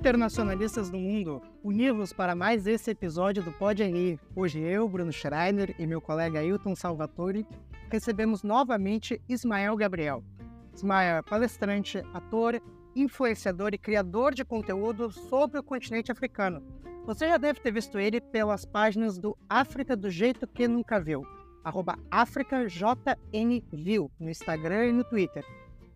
Internacionalistas 0.00 0.88
do 0.88 0.96
mundo, 0.96 1.42
univos 1.62 2.10
para 2.10 2.34
mais 2.34 2.66
esse 2.66 2.90
episódio 2.90 3.42
do 3.42 3.52
Pode 3.52 3.84
Rir. 3.84 4.18
Hoje 4.34 4.58
eu, 4.58 4.88
Bruno 4.88 5.12
Schreiner 5.12 5.74
e 5.78 5.86
meu 5.86 6.00
colega 6.00 6.38
Ailton 6.38 6.74
Salvatore 6.74 7.46
recebemos 7.90 8.42
novamente 8.42 9.20
Ismael 9.28 9.76
Gabriel. 9.76 10.24
Ismael 10.72 11.18
é 11.18 11.22
palestrante, 11.22 11.98
ator, 12.14 12.62
influenciador 12.96 13.74
e 13.74 13.78
criador 13.78 14.32
de 14.32 14.42
conteúdo 14.42 15.12
sobre 15.12 15.58
o 15.58 15.62
continente 15.62 16.10
africano. 16.10 16.62
Você 17.04 17.28
já 17.28 17.36
deve 17.36 17.60
ter 17.60 17.70
visto 17.70 17.98
ele 17.98 18.22
pelas 18.22 18.64
páginas 18.64 19.18
do 19.18 19.36
África 19.50 19.94
do 19.94 20.08
Jeito 20.08 20.46
Que 20.46 20.66
Nunca 20.66 20.98
Viu, 20.98 21.26
arroba 21.62 21.98
AfricaJNView, 22.10 24.10
no 24.18 24.30
Instagram 24.30 24.86
e 24.86 24.92
no 24.92 25.04
Twitter 25.04 25.44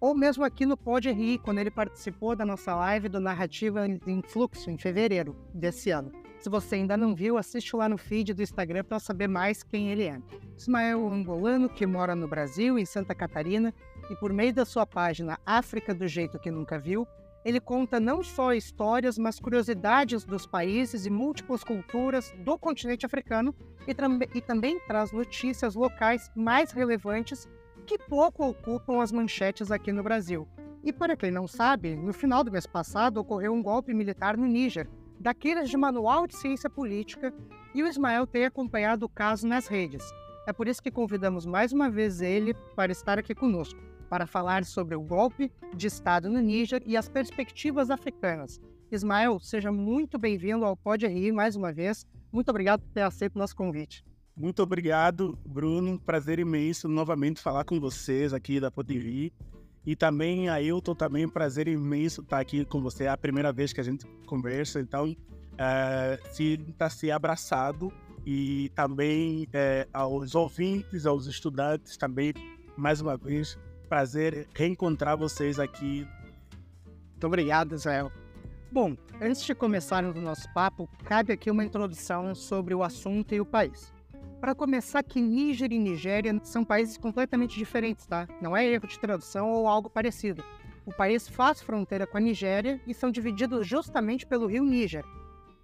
ou 0.04 0.14
mesmo 0.14 0.44
aqui 0.44 0.66
no 0.66 0.76
Pode 0.76 1.10
Rir, 1.10 1.38
quando 1.38 1.60
ele 1.60 1.70
participou 1.70 2.36
da 2.36 2.44
nossa 2.44 2.74
live 2.74 3.08
do 3.08 3.18
Narrativa 3.18 3.86
em 3.88 4.20
Fluxo, 4.20 4.70
em 4.70 4.76
fevereiro 4.76 5.34
desse 5.54 5.90
ano. 5.90 6.12
Se 6.38 6.50
você 6.50 6.74
ainda 6.74 6.94
não 6.94 7.14
viu, 7.14 7.38
assiste 7.38 7.74
lá 7.74 7.88
no 7.88 7.96
feed 7.96 8.34
do 8.34 8.42
Instagram 8.42 8.84
para 8.84 8.98
saber 8.98 9.28
mais 9.28 9.62
quem 9.62 9.90
ele 9.90 10.02
é. 10.02 10.20
Ismael 10.58 11.08
angolano 11.10 11.70
que 11.70 11.86
mora 11.86 12.14
no 12.14 12.28
Brasil, 12.28 12.78
em 12.78 12.84
Santa 12.84 13.14
Catarina, 13.14 13.72
e 14.10 14.16
por 14.16 14.30
meio 14.30 14.52
da 14.52 14.66
sua 14.66 14.84
página 14.84 15.38
África 15.46 15.94
do 15.94 16.06
Jeito 16.06 16.38
que 16.38 16.50
Nunca 16.50 16.78
Viu, 16.78 17.08
ele 17.42 17.58
conta 17.58 17.98
não 17.98 18.22
só 18.22 18.52
histórias, 18.52 19.16
mas 19.16 19.40
curiosidades 19.40 20.22
dos 20.22 20.46
países 20.46 21.06
e 21.06 21.10
múltiplas 21.10 21.64
culturas 21.64 22.30
do 22.44 22.58
continente 22.58 23.06
africano 23.06 23.54
e, 23.88 24.36
e 24.36 24.40
também 24.42 24.78
traz 24.80 25.12
notícias 25.12 25.74
locais 25.74 26.30
mais 26.36 26.72
relevantes 26.72 27.48
que 27.84 27.98
pouco 27.98 28.48
ocupam 28.48 29.02
as 29.02 29.12
manchetes 29.12 29.70
aqui 29.70 29.92
no 29.92 30.02
Brasil. 30.02 30.48
E 30.82 30.92
para 30.92 31.16
quem 31.16 31.30
não 31.30 31.46
sabe, 31.46 31.94
no 31.94 32.12
final 32.12 32.42
do 32.42 32.50
mês 32.50 32.66
passado 32.66 33.18
ocorreu 33.18 33.52
um 33.52 33.62
golpe 33.62 33.94
militar 33.94 34.36
no 34.36 34.46
Níger, 34.46 34.88
daqueles 35.20 35.70
de 35.70 35.76
manual 35.76 36.26
de 36.26 36.36
ciência 36.36 36.68
política, 36.68 37.32
e 37.74 37.82
o 37.82 37.86
Ismael 37.86 38.26
tem 38.26 38.44
acompanhado 38.44 39.06
o 39.06 39.08
caso 39.08 39.46
nas 39.46 39.66
redes. 39.66 40.04
É 40.46 40.52
por 40.52 40.68
isso 40.68 40.82
que 40.82 40.90
convidamos 40.90 41.46
mais 41.46 41.72
uma 41.72 41.90
vez 41.90 42.20
ele 42.20 42.54
para 42.74 42.92
estar 42.92 43.18
aqui 43.18 43.34
conosco, 43.34 43.80
para 44.10 44.26
falar 44.26 44.64
sobre 44.64 44.94
o 44.94 45.00
golpe 45.00 45.50
de 45.74 45.86
Estado 45.86 46.28
no 46.28 46.40
Níger 46.40 46.82
e 46.86 46.96
as 46.96 47.08
perspectivas 47.08 47.90
africanas. 47.90 48.60
Ismael, 48.90 49.40
seja 49.40 49.72
muito 49.72 50.18
bem-vindo 50.18 50.64
ao 50.64 50.76
Pode 50.76 51.06
Rir 51.06 51.32
mais 51.32 51.56
uma 51.56 51.72
vez. 51.72 52.06
Muito 52.30 52.48
obrigado 52.50 52.82
por 52.82 52.92
ter 52.92 53.00
aceito 53.00 53.36
o 53.36 53.38
nosso 53.38 53.56
convite. 53.56 54.04
Muito 54.36 54.62
obrigado, 54.62 55.38
Bruno. 55.46 55.98
Prazer 55.98 56.40
imenso 56.40 56.88
novamente 56.88 57.40
falar 57.40 57.64
com 57.64 57.78
vocês 57.78 58.32
aqui 58.32 58.58
da 58.58 58.70
PodTV. 58.70 59.32
E 59.86 59.94
também, 59.94 60.48
Ailton, 60.48 60.94
também 60.94 61.28
prazer 61.28 61.68
imenso 61.68 62.22
estar 62.22 62.40
aqui 62.40 62.64
com 62.64 62.80
você. 62.80 63.04
É 63.04 63.08
a 63.08 63.16
primeira 63.16 63.52
vez 63.52 63.72
que 63.72 63.80
a 63.80 63.84
gente 63.84 64.06
conversa, 64.26 64.80
então 64.80 65.14
é, 65.58 66.18
se 66.32 66.54
está 66.68 66.90
se 66.90 67.10
abraçado 67.10 67.92
e 68.26 68.70
também 68.74 69.46
é, 69.52 69.86
aos 69.92 70.34
ouvintes, 70.34 71.06
aos 71.06 71.26
estudantes 71.26 71.96
também, 71.96 72.32
mais 72.76 73.00
uma 73.00 73.16
vez, 73.16 73.58
prazer 73.88 74.48
reencontrar 74.54 75.16
vocês 75.16 75.60
aqui. 75.60 76.08
Muito 77.10 77.26
obrigado, 77.26 77.74
Israel. 77.74 78.10
Bom, 78.72 78.96
antes 79.20 79.44
de 79.44 79.54
começarmos 79.54 80.16
o 80.16 80.20
nosso 80.20 80.52
papo, 80.52 80.88
cabe 81.04 81.32
aqui 81.32 81.50
uma 81.50 81.64
introdução 81.64 82.34
sobre 82.34 82.74
o 82.74 82.82
assunto 82.82 83.32
e 83.32 83.40
o 83.40 83.46
país. 83.46 83.93
Para 84.44 84.54
começar, 84.54 85.02
que 85.02 85.22
Níger 85.22 85.72
e 85.72 85.78
Nigéria 85.78 86.38
são 86.42 86.66
países 86.66 86.98
completamente 86.98 87.56
diferentes, 87.56 88.04
tá? 88.04 88.28
Não 88.42 88.54
é 88.54 88.66
erro 88.66 88.86
de 88.86 88.98
tradução 88.98 89.50
ou 89.50 89.66
algo 89.66 89.88
parecido. 89.88 90.44
O 90.84 90.92
país 90.92 91.26
faz 91.26 91.62
fronteira 91.62 92.06
com 92.06 92.18
a 92.18 92.20
Nigéria 92.20 92.78
e 92.86 92.92
são 92.92 93.10
divididos 93.10 93.66
justamente 93.66 94.26
pelo 94.26 94.46
rio 94.46 94.62
Níger. 94.62 95.02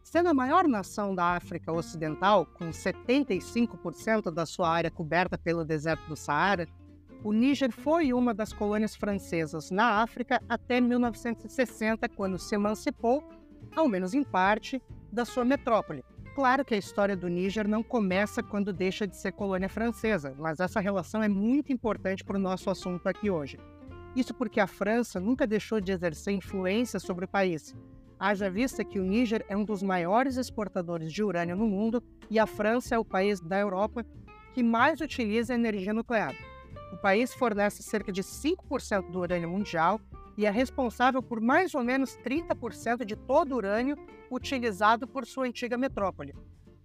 Sendo 0.02 0.30
a 0.30 0.34
maior 0.34 0.66
nação 0.66 1.14
da 1.14 1.36
África 1.36 1.70
Ocidental, 1.70 2.46
com 2.46 2.70
75% 2.70 4.30
da 4.30 4.46
sua 4.46 4.70
área 4.70 4.90
coberta 4.90 5.36
pelo 5.36 5.62
deserto 5.62 6.08
do 6.08 6.16
Saara, 6.16 6.66
o 7.22 7.34
Níger 7.34 7.70
foi 7.72 8.14
uma 8.14 8.32
das 8.32 8.50
colônias 8.50 8.96
francesas 8.96 9.70
na 9.70 10.00
África 10.00 10.42
até 10.48 10.80
1960, 10.80 12.08
quando 12.08 12.38
se 12.38 12.54
emancipou, 12.54 13.22
ao 13.76 13.86
menos 13.86 14.14
em 14.14 14.24
parte, 14.24 14.82
da 15.12 15.26
sua 15.26 15.44
metrópole, 15.44 16.02
Claro 16.34 16.64
que 16.64 16.74
a 16.74 16.78
história 16.78 17.16
do 17.16 17.28
Níger 17.28 17.66
não 17.66 17.82
começa 17.82 18.42
quando 18.42 18.72
deixa 18.72 19.06
de 19.06 19.16
ser 19.16 19.32
colônia 19.32 19.68
francesa, 19.68 20.34
mas 20.38 20.60
essa 20.60 20.78
relação 20.78 21.22
é 21.22 21.28
muito 21.28 21.72
importante 21.72 22.22
para 22.24 22.36
o 22.36 22.40
nosso 22.40 22.70
assunto 22.70 23.08
aqui 23.08 23.28
hoje. 23.28 23.58
Isso 24.14 24.32
porque 24.32 24.60
a 24.60 24.66
França 24.66 25.18
nunca 25.18 25.46
deixou 25.46 25.80
de 25.80 25.90
exercer 25.90 26.32
influência 26.32 27.00
sobre 27.00 27.24
o 27.24 27.28
país. 27.28 27.74
Haja 28.18 28.48
vista 28.48 28.84
que 28.84 29.00
o 29.00 29.04
Níger 29.04 29.44
é 29.48 29.56
um 29.56 29.64
dos 29.64 29.82
maiores 29.82 30.36
exportadores 30.36 31.12
de 31.12 31.22
urânio 31.22 31.56
no 31.56 31.66
mundo 31.66 32.02
e 32.30 32.38
a 32.38 32.46
França 32.46 32.94
é 32.94 32.98
o 32.98 33.04
país 33.04 33.40
da 33.40 33.58
Europa 33.58 34.06
que 34.52 34.62
mais 34.62 35.00
utiliza 35.00 35.54
energia 35.54 35.92
nuclear. 35.92 36.34
O 36.92 36.96
país 36.96 37.34
fornece 37.34 37.82
cerca 37.82 38.12
de 38.12 38.22
5% 38.22 39.10
do 39.10 39.20
urânio 39.20 39.48
mundial 39.48 40.00
e 40.40 40.46
é 40.46 40.50
responsável 40.50 41.22
por 41.22 41.38
mais 41.38 41.74
ou 41.74 41.84
menos 41.84 42.16
30% 42.24 43.04
de 43.04 43.14
todo 43.14 43.52
o 43.52 43.56
urânio 43.56 43.94
utilizado 44.30 45.06
por 45.06 45.26
sua 45.26 45.44
antiga 45.44 45.76
metrópole. 45.76 46.34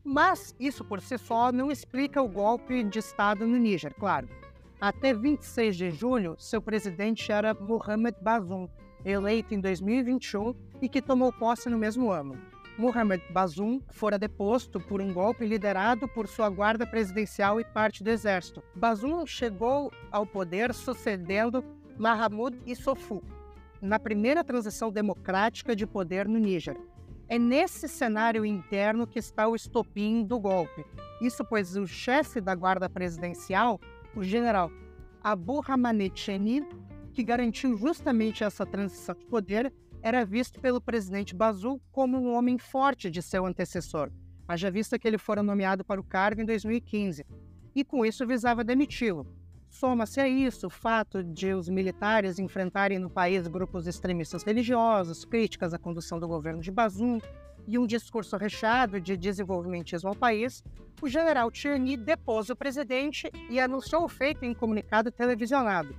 Mas 0.03 0.53
isso 0.59 0.83
por 0.83 0.99
si 0.99 1.17
só 1.17 1.53
não 1.53 1.71
explica 1.71 2.21
o 2.21 2.27
golpe 2.27 2.83
de 2.83 2.99
Estado 2.99 3.47
no 3.47 3.55
Níger, 3.55 3.95
claro. 3.97 4.27
Até 4.81 5.13
26 5.13 5.77
de 5.77 5.89
julho, 5.89 6.35
seu 6.37 6.61
presidente 6.61 7.31
era 7.31 7.53
Mohamed 7.53 8.17
Bazoum, 8.21 8.67
eleito 9.05 9.53
em 9.53 9.61
2021 9.61 10.53
e 10.81 10.89
que 10.89 11.01
tomou 11.01 11.31
posse 11.31 11.69
no 11.69 11.77
mesmo 11.77 12.11
ano. 12.11 12.37
Mohamed 12.77 13.23
Bazoum 13.31 13.79
fora 13.89 14.19
deposto 14.19 14.81
por 14.81 14.99
um 14.99 15.13
golpe 15.13 15.45
liderado 15.45 16.09
por 16.09 16.27
sua 16.27 16.49
guarda 16.49 16.85
presidencial 16.85 17.57
e 17.61 17.63
parte 17.63 18.03
do 18.03 18.09
exército. 18.09 18.61
Bazoum 18.75 19.25
chegou 19.25 19.93
ao 20.11 20.25
poder 20.25 20.73
sucedendo 20.73 21.63
Mahmoud 21.97 22.59
Issoufou, 22.65 23.23
na 23.81 23.99
primeira 23.99 24.43
transição 24.43 24.91
democrática 24.91 25.75
de 25.75 25.85
poder 25.85 26.27
no 26.27 26.39
Níger. 26.39 26.77
É 27.27 27.39
nesse 27.39 27.87
cenário 27.87 28.45
interno 28.45 29.07
que 29.07 29.19
está 29.19 29.47
o 29.47 29.55
estopim 29.55 30.23
do 30.23 30.39
golpe. 30.39 30.85
Isso 31.21 31.43
pois 31.43 31.75
o 31.75 31.87
chefe 31.87 32.39
da 32.39 32.53
guarda 32.53 32.89
presidencial, 32.89 33.79
o 34.15 34.23
general 34.23 34.71
Abu 35.23 35.59
Ramanet 35.59 36.19
Cheni, 36.19 36.63
que 37.11 37.23
garantiu 37.23 37.75
justamente 37.77 38.43
essa 38.43 38.65
transição 38.65 39.15
de 39.15 39.25
poder, 39.25 39.73
era 40.03 40.23
visto 40.23 40.59
pelo 40.59 40.79
presidente 40.79 41.33
Bazoum 41.33 41.79
como 41.91 42.17
um 42.17 42.31
homem 42.35 42.59
forte 42.59 43.09
de 43.09 43.23
seu 43.23 43.43
antecessor, 43.43 44.11
haja 44.47 44.69
vista 44.69 44.99
que 44.99 45.07
ele 45.07 45.17
fora 45.17 45.41
nomeado 45.41 45.83
para 45.83 45.99
o 45.99 46.03
cargo 46.03 46.41
em 46.41 46.45
2015, 46.45 47.25
e 47.73 47.83
com 47.83 48.05
isso 48.05 48.27
visava 48.27 48.63
demiti-lo. 48.63 49.25
Soma-se 49.79 50.21
a 50.21 50.27
isso 50.27 50.67
o 50.67 50.69
fato 50.69 51.21
de 51.21 51.53
os 51.53 51.67
militares 51.67 52.39
enfrentarem 52.39 52.97
no 52.97 53.09
país 53.09 53.45
grupos 53.45 53.87
extremistas 53.87 54.41
religiosos, 54.41 55.25
críticas 55.25 55.73
à 55.73 55.77
condução 55.77 56.17
do 56.17 56.29
governo 56.29 56.61
de 56.61 56.71
Bazoum 56.71 57.19
e 57.67 57.77
um 57.77 57.85
discurso 57.85 58.37
recheado 58.37 59.01
de 59.01 59.17
desenvolvimentismo 59.17 60.07
ao 60.07 60.15
país, 60.15 60.63
o 61.01 61.09
general 61.09 61.51
Tierney 61.51 61.97
depôs 61.97 62.49
o 62.49 62.55
presidente 62.55 63.29
e 63.49 63.59
anunciou 63.59 64.05
o 64.05 64.07
feito 64.07 64.45
em 64.45 64.53
comunicado 64.53 65.11
televisionado. 65.11 65.93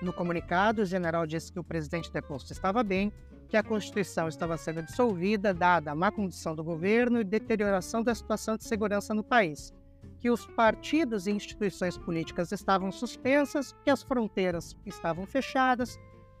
No 0.00 0.10
comunicado, 0.10 0.80
o 0.80 0.86
general 0.86 1.26
disse 1.26 1.52
que 1.52 1.60
o 1.60 1.64
presidente 1.64 2.10
deposto 2.10 2.50
estava 2.50 2.82
bem, 2.82 3.12
que 3.46 3.58
a 3.58 3.62
Constituição 3.62 4.26
estava 4.26 4.56
sendo 4.56 4.82
dissolvida, 4.82 5.52
dada 5.52 5.90
a 5.90 5.94
má 5.94 6.10
condição 6.10 6.56
do 6.56 6.64
governo 6.64 7.20
e 7.20 7.24
deterioração 7.24 8.02
da 8.02 8.14
situação 8.14 8.56
de 8.56 8.64
segurança 8.64 9.12
no 9.12 9.22
país 9.22 9.76
que 10.20 10.30
os 10.30 10.46
partidos 10.46 11.26
e 11.26 11.30
instituições 11.30 11.96
políticas 11.96 12.52
estavam 12.52 12.90
suspensas, 12.90 13.74
que 13.84 13.90
as 13.90 14.02
fronteiras 14.02 14.76
estavam 14.84 15.26
fechadas, 15.26 15.98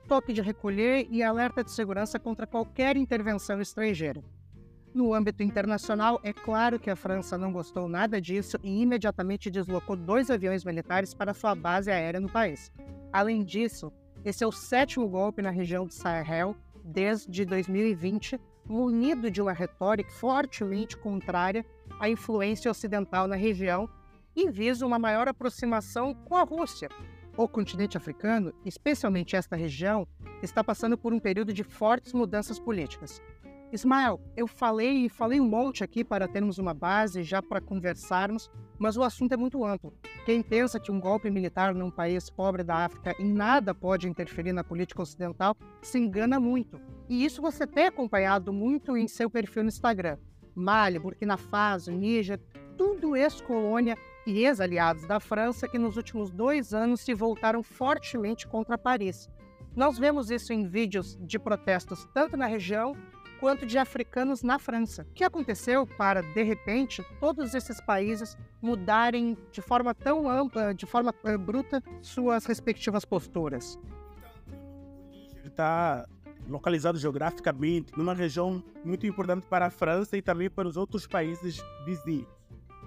toque 0.08 0.32
de 0.32 0.42
recolher 0.42 1.06
e 1.10 1.22
alerta 1.22 1.62
de 1.62 1.70
segurança 1.70 2.18
contra 2.18 2.46
qualquer 2.46 2.96
intervenção 2.96 3.60
estrangeira. 3.60 4.22
No 4.94 5.12
âmbito 5.12 5.42
internacional, 5.42 6.18
é 6.24 6.32
claro 6.32 6.80
que 6.80 6.90
a 6.90 6.96
França 6.96 7.36
não 7.36 7.52
gostou 7.52 7.88
nada 7.88 8.20
disso 8.20 8.58
e 8.62 8.80
imediatamente 8.80 9.50
deslocou 9.50 9.94
dois 9.94 10.30
aviões 10.30 10.64
militares 10.64 11.12
para 11.12 11.34
sua 11.34 11.54
base 11.54 11.90
aérea 11.90 12.18
no 12.18 12.28
país. 12.28 12.72
Além 13.12 13.44
disso, 13.44 13.92
esse 14.24 14.42
é 14.42 14.46
o 14.46 14.52
sétimo 14.52 15.06
golpe 15.08 15.42
na 15.42 15.50
região 15.50 15.86
do 15.86 15.92
Sahel 15.92 16.56
desde 16.82 17.44
2020, 17.44 18.40
munido 18.66 19.30
de 19.30 19.42
uma 19.42 19.52
retórica 19.52 20.10
fortemente 20.10 20.96
contrária 20.96 21.64
à 21.98 22.08
influência 22.08 22.70
ocidental 22.70 23.26
na 23.26 23.36
região 23.36 23.88
e 24.34 24.50
visa 24.50 24.86
uma 24.86 24.98
maior 24.98 25.28
aproximação 25.28 26.14
com 26.14 26.36
a 26.36 26.42
Rússia. 26.42 26.88
O 27.36 27.48
continente 27.48 27.96
africano, 27.96 28.52
especialmente 28.64 29.36
esta 29.36 29.56
região, 29.56 30.06
está 30.42 30.62
passando 30.62 30.98
por 30.98 31.12
um 31.12 31.20
período 31.20 31.52
de 31.52 31.62
fortes 31.62 32.12
mudanças 32.12 32.58
políticas. 32.58 33.22
Ismael, 33.70 34.18
eu 34.34 34.46
falei 34.46 35.04
e 35.04 35.08
falei 35.08 35.38
um 35.40 35.48
monte 35.48 35.84
aqui 35.84 36.02
para 36.02 36.26
termos 36.26 36.58
uma 36.58 36.72
base 36.72 37.22
já 37.22 37.42
para 37.42 37.60
conversarmos, 37.60 38.50
mas 38.78 38.96
o 38.96 39.02
assunto 39.02 39.32
é 39.32 39.36
muito 39.36 39.62
amplo. 39.64 39.92
Quem 40.24 40.42
pensa 40.42 40.80
que 40.80 40.90
um 40.90 40.98
golpe 40.98 41.30
militar 41.30 41.74
num 41.74 41.90
país 41.90 42.30
pobre 42.30 42.64
da 42.64 42.84
África 42.86 43.14
em 43.20 43.32
nada 43.32 43.74
pode 43.74 44.08
interferir 44.08 44.52
na 44.52 44.64
política 44.64 45.02
ocidental 45.02 45.54
se 45.82 45.98
engana 45.98 46.40
muito. 46.40 46.80
E 47.08 47.24
isso 47.24 47.42
você 47.42 47.66
tem 47.66 47.86
acompanhado 47.86 48.52
muito 48.52 48.96
em 48.96 49.06
seu 49.06 49.28
perfil 49.28 49.62
no 49.62 49.68
Instagram. 49.68 50.18
Mali, 50.58 50.98
Burkina 50.98 51.36
Faso, 51.36 51.90
Níger, 51.90 52.40
tudo 52.76 53.16
ex-colônia 53.16 53.96
e 54.26 54.44
ex-aliados 54.44 55.06
da 55.06 55.18
França 55.18 55.68
que 55.68 55.78
nos 55.78 55.96
últimos 55.96 56.30
dois 56.30 56.74
anos 56.74 57.00
se 57.00 57.14
voltaram 57.14 57.62
fortemente 57.62 58.46
contra 58.46 58.76
Paris. 58.76 59.28
Nós 59.74 59.98
vemos 59.98 60.30
isso 60.30 60.52
em 60.52 60.66
vídeos 60.66 61.16
de 61.20 61.38
protestos 61.38 62.06
tanto 62.12 62.36
na 62.36 62.46
região 62.46 62.96
quanto 63.40 63.64
de 63.64 63.78
africanos 63.78 64.42
na 64.42 64.58
França. 64.58 65.06
O 65.08 65.14
que 65.14 65.24
aconteceu 65.24 65.86
para, 65.86 66.22
de 66.22 66.42
repente, 66.42 67.04
todos 67.20 67.54
esses 67.54 67.80
países 67.80 68.36
mudarem 68.60 69.36
de 69.52 69.62
forma 69.62 69.94
tão 69.94 70.28
ampla, 70.28 70.74
de 70.74 70.86
forma 70.86 71.14
uh, 71.24 71.38
bruta, 71.38 71.82
suas 72.02 72.44
respectivas 72.46 73.04
posturas? 73.04 73.78
Está 75.44 76.06
localizado 76.48 76.98
geograficamente 76.98 77.92
numa 77.96 78.14
região 78.14 78.62
muito 78.84 79.06
importante 79.06 79.46
para 79.46 79.66
a 79.66 79.70
França 79.70 80.16
e 80.16 80.22
também 80.22 80.48
para 80.48 80.66
os 80.66 80.76
outros 80.76 81.06
países 81.06 81.62
vizinhos. 81.84 82.28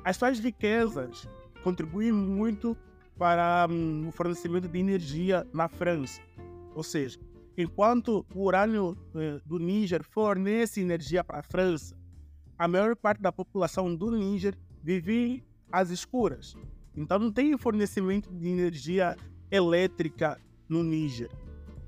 As 0.04 0.18
suas 0.18 0.40
riquezas 0.40 1.28
contribuem 1.64 2.12
muito 2.12 2.76
para 3.18 3.68
um, 3.70 4.08
o 4.08 4.12
fornecimento 4.12 4.68
de 4.68 4.80
energia 4.80 5.48
na 5.54 5.68
França. 5.68 6.20
Ou 6.74 6.84
seja, 6.84 7.20
Enquanto 7.58 8.26
o 8.34 8.44
urânio 8.46 8.98
eh, 9.14 9.40
do 9.46 9.60
Níger 9.60 10.04
fornece 10.04 10.80
energia 10.80 11.24
para 11.24 11.40
a 11.40 11.44
França, 11.44 11.96
a 12.58 12.68
maior 12.68 12.96
parte 12.96 13.22
da 13.22 13.32
população 13.32 13.94
do 13.94 14.10
Níger 14.10 14.58
vive 14.82 15.44
às 15.72 15.90
escuras. 15.90 16.56
Então 16.96 17.20
não 17.20 17.32
tem 17.32 17.58
fornecimento 17.58 18.32
de 18.34 18.48
energia 18.48 19.18
elétrica 19.50 20.40
no 20.70 20.82
Níger, 20.82 21.30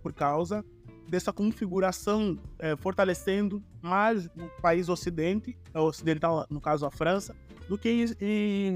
por 0.01 0.11
causa 0.11 0.65
dessa 1.13 1.31
configuração 1.31 2.39
eh, 2.57 2.75
fortalecendo 2.75 3.63
mais 3.83 4.25
o 4.25 4.49
país 4.63 4.89
ocidente, 4.89 5.55
ocidental, 5.71 6.47
no 6.49 6.59
caso 6.59 6.87
a 6.87 6.91
França, 6.91 7.35
do 7.69 7.77
que, 7.77 8.07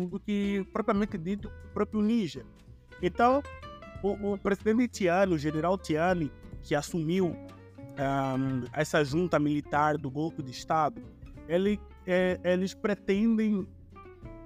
do 0.08 0.20
que 0.20 0.64
propriamente 0.72 1.18
dito 1.18 1.52
o 1.66 1.74
próprio 1.74 2.00
Níger. 2.00 2.46
Então, 3.02 3.42
o, 4.04 4.34
o 4.34 4.38
presidente 4.38 4.88
Tiani, 4.88 5.34
o 5.34 5.38
general 5.38 5.80
Tiani, 5.80 6.32
que 6.62 6.76
assumiu 6.76 7.30
um, 7.30 8.66
essa 8.72 9.04
junta 9.04 9.40
militar 9.40 9.98
do 9.98 10.12
golpe 10.12 10.44
de 10.44 10.52
Estado, 10.52 11.02
ele, 11.50 11.80
é, 12.06 12.40
eles 12.44 12.76
pretendem, 12.76 13.68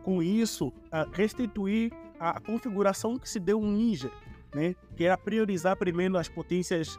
com 0.02 0.24
isso, 0.24 0.72
restituir 1.12 1.92
a 2.18 2.40
configuração 2.40 3.20
que 3.20 3.28
se 3.28 3.38
deu 3.38 3.60
no 3.60 3.70
Níger, 3.70 4.12
né? 4.56 4.76
que 4.96 5.04
era 5.04 5.18
priorizar 5.18 5.76
primeiro 5.76 6.18
as 6.18 6.30
potências 6.30 6.98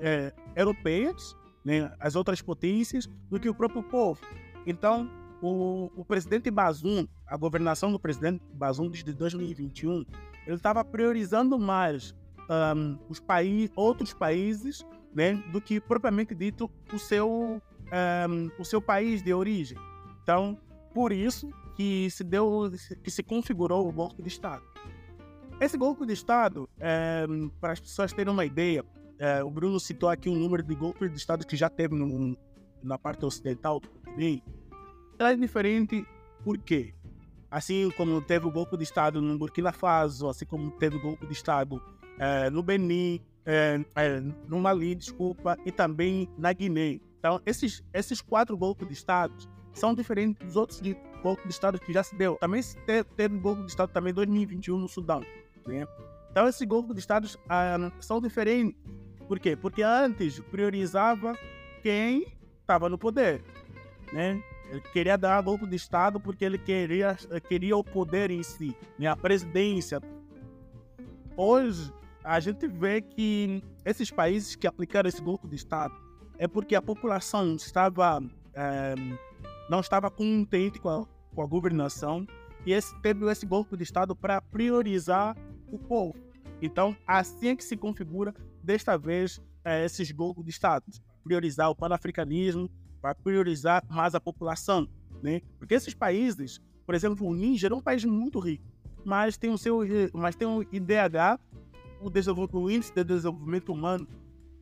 é, 0.00 0.32
europeias, 0.54 1.36
né? 1.64 1.92
as 1.98 2.16
outras 2.16 2.40
potências, 2.40 3.06
do 3.30 3.38
que 3.38 3.48
o 3.48 3.54
próprio 3.54 3.82
povo. 3.82 4.20
Então, 4.66 5.10
o, 5.42 5.90
o 5.96 6.04
presidente 6.04 6.50
Bazoum, 6.50 7.06
a 7.26 7.36
governação 7.36 7.92
do 7.92 7.98
presidente 7.98 8.42
Bazoum 8.54 8.88
desde 8.88 9.12
2021, 9.12 10.04
ele 10.46 10.56
estava 10.56 10.84
priorizando 10.84 11.58
mais 11.58 12.14
um, 12.48 12.98
os 13.08 13.20
países, 13.20 13.70
outros 13.76 14.12
países, 14.12 14.84
né, 15.14 15.34
do 15.52 15.60
que 15.60 15.80
propriamente 15.80 16.34
dito 16.34 16.70
o 16.92 16.98
seu, 16.98 17.30
um, 17.30 18.50
o 18.58 18.64
seu 18.64 18.80
país 18.80 19.22
de 19.22 19.32
origem. 19.32 19.78
Então, 20.22 20.58
por 20.94 21.12
isso 21.12 21.48
que 21.76 22.10
se 22.10 22.24
deu, 22.24 22.70
que 23.02 23.10
se 23.10 23.22
configurou 23.22 23.88
o 23.88 23.92
golpe 23.92 24.22
de 24.22 24.28
Estado. 24.28 24.62
Esse 25.60 25.76
golpe 25.76 26.04
de 26.04 26.12
Estado, 26.12 26.68
é, 26.78 27.26
para 27.60 27.72
as 27.72 27.80
pessoas 27.80 28.12
terem 28.12 28.32
uma 28.32 28.44
ideia, 28.44 28.84
é, 29.18 29.42
o 29.42 29.50
Bruno 29.50 29.80
citou 29.80 30.08
aqui 30.08 30.28
o 30.28 30.34
número 30.34 30.62
de 30.62 30.74
golpes 30.74 31.10
de 31.10 31.18
Estado 31.18 31.46
que 31.46 31.56
já 31.56 31.68
teve 31.68 31.94
no, 31.94 32.36
na 32.82 32.98
parte 32.98 33.24
ocidental 33.24 33.80
do 33.80 33.88
continente. 33.88 34.44
é 35.18 35.36
diferente 35.36 36.06
por 36.44 36.58
quê? 36.58 36.94
Assim 37.50 37.90
como 37.96 38.20
teve 38.20 38.46
o 38.46 38.50
golpe 38.50 38.76
de 38.76 38.84
Estado 38.84 39.20
no 39.20 39.38
Burkina 39.38 39.72
Faso, 39.72 40.28
assim 40.28 40.44
como 40.44 40.70
teve 40.72 40.96
o 40.96 41.00
golpe 41.00 41.26
de 41.26 41.32
Estado 41.32 41.82
é, 42.18 42.50
no 42.50 42.62
Benin, 42.62 43.20
é, 43.44 43.80
é, 43.94 44.20
no 44.20 44.60
Mali, 44.60 44.94
desculpa, 44.94 45.56
e 45.64 45.72
também 45.72 46.28
na 46.36 46.52
Guiné. 46.52 47.00
Então, 47.18 47.40
esses, 47.46 47.82
esses 47.92 48.20
quatro 48.20 48.56
golpes 48.56 48.86
de 48.86 48.94
Estado 48.94 49.34
são 49.72 49.94
diferentes 49.94 50.44
dos 50.44 50.56
outros 50.56 50.80
de 50.80 50.96
golpes 51.22 51.44
de 51.44 51.52
Estado 51.52 51.78
que 51.78 51.92
já 51.92 52.02
se 52.02 52.14
deu. 52.16 52.36
Também 52.36 52.62
se 52.62 52.76
teve, 52.80 53.08
teve 53.16 53.38
golpe 53.38 53.62
de 53.62 53.70
Estado 53.70 53.90
também 53.92 54.10
em 54.10 54.14
2021 54.14 54.78
no 54.78 54.88
Sudão. 54.88 55.20
Né? 55.66 55.86
Então, 56.30 56.46
esses 56.46 56.66
golpes 56.66 56.94
de 56.94 57.00
Estado 57.00 57.28
ah, 57.48 57.90
são 58.00 58.20
diferentes. 58.20 58.76
Por 59.28 59.38
quê? 59.38 59.56
Porque 59.56 59.82
antes 59.82 60.40
priorizava 60.40 61.36
quem 61.82 62.26
estava 62.60 62.88
no 62.88 62.98
poder. 62.98 63.42
Né? 64.12 64.42
Ele 64.70 64.80
queria 64.80 65.16
dar 65.16 65.40
golpe 65.42 65.66
de 65.66 65.76
Estado 65.76 66.18
porque 66.18 66.44
ele 66.44 66.58
queria, 66.58 67.16
queria 67.48 67.76
o 67.76 67.84
poder 67.84 68.30
em 68.30 68.42
si, 68.42 68.76
né? 68.98 69.06
a 69.06 69.16
presidência. 69.16 70.00
Hoje, 71.36 71.92
a 72.24 72.40
gente 72.40 72.66
vê 72.66 73.00
que 73.00 73.62
esses 73.84 74.10
países 74.10 74.56
que 74.56 74.66
aplicaram 74.66 75.08
esse 75.08 75.22
golpe 75.22 75.46
de 75.46 75.54
Estado 75.54 75.94
é 76.38 76.48
porque 76.48 76.74
a 76.74 76.82
população 76.82 77.54
estava, 77.54 78.20
é, 78.52 78.94
não 79.70 79.80
estava 79.80 80.10
contente 80.10 80.80
com 80.80 80.88
a, 80.88 81.06
com 81.34 81.42
a 81.42 81.46
governação 81.46 82.26
e 82.64 82.72
esse, 82.72 82.94
teve 83.00 83.24
esse 83.30 83.46
golpe 83.46 83.76
de 83.76 83.84
Estado 83.84 84.14
para 84.16 84.40
priorizar 84.40 85.36
o 85.70 85.78
povo. 85.78 86.16
Então, 86.60 86.96
assim 87.06 87.48
é 87.48 87.56
que 87.56 87.62
se 87.62 87.76
configura, 87.76 88.34
desta 88.66 88.98
vez, 88.98 89.40
é, 89.64 89.84
esses 89.84 90.10
golpes 90.10 90.44
de 90.44 90.50
Estado. 90.50 90.84
Priorizar 91.22 91.70
o 91.70 91.74
panafricanismo, 91.74 92.68
para 93.00 93.14
priorizar 93.14 93.84
mais 93.88 94.14
a 94.14 94.20
população. 94.20 94.88
Né? 95.22 95.40
Porque 95.58 95.74
esses 95.74 95.94
países, 95.94 96.60
por 96.84 96.94
exemplo, 96.94 97.26
o 97.26 97.34
Níger 97.34 97.72
é 97.72 97.74
um 97.74 97.80
país 97.80 98.04
muito 98.04 98.40
rico, 98.40 98.64
mas 99.04 99.36
tem 99.36 99.50
o 99.50 99.56
seu 99.56 99.80
mas 100.12 100.34
tem 100.34 100.46
um 100.46 100.62
IDH 100.62 101.38
o, 102.00 102.58
o 102.58 102.70
índice 102.70 102.92
de 102.92 103.04
desenvolvimento 103.04 103.72
humano 103.72 104.06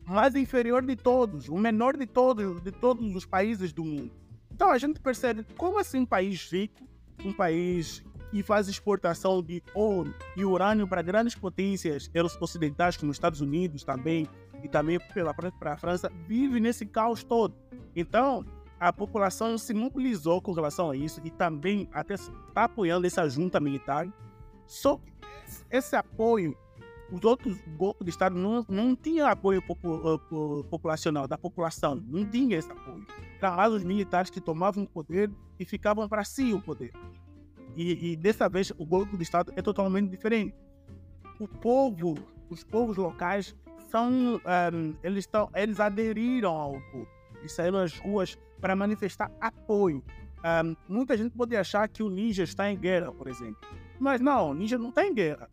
mais 0.05 0.35
inferior 0.35 0.85
de 0.85 0.95
todos, 0.95 1.49
o 1.49 1.57
menor 1.57 1.97
de 1.97 2.05
todos, 2.05 2.61
de 2.61 2.71
todos 2.71 3.15
os 3.15 3.25
países 3.25 3.73
do 3.73 3.83
mundo. 3.83 4.11
Então 4.51 4.69
a 4.69 4.77
gente 4.77 4.99
percebe 4.99 5.43
como 5.57 5.79
assim 5.79 5.99
um 5.99 6.05
país 6.05 6.49
rico, 6.51 6.87
um 7.25 7.33
país 7.33 8.03
que 8.35 8.43
faz 8.43 8.67
exportação 8.67 9.41
de 9.41 9.63
ouro 9.73 10.13
e 10.35 10.43
urânio 10.43 10.85
para 10.85 11.01
grandes 11.01 11.35
potências 11.35 12.11
ocidentais, 12.41 12.97
como 12.97 13.09
os 13.09 13.15
Estados 13.15 13.39
Unidos 13.39 13.85
também, 13.85 14.27
e 14.61 14.67
também 14.67 14.99
para 15.57 15.71
a 15.71 15.77
França, 15.77 16.11
vive 16.27 16.59
nesse 16.59 16.85
caos 16.85 17.23
todo. 17.23 17.55
Então, 17.95 18.45
a 18.77 18.91
população 18.91 19.57
se 19.57 19.73
mobilizou 19.73 20.41
com 20.41 20.51
relação 20.51 20.91
a 20.91 20.97
isso 20.97 21.21
e 21.23 21.29
também 21.29 21.87
até 21.93 22.15
está 22.15 22.65
apoiando 22.65 23.07
essa 23.07 23.25
junta 23.29 23.57
militar. 23.57 24.05
Só 24.67 24.97
que 24.97 25.13
esse 25.71 25.95
apoio 25.95 26.57
os 27.09 27.23
outros 27.23 27.57
golpes 27.77 28.03
de 28.03 28.09
Estado 28.09 28.35
não, 28.35 28.65
não 28.67 28.95
tinham 28.97 29.29
apoio 29.29 29.63
uh, 29.69 30.63
populacional, 30.65 31.25
da 31.25 31.37
população, 31.37 31.95
não 31.95 32.25
tinha 32.25 32.57
esse 32.57 32.69
apoio. 32.69 33.05
Eram 33.39 33.55
lá 33.55 33.69
os 33.69 33.83
militares 33.83 34.29
que 34.29 34.41
tomavam 34.41 34.83
o 34.83 34.87
poder 34.87 35.31
e 35.57 35.63
ficavam 35.63 36.09
para 36.09 36.25
si 36.25 36.51
o 36.51 36.59
poder. 36.59 36.91
E, 37.75 38.11
e 38.11 38.15
dessa 38.15 38.47
vez 38.47 38.71
o 38.77 38.85
golpe 38.85 39.17
de 39.17 39.23
Estado 39.23 39.51
é 39.55 39.61
totalmente 39.61 40.09
diferente. 40.09 40.55
O 41.39 41.47
povo, 41.47 42.15
os 42.49 42.63
povos 42.63 42.97
locais 42.97 43.55
são, 43.89 44.09
um, 44.11 44.95
eles, 45.03 45.19
estão, 45.19 45.49
eles 45.53 45.79
aderiram 45.79 46.55
ao 46.55 46.71
golpe 46.71 47.11
e 47.43 47.49
saíram 47.49 47.79
às 47.79 47.97
ruas 47.99 48.37
para 48.61 48.75
manifestar 48.75 49.31
apoio. 49.39 50.03
Um, 50.43 50.75
muita 50.87 51.17
gente 51.17 51.35
pode 51.35 51.55
achar 51.55 51.87
que 51.87 52.03
o 52.03 52.09
Níger 52.09 52.45
está 52.45 52.71
em 52.71 52.77
guerra, 52.77 53.11
por 53.11 53.27
exemplo. 53.27 53.57
Mas 53.99 54.21
não, 54.21 54.51
o 54.51 54.53
Níger 54.53 54.79
não 54.79 54.89
está 54.89 55.05
em 55.05 55.13
guerra 55.13 55.49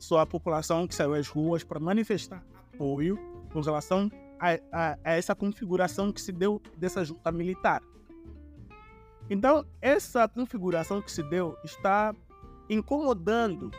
só 0.00 0.18
a 0.18 0.26
população 0.26 0.86
que 0.86 0.94
saiu 0.94 1.14
às 1.14 1.28
ruas 1.28 1.62
para 1.62 1.78
manifestar 1.78 2.42
apoio 2.72 3.18
com 3.52 3.60
relação 3.60 4.10
a, 4.38 4.52
a, 4.72 4.98
a, 5.04 5.12
essa 5.12 5.34
configuração 5.34 6.10
que 6.10 6.20
se 6.20 6.32
deu 6.32 6.60
dessa 6.76 7.04
junta 7.04 7.30
militar. 7.30 7.82
Então, 9.30 9.64
essa 9.80 10.26
configuração 10.28 11.00
que 11.00 11.10
se 11.10 11.22
deu 11.22 11.56
está 11.64 12.12
incomodando, 12.68 13.70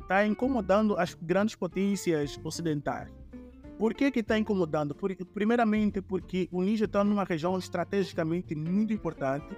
está 0.00 0.26
incomodando 0.26 0.98
as 0.98 1.14
grandes 1.14 1.54
potências 1.54 2.38
ocidentais. 2.42 3.08
Por 3.78 3.94
que 3.94 4.10
que 4.10 4.20
está 4.20 4.36
incomodando? 4.36 4.96
Primeiramente, 5.32 6.02
porque 6.02 6.48
o 6.50 6.60
Níger 6.60 6.86
está 6.86 7.04
numa 7.04 7.22
região 7.22 7.56
estrategicamente 7.56 8.54
muito 8.54 8.92
importante. 8.92 9.56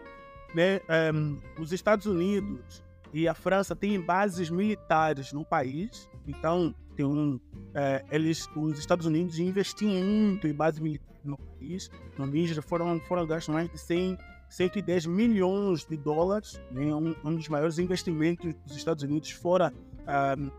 Né? 0.54 0.80
Um, 1.14 1.40
os 1.58 1.73
Estados 1.73 2.06
Unidos 2.06 2.82
e 3.12 3.26
a 3.26 3.35
França 3.35 3.75
tem 3.75 3.99
bases 4.00 4.50
militares 4.50 5.32
no 5.32 5.44
país, 5.44 6.08
então 6.26 6.75
tem 6.94 7.04
um, 7.04 7.40
é, 7.75 8.04
eles, 8.11 8.49
os 8.56 8.78
Estados 8.78 9.06
Unidos 9.06 9.38
investiam 9.38 10.02
muito 10.02 10.46
em 10.46 10.52
base 10.52 10.82
militar 10.82 11.14
no 11.25 11.37
país. 11.38 11.90
No 12.18 12.26
Níger 12.26 12.62
foram, 12.62 12.99
foram 13.00 13.26
gastos 13.26 13.54
mais 13.54 13.70
de 13.70 13.78
100, 13.78 14.16
110 14.49 15.07
milhões 15.07 15.85
de 15.85 15.97
dólares, 15.97 16.61
né? 16.71 16.95
um, 16.95 17.15
um 17.25 17.35
dos 17.35 17.49
maiores 17.49 17.79
investimentos 17.79 18.55
dos 18.67 18.76
Estados 18.76 19.03
Unidos 19.03 19.31
fora 19.31 19.73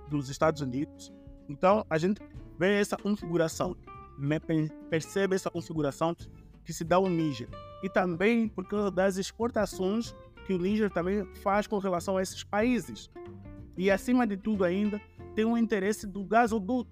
dos 0.09 0.29
Estados 0.29 0.61
Unidos. 0.61 1.13
Então, 1.47 1.85
a 1.89 1.97
gente 1.97 2.21
vê 2.59 2.79
essa 2.79 2.97
configuração, 2.97 3.75
né? 4.17 4.39
percebe 4.89 5.35
essa 5.35 5.49
configuração 5.49 6.15
que 6.65 6.73
se 6.73 6.83
dá 6.83 6.97
ao 6.97 7.09
Níger. 7.09 7.47
E 7.81 7.89
também 7.89 8.49
por 8.49 8.67
causa 8.67 8.91
das 8.91 9.17
exportações 9.17 10.13
que 10.45 10.53
o 10.53 10.57
Níger 10.57 10.91
também 10.91 11.25
faz 11.35 11.67
com 11.67 11.77
relação 11.77 12.17
a 12.17 12.21
esses 12.21 12.43
países. 12.43 13.09
E, 13.77 13.91
acima 13.91 14.25
de 14.25 14.35
tudo 14.35 14.63
ainda, 14.63 14.99
tem 15.35 15.45
um 15.45 15.57
interesse 15.57 16.07
do 16.07 16.23
gasoduto, 16.23 16.89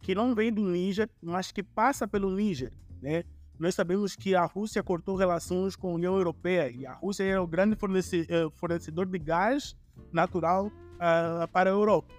que 0.00 0.14
não 0.14 0.34
vem 0.34 0.52
do 0.52 0.62
Níger, 0.62 1.08
mas 1.22 1.50
que 1.50 1.62
passa 1.62 2.06
pelo 2.06 2.30
Níger. 2.30 2.72
Né? 3.00 3.24
Nós 3.58 3.74
sabemos 3.74 4.16
que 4.16 4.34
a 4.34 4.44
Rússia 4.44 4.82
cortou 4.82 5.14
relações 5.14 5.76
com 5.76 5.90
a 5.90 5.94
União 5.94 6.16
Europeia 6.16 6.70
e 6.70 6.84
a 6.84 6.94
Rússia 6.94 7.24
é 7.24 7.38
o 7.38 7.46
grande 7.46 7.76
eh, 7.76 8.48
fornecedor 8.56 9.06
de 9.06 9.18
gás 9.18 9.76
natural 10.12 10.66
uh, 10.66 11.46
para 11.52 11.70
a 11.70 11.72
Europa. 11.72 12.12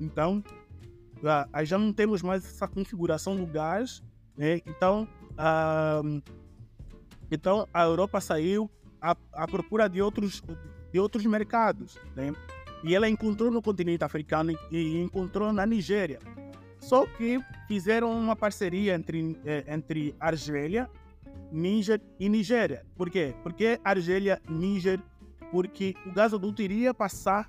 Então, 0.00 0.42
uh, 1.18 1.64
já 1.64 1.76
não 1.76 1.92
temos 1.92 2.22
mais 2.22 2.44
essa 2.44 2.68
configuração 2.68 3.36
do 3.36 3.46
gás. 3.46 4.02
Né? 4.36 4.60
Então, 4.66 5.08
uh, 5.32 6.22
então, 7.30 7.66
a 7.74 7.82
Europa 7.82 8.20
saiu 8.20 8.70
à, 9.00 9.16
à, 9.32 9.46
procura 9.46 9.88
de 9.88 10.00
outros, 10.00 10.42
de 10.92 11.00
outros 11.00 11.24
mercados. 11.26 11.98
Né? 12.14 12.32
E 12.84 12.94
ela 12.94 13.08
encontrou 13.08 13.50
no 13.50 13.60
continente 13.60 14.04
africano 14.04 14.56
e 14.70 15.00
encontrou 15.00 15.52
na 15.52 15.66
Nigéria. 15.66 16.20
Só 16.78 17.06
que 17.06 17.40
fizeram 17.66 18.12
uma 18.12 18.36
parceria 18.36 18.94
entre, 18.94 19.38
eh, 19.44 19.64
entre 19.68 20.14
Argélia, 20.20 20.88
Níger 21.50 22.00
e 22.18 22.28
Nigéria. 22.28 22.84
Por 22.96 23.10
quê? 23.10 23.34
Porque 23.42 23.80
Argélia, 23.84 24.40
Níger, 24.48 25.00
porque 25.50 25.94
o 26.06 26.12
gasoduto 26.12 26.62
iria 26.62 26.92
passar 26.92 27.48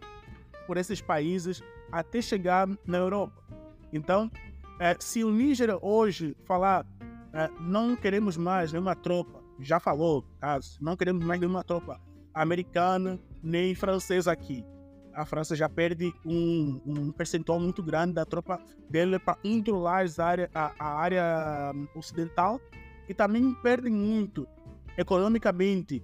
por 0.65 0.77
esses 0.77 1.01
países 1.01 1.61
até 1.91 2.21
chegar 2.21 2.67
na 2.85 2.97
Europa. 2.97 3.43
Então, 3.91 4.31
eh, 4.79 4.95
se 4.99 5.23
o 5.23 5.31
Níger 5.31 5.77
hoje 5.81 6.35
falar 6.45 6.85
eh, 7.33 7.49
não 7.59 7.95
queremos 7.95 8.37
mais 8.37 8.71
nenhuma 8.71 8.95
tropa, 8.95 9.43
já 9.59 9.79
falou, 9.79 10.23
caso, 10.39 10.77
não 10.81 10.95
queremos 10.95 11.25
mais 11.25 11.39
nenhuma 11.39 11.63
tropa 11.63 11.99
americana 12.33 13.19
nem 13.41 13.73
francesa 13.73 14.31
aqui 14.31 14.63
a 15.17 15.25
França 15.25 15.55
já 15.55 15.67
perde 15.67 16.13
um, 16.23 16.79
um 16.85 17.11
percentual 17.11 17.59
muito 17.59 17.81
grande 17.81 18.13
da 18.13 18.23
tropa 18.23 18.61
dele 18.87 19.17
para 19.17 19.33
controlar 19.33 20.05
a 20.05 20.23
área, 20.23 20.49
a, 20.53 20.73
a 20.77 20.99
área 20.99 21.71
hum, 21.73 21.87
ocidental 21.95 22.61
e 23.09 23.13
também 23.15 23.51
perde 23.55 23.89
muito 23.89 24.47
economicamente 24.95 26.03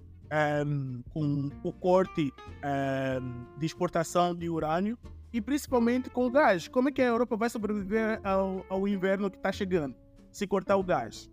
um, 0.65 1.03
com 1.11 1.51
o 1.63 1.71
corte 1.71 2.33
um, 3.21 3.59
de 3.59 3.65
exportação 3.67 4.33
de 4.33 4.49
urânio 4.49 4.97
e 5.31 5.39
principalmente 5.39 6.09
com 6.09 6.25
o 6.25 6.31
gás. 6.31 6.67
Como 6.67 6.89
é 6.89 6.91
que 6.91 7.01
a 7.01 7.05
Europa 7.05 7.37
vai 7.37 7.51
sobreviver 7.51 8.19
ao, 8.23 8.65
ao 8.67 8.87
inverno 8.87 9.29
que 9.29 9.37
está 9.37 9.51
chegando 9.51 9.95
se 10.31 10.47
cortar 10.47 10.77
o 10.77 10.83
gás? 10.83 11.29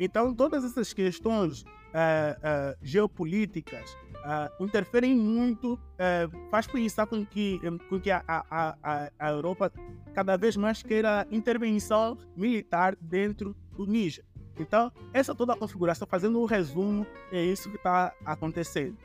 Então, 0.00 0.34
todas 0.34 0.64
essas 0.64 0.94
questões 0.94 1.62
uh, 1.62 2.76
geopolíticas 2.80 3.94
uh, 4.24 4.64
interferem 4.64 5.14
muito, 5.14 5.74
uh, 5.74 6.50
faz 6.50 6.66
pensar 6.66 7.06
com 7.06 7.24
que, 7.24 7.60
com 7.88 8.00
que 8.00 8.10
a, 8.10 8.22
a, 8.26 8.76
a, 8.82 9.10
a, 9.18 9.30
Europa 9.30 9.72
cada 10.14 10.36
vez 10.36 10.56
mais 10.56 10.82
queira 10.82 11.26
intervenção 11.30 12.16
militar 12.36 12.96
dentro 13.00 13.56
do 13.76 13.86
Níger. 13.86 14.24
Então, 14.58 14.90
essa 15.12 15.34
toda 15.34 15.52
a 15.52 15.56
configuração, 15.56 16.06
fazendo 16.08 16.40
um 16.40 16.44
resumo, 16.44 17.06
é 17.30 17.44
isso 17.44 17.70
que 17.70 17.76
está 17.76 18.12
acontecendo. 18.24 18.96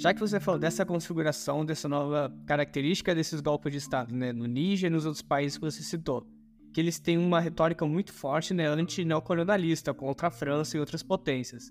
Já 0.00 0.14
que 0.14 0.20
você 0.20 0.38
falou 0.38 0.60
dessa 0.60 0.86
configuração, 0.86 1.64
dessa 1.64 1.88
nova 1.88 2.32
característica 2.46 3.12
desses 3.12 3.40
golpes 3.40 3.72
de 3.72 3.78
Estado, 3.78 4.14
né, 4.14 4.32
no 4.32 4.46
Níger 4.46 4.88
e 4.88 4.94
nos 4.94 5.04
outros 5.04 5.22
países 5.22 5.58
que 5.58 5.64
você 5.64 5.82
citou, 5.82 6.24
que 6.72 6.80
eles 6.80 6.98
têm 6.98 7.18
uma 7.18 7.40
retórica 7.40 7.86
muito 7.86 8.12
forte 8.12 8.52
né, 8.52 8.66
anti-neocolonialista 8.66 9.94
contra 9.94 10.28
a 10.28 10.30
França 10.30 10.76
e 10.76 10.80
outras 10.80 11.02
potências. 11.02 11.70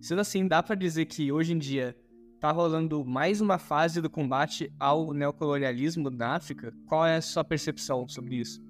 Sendo 0.00 0.20
assim, 0.20 0.46
dá 0.46 0.62
para 0.62 0.74
dizer 0.74 1.06
que 1.06 1.32
hoje 1.32 1.52
em 1.52 1.58
dia 1.58 1.96
está 2.34 2.52
rolando 2.52 3.04
mais 3.04 3.40
uma 3.40 3.58
fase 3.58 4.00
do 4.00 4.10
combate 4.10 4.72
ao 4.78 5.12
neocolonialismo 5.12 6.10
na 6.10 6.36
África? 6.36 6.72
Qual 6.86 7.04
é 7.04 7.16
a 7.16 7.22
sua 7.22 7.42
percepção 7.42 8.06
sobre 8.08 8.36
isso? 8.36 8.60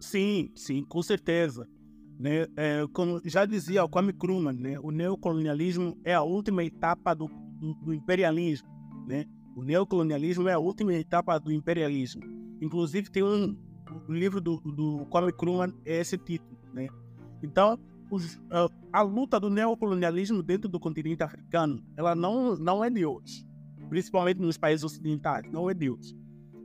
Sim, 0.00 0.50
sim, 0.54 0.84
com 0.84 1.00
certeza. 1.02 1.66
Né? 2.18 2.46
É, 2.56 2.84
como 2.92 3.20
já 3.24 3.46
dizia 3.46 3.84
o 3.84 3.88
Kwame 3.88 4.12
Nkrumah, 4.12 4.52
né? 4.52 4.78
o 4.80 4.90
neocolonialismo 4.90 5.98
é 6.04 6.14
a 6.14 6.22
última 6.22 6.62
etapa 6.62 7.14
do, 7.14 7.28
do 7.82 7.94
imperialismo. 7.94 8.68
Né? 9.06 9.24
O 9.56 9.62
neocolonialismo 9.62 10.48
é 10.48 10.52
a 10.52 10.58
última 10.58 10.92
etapa 10.94 11.38
do 11.38 11.52
imperialismo. 11.52 12.22
Inclusive 12.60 13.10
tem 13.10 13.22
um, 13.22 13.56
o 14.08 14.12
livro 14.12 14.40
do, 14.40 14.58
do 14.60 15.06
Nkrumah 15.06 15.72
é 15.84 16.00
esse 16.00 16.16
título, 16.18 16.58
né? 16.72 16.88
Então, 17.42 17.78
os, 18.10 18.36
uh, 18.36 18.70
a 18.92 19.02
luta 19.02 19.40
do 19.40 19.48
neocolonialismo 19.48 20.42
dentro 20.42 20.68
do 20.68 20.78
continente 20.78 21.22
africano, 21.22 21.82
ela 21.96 22.14
não, 22.14 22.56
não 22.56 22.84
é 22.84 22.90
de 22.90 23.06
hoje, 23.06 23.44
principalmente 23.88 24.40
nos 24.40 24.58
países 24.58 24.84
ocidentais, 24.84 25.50
não 25.50 25.68
é 25.68 25.74
de 25.74 25.90
hoje. 25.90 26.14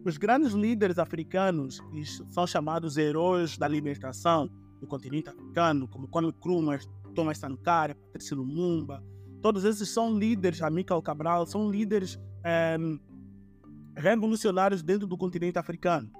Os 0.05 0.17
grandes 0.17 0.53
líderes 0.53 0.99
africanos 0.99 1.81
são 2.29 2.45
chamados 2.45 2.97
heróis 2.97 3.57
da 3.57 3.67
libertação 3.67 4.49
do 4.79 4.87
continente 4.87 5.29
africano, 5.29 5.87
como 5.87 6.07
Kwame 6.07 6.29
Nkrumah, 6.29 6.79
Thomas 7.15 7.37
Sankara, 7.37 7.95
Patrice 7.95 8.35
Lumumba, 8.35 9.03
todos 9.41 9.63
esses 9.63 9.89
são 9.89 10.17
líderes, 10.17 10.61
Amílcar 10.61 11.01
Cabral, 11.01 11.45
são 11.45 11.69
líderes 11.69 12.19
é, 12.43 12.77
revolucionários 13.95 14.83
dentro 14.83 15.07
do 15.07 15.17
continente 15.17 15.57
africano. 15.57 16.11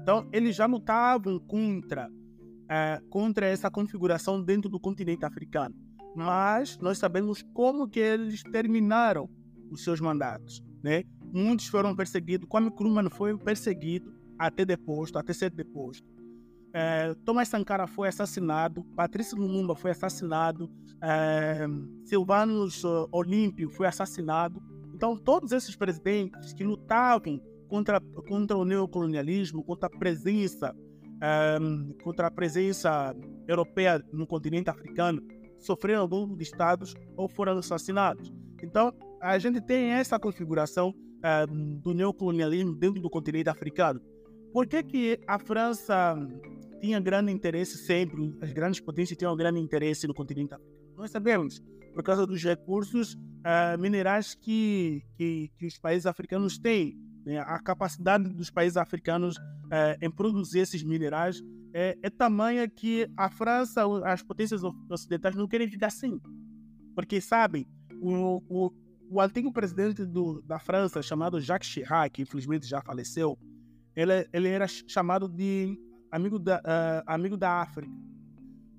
Então, 0.00 0.28
eles 0.32 0.56
já 0.56 0.66
lutavam 0.66 1.38
contra, 1.40 2.08
é, 2.68 3.00
contra 3.10 3.46
essa 3.46 3.70
configuração 3.70 4.42
dentro 4.42 4.70
do 4.70 4.80
continente 4.80 5.24
africano. 5.24 5.74
Mas 6.14 6.78
nós 6.78 6.98
sabemos 6.98 7.42
como 7.54 7.88
que 7.88 8.00
eles 8.00 8.42
terminaram 8.42 9.28
os 9.70 9.82
seus 9.82 10.00
mandatos. 10.00 10.62
Né? 10.82 11.04
Muitos 11.32 11.66
foram 11.66 11.96
perseguidos. 11.96 12.48
Kwame 12.48 12.68
Nkrumah 12.68 13.08
foi 13.10 13.36
perseguido 13.38 14.12
até 14.38 14.64
deposto, 14.64 15.18
até 15.18 15.32
ser 15.32 15.50
deposto. 15.50 16.12
É, 16.74 17.14
Thomas 17.24 17.48
Sankara 17.48 17.86
foi 17.86 18.08
assassinado, 18.08 18.82
Patrício 18.96 19.36
Lumumba 19.36 19.76
foi 19.76 19.90
assassinado, 19.90 20.70
Silvanus 22.04 22.82
Olímpio 23.10 23.68
foi 23.68 23.86
assassinado. 23.86 24.62
Então, 24.94 25.16
todos 25.16 25.52
esses 25.52 25.76
presidentes 25.76 26.52
que 26.54 26.64
lutavam 26.64 27.40
contra, 27.72 27.98
contra 28.28 28.54
o 28.54 28.66
neocolonialismo, 28.66 29.64
contra 29.64 29.86
a 29.86 29.90
presença, 29.90 30.76
um, 31.58 31.94
contra 32.04 32.26
a 32.26 32.30
presença 32.30 33.16
europeia 33.48 34.04
no 34.12 34.26
continente 34.26 34.68
africano, 34.68 35.22
sofreram 35.58 36.06
de 36.36 36.42
estados 36.42 36.94
ou 37.16 37.30
foram 37.30 37.56
assassinados. 37.56 38.30
Então, 38.62 38.92
a 39.22 39.38
gente 39.38 39.58
tem 39.62 39.90
essa 39.92 40.18
configuração 40.18 40.92
um, 41.48 41.78
do 41.78 41.94
neocolonialismo 41.94 42.74
dentro 42.74 43.00
do 43.00 43.08
continente 43.08 43.48
africano. 43.48 44.02
Por 44.52 44.66
que, 44.66 44.82
que 44.82 45.20
a 45.26 45.38
França 45.38 46.14
tinha 46.78 47.00
grande 47.00 47.32
interesse 47.32 47.78
sempre, 47.78 48.36
as 48.42 48.52
grandes 48.52 48.80
potências 48.80 49.16
tinham 49.16 49.34
grande 49.34 49.58
interesse 49.58 50.06
no 50.06 50.12
continente 50.12 50.52
africano? 50.52 50.94
Nós 50.94 51.10
sabemos, 51.10 51.58
por 51.94 52.02
causa 52.02 52.26
dos 52.26 52.44
recursos 52.44 53.14
uh, 53.14 53.80
minerais 53.80 54.34
que, 54.34 55.02
que, 55.16 55.50
que 55.58 55.66
os 55.66 55.78
países 55.78 56.04
africanos 56.04 56.58
têm. 56.58 56.94
Né? 57.24 57.38
A 57.38 57.58
capacidade 57.58 58.28
dos 58.28 58.50
países 58.50 58.76
africanos 58.76 59.36
é, 59.70 59.98
em 60.00 60.10
produzir 60.10 60.60
esses 60.60 60.82
minerais 60.82 61.42
é, 61.74 61.96
é 62.02 62.10
tamanha 62.10 62.68
que 62.68 63.08
a 63.16 63.30
França, 63.30 63.82
as 64.04 64.22
potências 64.22 64.62
ocidentais 64.90 65.34
não 65.34 65.48
querem 65.48 65.68
ficar 65.68 65.86
assim. 65.86 66.20
Porque, 66.94 67.20
sabem, 67.20 67.66
o, 68.00 68.42
o, 68.48 68.72
o 69.10 69.20
antigo 69.20 69.52
presidente 69.52 70.04
do, 70.04 70.42
da 70.42 70.58
França, 70.58 71.02
chamado 71.02 71.40
Jacques 71.40 71.68
Chirac, 71.70 72.10
que 72.10 72.22
infelizmente 72.22 72.66
já 72.66 72.82
faleceu, 72.82 73.38
ele, 73.94 74.28
ele 74.32 74.48
era 74.48 74.66
chamado 74.66 75.28
de 75.28 75.78
amigo 76.10 76.38
da, 76.38 76.58
uh, 76.58 77.02
amigo 77.06 77.36
da 77.36 77.60
África. 77.60 77.90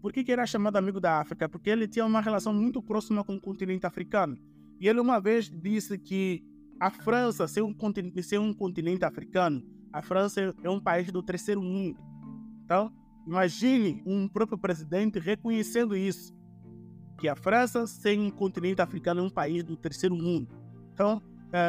Por 0.02 0.12
que, 0.12 0.24
que 0.24 0.32
era 0.32 0.46
chamado 0.46 0.76
amigo 0.76 1.00
da 1.00 1.20
África? 1.20 1.48
Porque 1.48 1.70
ele 1.70 1.88
tinha 1.88 2.06
uma 2.06 2.20
relação 2.20 2.54
muito 2.54 2.82
próxima 2.82 3.24
com 3.24 3.36
o 3.36 3.42
continente 3.42 3.86
africano. 3.86 4.38
E 4.80 4.88
ele 4.88 5.00
uma 5.00 5.20
vez 5.20 5.50
disse 5.50 5.98
que 5.98 6.44
a 6.84 6.90
França 6.90 7.48
ser 7.48 7.62
um, 7.62 7.74
ser 8.22 8.40
um 8.40 8.54
continente 8.54 9.06
africano, 9.06 9.64
a 9.94 10.02
França 10.02 10.54
é 10.62 10.70
um 10.70 10.82
país 10.82 11.10
do 11.10 11.24
terceiro 11.24 11.62
mundo. 11.62 11.98
Então, 12.66 12.92
imagine 13.26 14.04
um 14.06 14.28
próprio 14.28 14.58
presidente 14.58 15.18
reconhecendo 15.18 15.96
isso, 15.96 16.36
que 17.18 17.30
a 17.30 17.38
França 17.38 17.88
ser 17.88 18.20
um 18.20 18.30
continente 18.30 18.82
africano 18.82 19.22
é 19.22 19.24
um 19.24 19.30
país 19.30 19.64
do 19.64 19.78
terceiro 19.78 20.14
mundo. 20.14 20.50
Então, 20.94 21.22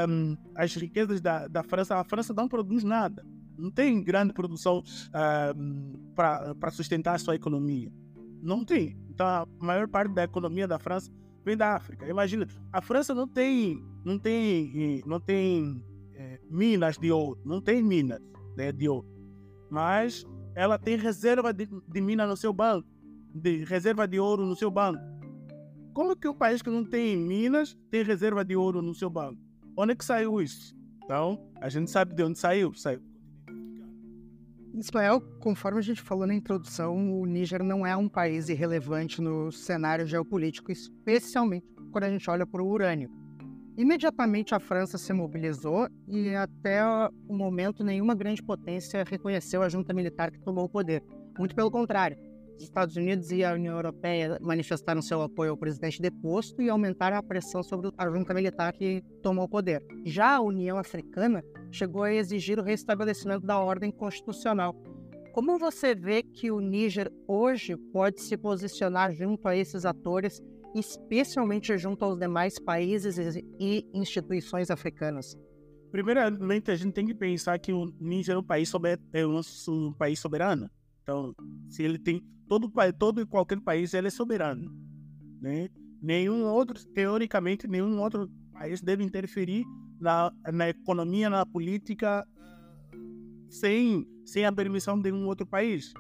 um, 0.09 0.37
as 0.53 0.75
riquezas 0.75 1.21
da, 1.21 1.47
da 1.47 1.63
França, 1.63 1.95
a 1.95 2.03
França 2.03 2.35
não 2.35 2.49
produz 2.49 2.83
nada. 2.83 3.25
Não 3.57 3.71
tem 3.71 4.03
grande 4.03 4.33
produção 4.33 4.83
um, 5.57 6.13
para 6.17 6.73
sustentar 6.73 7.15
a 7.15 7.19
sua 7.19 7.37
economia. 7.37 7.89
Não 8.43 8.65
tem. 8.65 8.99
Então, 9.09 9.25
a 9.29 9.47
maior 9.61 9.87
parte 9.87 10.13
da 10.13 10.25
economia 10.25 10.67
da 10.67 10.81
França 10.81 11.09
vem 11.45 11.57
da 11.57 11.75
África. 11.75 12.09
Imagina, 12.09 12.47
a 12.73 12.81
França 12.81 13.15
não 13.15 13.29
tem, 13.29 13.83
não 14.05 14.19
tem, 14.19 15.03
não 15.07 15.21
tem 15.21 15.85
é, 16.15 16.41
minas 16.51 16.97
de 16.97 17.13
ouro, 17.13 17.41
não 17.45 17.61
tem 17.61 17.83
minas 17.83 18.21
né, 18.57 18.73
de 18.73 18.89
ouro, 18.89 19.07
mas 19.71 20.25
ela 20.55 20.79
tem 20.79 20.97
reserva 20.97 21.53
de, 21.53 21.67
de 21.67 22.01
mina 22.01 22.27
no 22.27 22.37
seu 22.37 22.53
banco, 22.53 22.89
de 23.35 23.65
reserva 23.65 24.07
de 24.07 24.19
ouro 24.19 24.47
no 24.47 24.57
seu 24.57 24.71
banco. 24.71 25.03
Como 25.93 26.17
que 26.17 26.27
um 26.27 26.35
país 26.35 26.61
que 26.61 26.71
não 26.71 26.85
tem 26.85 27.17
minas 27.17 27.77
tem 27.91 28.03
reserva 28.03 28.45
de 28.45 28.57
ouro 28.57 28.83
no 28.83 28.95
seu 28.95 29.11
banco? 29.11 29.41
Onde 29.77 29.93
é 29.93 29.97
que 29.97 30.05
saiu 30.05 30.41
isso? 30.41 30.75
Então, 31.05 31.39
a 31.61 31.69
gente 31.69 31.91
sabe 31.91 32.15
de 32.15 32.23
onde 32.23 32.39
saiu. 32.39 32.73
Saiu. 32.75 33.01
Ismael, 34.77 35.21
conforme 35.39 35.79
a 35.79 35.83
gente 35.83 36.03
falou 36.03 36.27
na 36.27 36.35
introdução, 36.35 37.21
o 37.21 37.25
Níger 37.27 37.63
não 37.63 37.87
é 37.87 37.97
um 37.97 38.09
país 38.09 38.49
irrelevante 38.49 39.21
no 39.21 39.53
cenário 39.53 40.05
geopolítico, 40.05 40.73
especialmente 40.73 41.65
quando 41.93 42.05
a 42.05 42.11
gente 42.11 42.29
olha 42.29 42.45
para 42.45 42.61
o 42.61 42.67
urânio. 42.67 43.09
Imediatamente 43.77 44.55
a 44.55 44.59
França 44.59 44.99
se 44.99 45.13
mobilizou 45.13 45.89
e 46.09 46.35
até 46.35 46.83
o 47.29 47.35
momento 47.35 47.85
nenhuma 47.85 48.15
grande 48.15 48.43
potência 48.43 49.05
reconheceu 49.05 49.63
a 49.63 49.69
junta 49.69 49.93
militar 49.93 50.33
que 50.33 50.41
tomou 50.41 50.65
o 50.65 50.69
poder. 50.69 51.05
Muito 51.39 51.55
pelo 51.55 51.71
contrário, 51.71 52.17
os 52.57 52.63
Estados 52.63 52.97
Unidos 52.97 53.31
e 53.31 53.45
a 53.45 53.53
União 53.53 53.75
Europeia 53.75 54.39
manifestaram 54.41 55.03
seu 55.03 55.23
apoio 55.23 55.53
ao 55.53 55.57
presidente 55.57 56.01
deposto 56.01 56.63
e 56.63 56.69
aumentaram 56.69 57.17
a 57.17 57.23
pressão 57.23 57.63
sobre 57.63 57.91
a 57.97 58.09
junta 58.11 58.33
militar 58.33 58.73
que 58.73 59.03
tomou 59.23 59.45
o 59.45 59.49
poder. 59.49 59.85
Já 60.05 60.37
a 60.37 60.41
União 60.41 60.79
Africana 60.79 61.43
chegou 61.71 62.05
a 62.05 62.13
exigir 62.13 62.59
o 62.59 62.63
restabelecimento 62.63 63.45
da 63.45 63.59
ordem 63.59 63.91
constitucional. 63.91 64.75
Como 65.33 65.59
você 65.59 65.95
vê 65.95 66.23
que 66.23 66.51
o 66.51 66.61
Níger 66.61 67.11
hoje 67.27 67.77
pode 67.93 68.21
se 68.21 68.37
posicionar 68.37 69.13
junto 69.13 69.49
a 69.49 69.57
esses 69.57 69.85
atores 69.85 70.41
especialmente 70.75 71.77
junto 71.79 72.05
aos 72.05 72.19
demais 72.19 72.59
países 72.59 73.17
e 73.59 73.87
instituições 73.93 74.71
africanas? 74.71 75.37
Primeiramente, 75.91 76.71
a 76.71 76.75
gente 76.75 76.93
tem 76.93 77.07
que 77.07 77.15
pensar 77.15 77.59
que 77.59 77.73
o 77.73 77.93
Níger 78.01 78.35
é 78.35 78.39
um 78.39 78.43
país, 78.43 78.73
é 79.13 79.27
um 79.27 79.93
país 79.93 80.19
soberano. 80.19 80.69
Então, 81.05 81.35
se 81.69 81.83
ele 81.83 81.99
tem 81.99 82.27
todo 82.49 82.73
todo 82.99 83.21
e 83.21 83.27
qualquer 83.27 83.61
país, 83.61 83.93
ele 83.93 84.09
é 84.09 84.11
soberano, 84.11 84.75
né? 85.41 85.69
Nenhum 86.03 86.45
outro, 86.45 86.83
teoricamente, 86.89 87.69
nenhum 87.69 88.01
outro 88.01 88.29
país 88.53 88.81
deve 88.81 89.05
interferir 89.05 89.65
na, 90.01 90.33
na 90.53 90.71
economia, 90.71 91.29
na 91.29 91.45
política, 91.45 92.27
sem 93.51 94.07
sem 94.25 94.47
a 94.47 94.53
permissão 94.53 94.99
de 94.99 95.13
um 95.13 95.27
outro 95.27 95.47
país. 95.47 95.93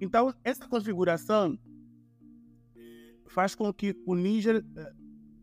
Então, 0.00 0.34
essa 0.42 0.68
configuração 0.68 1.56
faz 3.28 3.54
com 3.54 3.72
que 3.72 3.94
o 4.04 4.14
Níger 4.14 4.64
eh, 4.76 4.92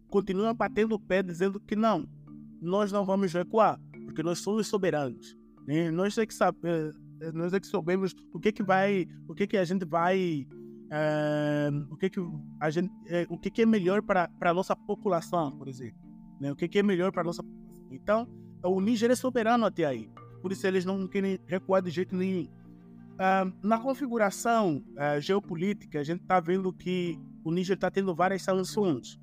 continue 0.09 0.53
batendo 0.53 0.95
o 0.95 0.99
pé 0.99 1.23
dizendo 1.23 1.59
que 1.59 1.75
não, 1.75 2.07
nós 2.61 2.91
não 2.91 3.05
vamos 3.05 3.31
recuar, 3.33 3.79
porque 4.05 4.21
nós 4.21 4.39
somos 4.39 4.67
soberanos. 4.67 5.37
Né? 5.65 5.89
Nós 5.91 6.17
é 6.17 6.25
que 6.25 6.33
sabemos, 6.33 6.95
eh, 6.95 6.99
nós 7.31 7.53
é 7.53 7.59
que 7.59 7.67
sabemos 7.67 8.15
o 8.33 8.39
que 8.39 8.51
que 8.51 8.63
vai, 8.63 9.07
o 9.27 9.33
que 9.33 9.47
que 9.47 9.57
a 9.57 9.63
gente 9.63 9.85
vai, 9.85 10.47
é, 10.91 11.69
o 11.89 11.95
que 11.95 12.09
que 12.09 12.19
a 12.59 12.69
gente, 12.69 12.91
é, 13.07 13.25
o 13.29 13.37
que 13.37 13.49
que 13.49 13.61
é 13.61 13.65
melhor 13.65 14.01
para 14.01 14.27
para 14.27 14.53
nossa 14.53 14.75
população, 14.75 15.51
por 15.57 15.67
exemplo, 15.67 15.99
né? 16.39 16.51
O 16.51 16.55
que 16.55 16.67
que 16.67 16.79
é 16.79 16.83
melhor 16.83 17.11
para 17.11 17.23
nossa 17.23 17.43
população. 17.43 17.87
Então, 17.91 18.27
o 18.63 18.81
Níger 18.81 19.11
é 19.11 19.15
soberano 19.15 19.65
até 19.65 19.85
aí, 19.85 20.09
por 20.41 20.51
isso 20.51 20.65
eles 20.65 20.83
não 20.83 21.07
querem 21.07 21.39
recuar 21.47 21.81
de 21.81 21.89
jeito 21.89 22.15
nenhum. 22.15 22.47
Na 23.61 23.77
configuração 23.77 24.83
uh, 24.97 25.21
geopolítica, 25.21 25.99
a 25.99 26.03
gente 26.03 26.21
está 26.21 26.39
vendo 26.39 26.73
que 26.73 27.17
o 27.43 27.51
Níger 27.51 27.75
está 27.75 27.89
tendo 27.89 28.13
várias 28.13 28.41
sanções, 28.41 29.19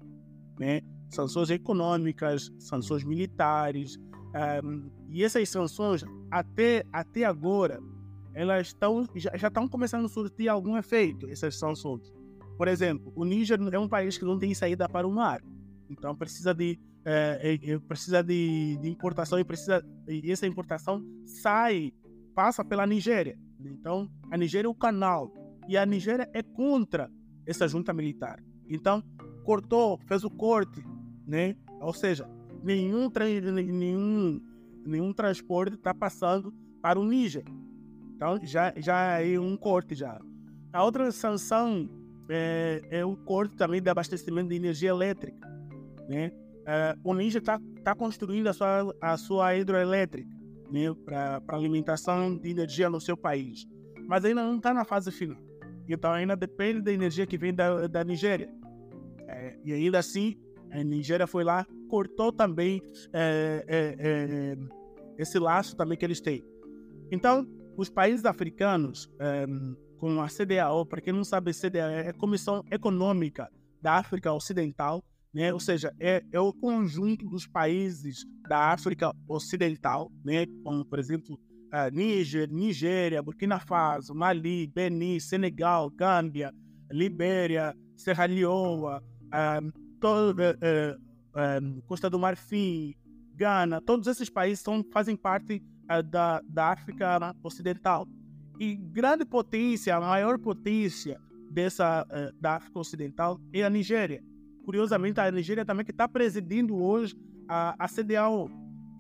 né? 0.59 0.80
Sanções 1.09 1.50
econômicas, 1.50 2.52
sanções 2.59 3.02
militares, 3.02 3.99
um, 4.65 4.91
e 5.09 5.25
essas 5.25 5.49
sanções 5.49 6.05
até 6.31 6.85
até 6.93 7.25
agora 7.25 7.81
elas 8.33 8.69
estão 8.69 9.07
já, 9.17 9.31
estão 9.35 9.67
começando 9.69 10.04
a 10.04 10.09
surtir 10.09 10.49
algum 10.49 10.76
efeito 10.76 11.28
essas 11.28 11.59
sanções. 11.59 12.13
Por 12.57 12.69
exemplo, 12.69 13.13
o 13.17 13.25
Níger 13.25 13.59
é 13.73 13.78
um 13.78 13.89
país 13.89 14.17
que 14.17 14.25
não 14.25 14.39
tem 14.39 14.54
saída 14.54 14.89
para 14.89 15.07
o 15.07 15.13
mar, 15.13 15.43
então 15.89 16.15
precisa 16.15 16.54
de 16.54 16.78
é, 17.04 17.59
é, 17.63 17.78
precisa 17.78 18.23
de, 18.23 18.76
de, 18.76 18.89
importação 18.89 19.39
e 19.39 19.45
precisa 19.45 19.85
e 20.07 20.31
essa 20.31 20.47
importação 20.47 21.02
sai 21.25 21.93
passa 22.35 22.65
pela 22.65 22.87
Nigéria. 22.87 23.37
Então 23.59 24.09
a 24.31 24.37
Nigéria 24.37 24.69
é 24.69 24.71
o 24.71 24.75
canal 24.75 25.33
e 25.69 25.76
a 25.76 25.85
Nigéria 25.85 26.28
é 26.33 26.43
contra 26.43 27.11
essa 27.47 27.67
junta 27.67 27.93
militar. 27.93 28.43
Então, 28.69 29.02
cortou, 29.45 29.99
fez 30.07 30.25
o 30.25 30.31
corte, 30.31 30.85
né? 31.26 31.57
Ou 31.81 31.93
seja, 31.93 32.28
nenhum, 32.63 33.11
nenhum, 33.73 34.41
nenhum 34.85 35.13
transporte 35.13 35.75
está 35.75 35.95
passando 35.95 36.53
para 36.83 36.99
o 36.99 37.05
Níger. 37.05 37.45
Então, 38.15 38.39
já, 38.43 38.73
já 38.77 39.21
é 39.21 39.39
um 39.39 39.57
corte 39.57 39.95
já. 39.95 40.21
A 40.73 40.85
outra 40.85 41.11
sanção 41.11 41.89
é, 42.29 42.83
é 42.91 43.05
o 43.05 43.17
corte 43.17 43.57
também 43.57 43.83
de 43.83 43.89
abastecimento 43.89 44.49
de 44.49 44.57
energia 44.57 44.91
elétrica, 44.91 45.49
né? 46.09 46.33
É, 46.67 46.95
o 47.03 47.15
Níger 47.15 47.41
está 47.41 47.61
tá 47.83 47.95
construindo 47.95 48.47
a 48.47 48.53
sua, 48.53 48.95
a 49.01 49.17
sua 49.17 49.57
hidroelétrica 49.57 50.31
né, 50.71 50.95
para 51.05 51.43
alimentação 51.49 52.37
de 52.37 52.51
energia 52.51 52.89
no 52.89 53.01
seu 53.01 53.17
país, 53.17 53.67
mas 54.07 54.25
ainda 54.25 54.43
não 54.43 54.57
está 54.57 54.73
na 54.73 54.85
fase 54.85 55.11
final. 55.11 55.41
Então 55.89 56.13
ainda 56.13 56.37
depende 56.37 56.81
da 56.81 56.93
energia 56.93 57.27
que 57.27 57.37
vem 57.37 57.53
da, 57.53 57.89
da 57.89 58.05
Nigéria. 58.05 58.49
É, 59.27 59.57
e 59.65 59.73
ainda 59.73 59.99
assim, 59.99 60.39
a 60.71 60.83
Nigéria 60.85 61.26
foi 61.26 61.45
lá, 61.45 61.67
cortou 61.89 62.33
também 62.33 62.80
é, 63.13 63.65
é, 63.69 63.97
é 63.99 64.56
esse 65.19 65.39
laço 65.39 65.76
também 65.76 65.99
que 65.99 66.04
eles 66.04 66.21
têm. 66.21 66.45
Então, 67.11 67.47
os 67.76 67.89
países 67.89 68.25
africanos, 68.25 69.11
é, 69.19 69.47
com 69.99 70.21
a 70.21 70.28
CDAO, 70.28 70.87
para 70.87 71.00
quem 71.00 71.13
não 71.13 71.25
sabe, 71.25 71.52
CDAO 71.52 71.91
é 71.91 72.09
a 72.09 72.15
Comissão 72.15 72.65
Econômica 72.71 73.50
da 73.83 73.95
África 73.95 74.33
Ocidental, 74.33 75.04
né? 75.33 75.52
ou 75.52 75.61
seja, 75.61 75.95
é, 76.00 76.23
é 76.33 76.41
o 76.41 76.52
conjunto 76.52 77.28
dos 77.28 77.47
países 77.47 78.25
da 78.49 78.73
África 78.73 79.13
Ocidental, 79.28 80.11
né? 80.25 80.47
como, 80.65 80.85
por 80.85 80.99
exemplo, 80.99 81.39
Níger, 81.93 82.50
Nigéria, 82.50 83.23
Burkina 83.23 83.61
Faso, 83.61 84.15
Mali, 84.15 84.67
Benin, 84.67 85.21
Senegal, 85.21 85.89
Gâmbia, 85.91 86.52
Libéria, 86.91 87.76
Serra 87.97 88.26
Leoa, 88.26 89.02
todo, 90.00 90.39
uh, 90.41 91.82
Costa 91.86 92.08
do 92.08 92.19
Marfim, 92.19 92.95
Gana, 93.34 93.80
todos 93.80 94.06
esses 94.06 94.28
países 94.28 94.60
são, 94.60 94.84
fazem 94.93 95.17
parte 95.17 95.63
da, 96.10 96.43
da 96.45 96.73
África 96.73 97.34
Ocidental. 97.43 98.06
E 98.58 98.76
grande 98.76 99.25
potência, 99.25 99.97
a 99.97 100.00
maior 100.00 100.39
potência 100.39 101.19
dessa 101.50 102.06
da 102.39 102.56
África 102.56 102.78
Ocidental 102.78 103.41
é 103.52 103.65
a 103.65 103.71
Nigéria. 103.71 104.23
Curiosamente, 104.65 105.19
a 105.21 105.30
Nigéria 105.30 105.65
também 105.65 105.84
que 105.84 105.91
está 105.91 106.06
presidindo 106.06 106.76
hoje 106.76 107.17
a, 107.49 107.75
a 107.78 107.89
CDAO. 107.89 108.50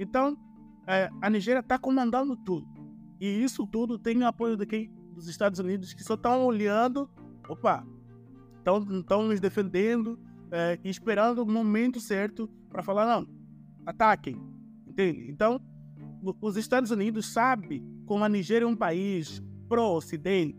Então, 0.00 0.36
é, 0.86 1.08
a 1.20 1.30
Nigéria 1.30 1.60
está 1.60 1.78
comandando 1.78 2.36
tudo. 2.36 2.66
E 3.20 3.26
isso 3.26 3.66
tudo 3.66 3.98
tem 3.98 4.18
o 4.18 4.26
apoio 4.26 4.56
de 4.56 4.66
quem? 4.66 4.90
Dos 5.14 5.28
Estados 5.28 5.60
Unidos, 5.60 5.92
que 5.92 6.02
só 6.02 6.14
estão 6.14 6.46
olhando, 6.46 7.08
opa, 7.48 7.86
estão 8.58 9.22
nos 9.28 9.38
defendendo 9.38 10.18
é, 10.52 10.78
esperando 10.84 11.42
o 11.42 11.46
momento 11.46 12.00
certo 12.00 12.48
para 12.68 12.82
falar, 12.82 13.06
não, 13.06 13.26
ataquem. 13.86 14.36
Entende? 14.86 15.30
Então, 15.30 15.60
os 16.40 16.56
Estados 16.56 16.90
Unidos 16.90 17.32
sabem 17.32 17.84
como 18.06 18.24
a 18.24 18.28
Nigéria 18.28 18.64
é 18.64 18.68
um 18.68 18.76
país 18.76 19.42
pró-Ocidente, 19.68 20.58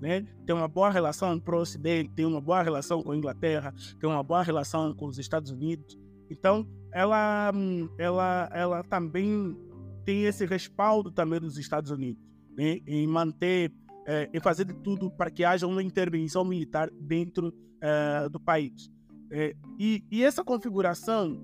né? 0.00 0.26
tem 0.46 0.54
uma 0.54 0.68
boa 0.68 0.90
relação 0.90 1.38
pró-Ocidente, 1.40 2.10
tem 2.14 2.26
uma 2.26 2.40
boa 2.40 2.62
relação 2.62 3.02
com 3.02 3.12
a 3.12 3.16
Inglaterra, 3.16 3.74
tem 3.98 4.08
uma 4.08 4.22
boa 4.22 4.42
relação 4.42 4.94
com 4.94 5.06
os 5.06 5.18
Estados 5.18 5.50
Unidos. 5.50 5.98
Então, 6.30 6.68
ela, 6.92 7.52
ela, 7.98 8.50
ela 8.52 8.82
também 8.84 9.56
tem 10.04 10.24
esse 10.24 10.44
respaldo 10.44 11.10
também 11.10 11.40
dos 11.40 11.56
Estados 11.56 11.90
Unidos 11.90 12.30
né, 12.56 12.80
em 12.86 13.06
manter, 13.06 13.72
é, 14.06 14.28
em 14.32 14.40
fazer 14.40 14.64
de 14.64 14.74
tudo 14.74 15.10
para 15.10 15.30
que 15.30 15.44
haja 15.44 15.66
uma 15.66 15.82
intervenção 15.82 16.44
militar 16.44 16.90
dentro 17.00 17.52
é, 17.80 18.28
do 18.28 18.38
país. 18.38 18.90
É, 19.30 19.54
e, 19.78 20.04
e, 20.10 20.24
essa 20.24 20.42
configuração, 20.42 21.40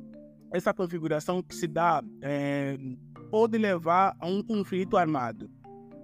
essa 0.52 0.74
configuração 0.74 1.42
que 1.42 1.54
se 1.54 1.66
dá, 1.66 2.02
é, 2.20 2.76
pode 3.30 3.56
levar 3.58 4.16
a 4.18 4.26
um 4.26 4.42
conflito 4.42 4.96
armado 4.96 5.48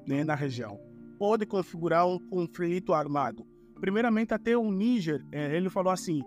né, 0.06 0.22
na 0.22 0.34
região. 0.34 0.78
Pode 1.18 1.44
configurar 1.46 2.06
um 2.06 2.18
conflito 2.18 2.92
armado. 2.92 3.44
Primeiramente, 3.80 4.32
até 4.32 4.56
o 4.56 4.70
Níger, 4.70 5.24
é, 5.32 5.56
ele 5.56 5.68
falou 5.68 5.92
assim: 5.92 6.22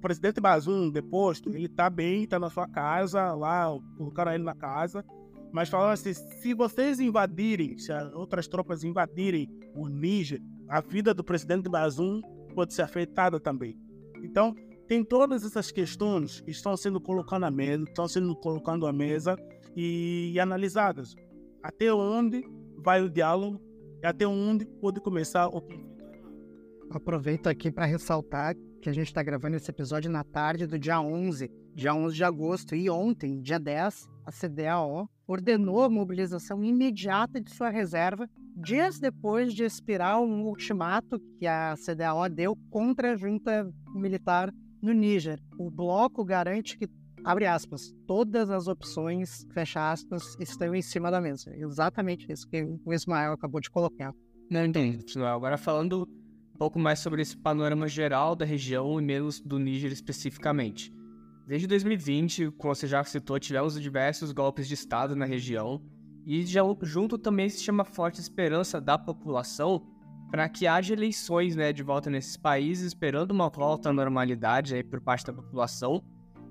presidente 0.00 0.40
Bazoum, 0.40 0.90
deposto, 0.90 1.50
ele 1.50 1.66
está 1.66 1.90
bem, 1.90 2.24
está 2.24 2.38
na 2.38 2.48
sua 2.48 2.66
casa, 2.66 3.34
lá, 3.34 3.66
colocaram 3.96 4.32
ele 4.32 4.44
na 4.44 4.54
casa, 4.54 5.04
mas 5.52 5.68
falaram 5.68 5.92
assim, 5.92 6.14
se 6.14 6.54
vocês 6.54 7.00
invadirem, 7.00 7.76
se 7.78 7.92
outras 8.14 8.46
tropas 8.46 8.84
invadirem 8.84 9.48
o 9.74 9.88
Níger, 9.88 10.40
a 10.68 10.80
vida 10.80 11.12
do 11.14 11.24
presidente 11.24 11.68
Bazoum 11.68 12.20
pode 12.54 12.74
ser 12.74 12.82
afetada 12.82 13.40
também. 13.40 13.76
Então, 14.22 14.54
tem 14.86 15.04
todas 15.04 15.44
essas 15.44 15.70
questões 15.70 16.40
que 16.40 16.50
estão 16.50 16.76
sendo 16.76 17.00
colocadas 17.00 17.40
na 17.40 17.50
mesa, 17.50 17.84
estão 17.84 18.08
sendo 18.08 18.34
colocadas 18.36 18.88
à 18.88 18.92
mesa 18.92 19.36
e, 19.76 20.32
e 20.32 20.40
analisadas. 20.40 21.14
Até 21.62 21.92
onde 21.92 22.42
vai 22.78 23.02
o 23.02 23.10
diálogo 23.10 23.60
e 24.02 24.06
até 24.06 24.26
onde 24.26 24.64
pode 24.64 25.00
começar 25.00 25.46
o 25.48 25.60
conflito. 25.60 25.88
Aproveito 26.90 27.48
aqui 27.48 27.70
para 27.70 27.84
ressaltar 27.84 28.54
que 28.80 28.88
a 28.88 28.92
gente 28.92 29.08
está 29.08 29.22
gravando 29.22 29.56
esse 29.56 29.70
episódio 29.70 30.10
na 30.10 30.24
tarde 30.24 30.66
do 30.66 30.78
dia 30.78 31.00
11, 31.00 31.50
dia 31.74 31.94
11 31.94 32.14
de 32.14 32.24
agosto, 32.24 32.74
e 32.74 32.88
ontem, 32.88 33.40
dia 33.42 33.58
10, 33.58 34.08
a 34.28 34.30
CDAO 34.30 35.08
ordenou 35.26 35.82
a 35.82 35.88
mobilização 35.88 36.62
imediata 36.62 37.40
de 37.40 37.50
sua 37.50 37.70
reserva, 37.70 38.28
dias 38.54 39.00
depois 39.00 39.54
de 39.54 39.64
expirar 39.64 40.20
um 40.20 40.42
ultimato 40.44 41.18
que 41.38 41.46
a 41.46 41.74
CDAO 41.76 42.28
deu 42.28 42.54
contra 42.70 43.12
a 43.12 43.16
junta 43.16 43.72
militar 43.94 44.52
no 44.82 44.92
Níger. 44.92 45.40
O 45.58 45.70
bloco 45.70 46.22
garante 46.26 46.76
que, 46.76 46.86
abre 47.24 47.46
aspas, 47.46 47.94
todas 48.06 48.50
as 48.50 48.68
opções, 48.68 49.46
fecha 49.54 49.90
aspas, 49.90 50.36
estão 50.38 50.74
em 50.74 50.82
cima 50.82 51.10
da 51.10 51.22
mesa. 51.22 51.50
Exatamente 51.56 52.30
isso 52.30 52.46
que 52.46 52.62
o 52.84 52.92
Ismael 52.92 53.32
acabou 53.32 53.62
de 53.62 53.70
colocar. 53.70 54.12
Não 54.50 54.64
entendi, 54.64 55.02
Agora 55.20 55.56
falando 55.56 56.06
um 56.54 56.58
pouco 56.58 56.78
mais 56.78 56.98
sobre 56.98 57.22
esse 57.22 57.36
panorama 57.36 57.88
geral 57.88 58.36
da 58.36 58.44
região 58.44 59.00
e 59.00 59.02
menos 59.02 59.40
do 59.40 59.58
Níger 59.58 59.90
especificamente. 59.90 60.92
Desde 61.48 61.66
2020, 61.66 62.50
como 62.58 62.74
você 62.74 62.86
já 62.86 63.02
citou, 63.02 63.40
tivemos 63.40 63.80
diversos 63.80 64.32
golpes 64.32 64.68
de 64.68 64.74
Estado 64.74 65.16
na 65.16 65.24
região 65.24 65.82
e 66.26 66.44
já, 66.44 66.60
junto 66.82 67.16
também 67.16 67.46
existe 67.46 67.70
uma 67.70 67.86
forte 67.86 68.20
esperança 68.20 68.78
da 68.78 68.98
população 68.98 69.82
para 70.30 70.46
que 70.46 70.66
haja 70.66 70.92
eleições 70.92 71.56
né, 71.56 71.72
de 71.72 71.82
volta 71.82 72.10
nesses 72.10 72.36
países, 72.36 72.88
esperando 72.88 73.30
uma 73.30 73.48
volta 73.48 73.88
à 73.88 73.94
normalidade 73.94 74.74
aí 74.74 74.84
por 74.84 75.00
parte 75.00 75.24
da 75.24 75.32
população. 75.32 76.04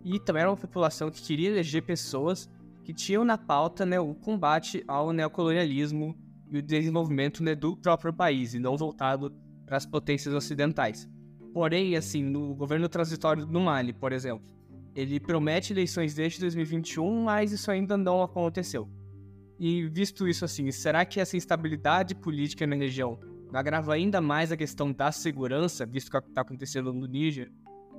E 0.04 0.20
também 0.20 0.42
era 0.42 0.50
uma 0.50 0.58
população 0.58 1.12
que 1.12 1.22
queria 1.22 1.50
eleger 1.50 1.84
pessoas 1.84 2.50
que 2.84 2.92
tinham 2.92 3.24
na 3.24 3.38
pauta 3.38 3.86
né, 3.86 4.00
o 4.00 4.16
combate 4.16 4.84
ao 4.88 5.14
neocolonialismo 5.14 6.18
e 6.50 6.58
o 6.58 6.62
desenvolvimento 6.64 7.44
né, 7.44 7.54
do 7.54 7.78
próprio 7.78 8.12
país, 8.12 8.56
e 8.56 8.60
não 8.60 8.76
voltado 8.76 9.32
para 9.64 9.78
as 9.78 9.86
potências 9.86 10.34
ocidentais. 10.34 11.08
Porém, 11.54 11.96
assim, 11.96 12.24
no 12.24 12.56
governo 12.56 12.90
transitório 12.90 13.46
do 13.46 13.60
Mali, 13.60 13.94
por 13.94 14.12
exemplo, 14.12 14.57
ele 14.98 15.20
promete 15.20 15.74
eleições 15.74 16.16
desde 16.16 16.40
2021, 16.40 17.24
mas 17.24 17.52
isso 17.52 17.70
ainda 17.70 17.96
não 17.96 18.24
aconteceu. 18.24 18.90
E 19.60 19.88
visto 19.88 20.28
isso 20.28 20.44
assim, 20.44 20.72
será 20.72 21.06
que 21.06 21.20
essa 21.20 21.38
instabilidade 21.38 22.16
política 22.16 22.66
na 22.66 22.76
região 22.76 23.20
agrava 23.54 23.94
ainda 23.94 24.20
mais 24.20 24.52
a 24.52 24.58
questão 24.58 24.92
da 24.92 25.12
segurança, 25.12 25.86
visto 25.86 26.10
que 26.10 26.18
está 26.18 26.42
acontecendo 26.42 26.92
no 26.92 27.06
Níger? 27.06 27.52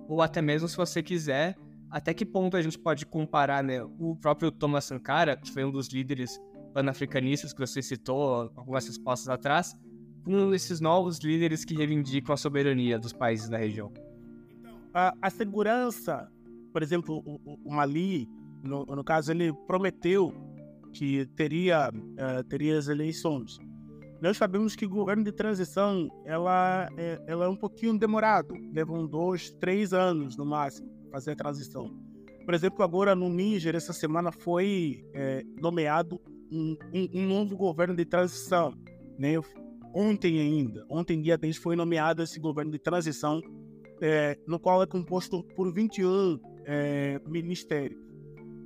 Ou 0.08 0.20
até 0.20 0.42
mesmo, 0.42 0.66
se 0.66 0.76
você 0.76 1.00
quiser, 1.00 1.56
até 1.88 2.12
que 2.12 2.26
ponto 2.26 2.56
a 2.56 2.62
gente 2.62 2.76
pode 2.76 3.06
comparar 3.06 3.62
né, 3.62 3.80
o 3.80 4.16
próprio 4.16 4.50
Thomas 4.50 4.84
Sankara, 4.86 5.36
que 5.36 5.52
foi 5.52 5.64
um 5.64 5.70
dos 5.70 5.86
líderes 5.86 6.40
panafricanistas 6.74 7.52
que 7.52 7.60
você 7.60 7.80
citou 7.80 8.50
algumas 8.56 8.84
respostas 8.84 9.28
atrás, 9.28 9.72
com 10.24 10.52
esses 10.52 10.80
novos 10.80 11.18
líderes 11.18 11.64
que 11.64 11.76
reivindicam 11.76 12.34
a 12.34 12.36
soberania 12.36 12.98
dos 12.98 13.12
países 13.12 13.48
da 13.48 13.56
região? 13.56 13.92
A, 14.92 15.14
a 15.22 15.30
segurança 15.30 16.28
por 16.78 16.82
exemplo, 16.84 17.20
o, 17.26 17.58
o 17.64 17.74
Mali, 17.74 18.28
no, 18.62 18.86
no, 18.86 19.02
caso, 19.02 19.32
ele 19.32 19.52
prometeu 19.66 20.32
que 20.92 21.26
teria, 21.34 21.90
uh, 21.90 22.44
teria 22.44 22.78
as 22.78 22.86
eleições. 22.86 23.58
Nós 24.22 24.36
sabemos 24.36 24.76
que 24.76 24.86
o 24.86 24.88
governo 24.88 25.24
de 25.24 25.32
transição 25.32 26.08
ela 26.24 26.88
é, 26.96 27.20
ela 27.26 27.46
é 27.46 27.48
um 27.48 27.56
pouquinho 27.56 27.98
demorado, 27.98 28.54
levam 28.72 29.08
dois, 29.08 29.50
três 29.50 29.92
anos 29.92 30.36
no 30.36 30.46
máximo 30.46 30.88
fazer 31.10 31.32
a 31.32 31.34
transição. 31.34 31.90
Por 32.44 32.54
exemplo, 32.54 32.84
agora 32.84 33.12
no 33.12 33.28
Níger, 33.28 33.74
essa 33.74 33.92
semana 33.92 34.30
foi 34.30 35.04
é, 35.14 35.42
nomeado 35.60 36.20
um, 36.48 36.76
um, 36.94 37.08
um, 37.12 37.26
novo 37.26 37.56
governo 37.56 37.96
de 37.96 38.04
transição. 38.04 38.72
Né? 39.18 39.32
Ontem 39.92 40.38
ainda, 40.38 40.86
ontem 40.88 41.20
dia 41.20 41.36
10 41.36 41.56
foi 41.56 41.74
nomeado 41.74 42.22
esse 42.22 42.38
governo 42.38 42.70
de 42.70 42.78
transição, 42.78 43.40
é, 44.00 44.38
no 44.46 44.60
qual 44.60 44.80
é 44.80 44.86
composto 44.86 45.42
por 45.56 45.74
21 45.74 46.38
é, 46.68 47.18
ministérios. 47.26 47.98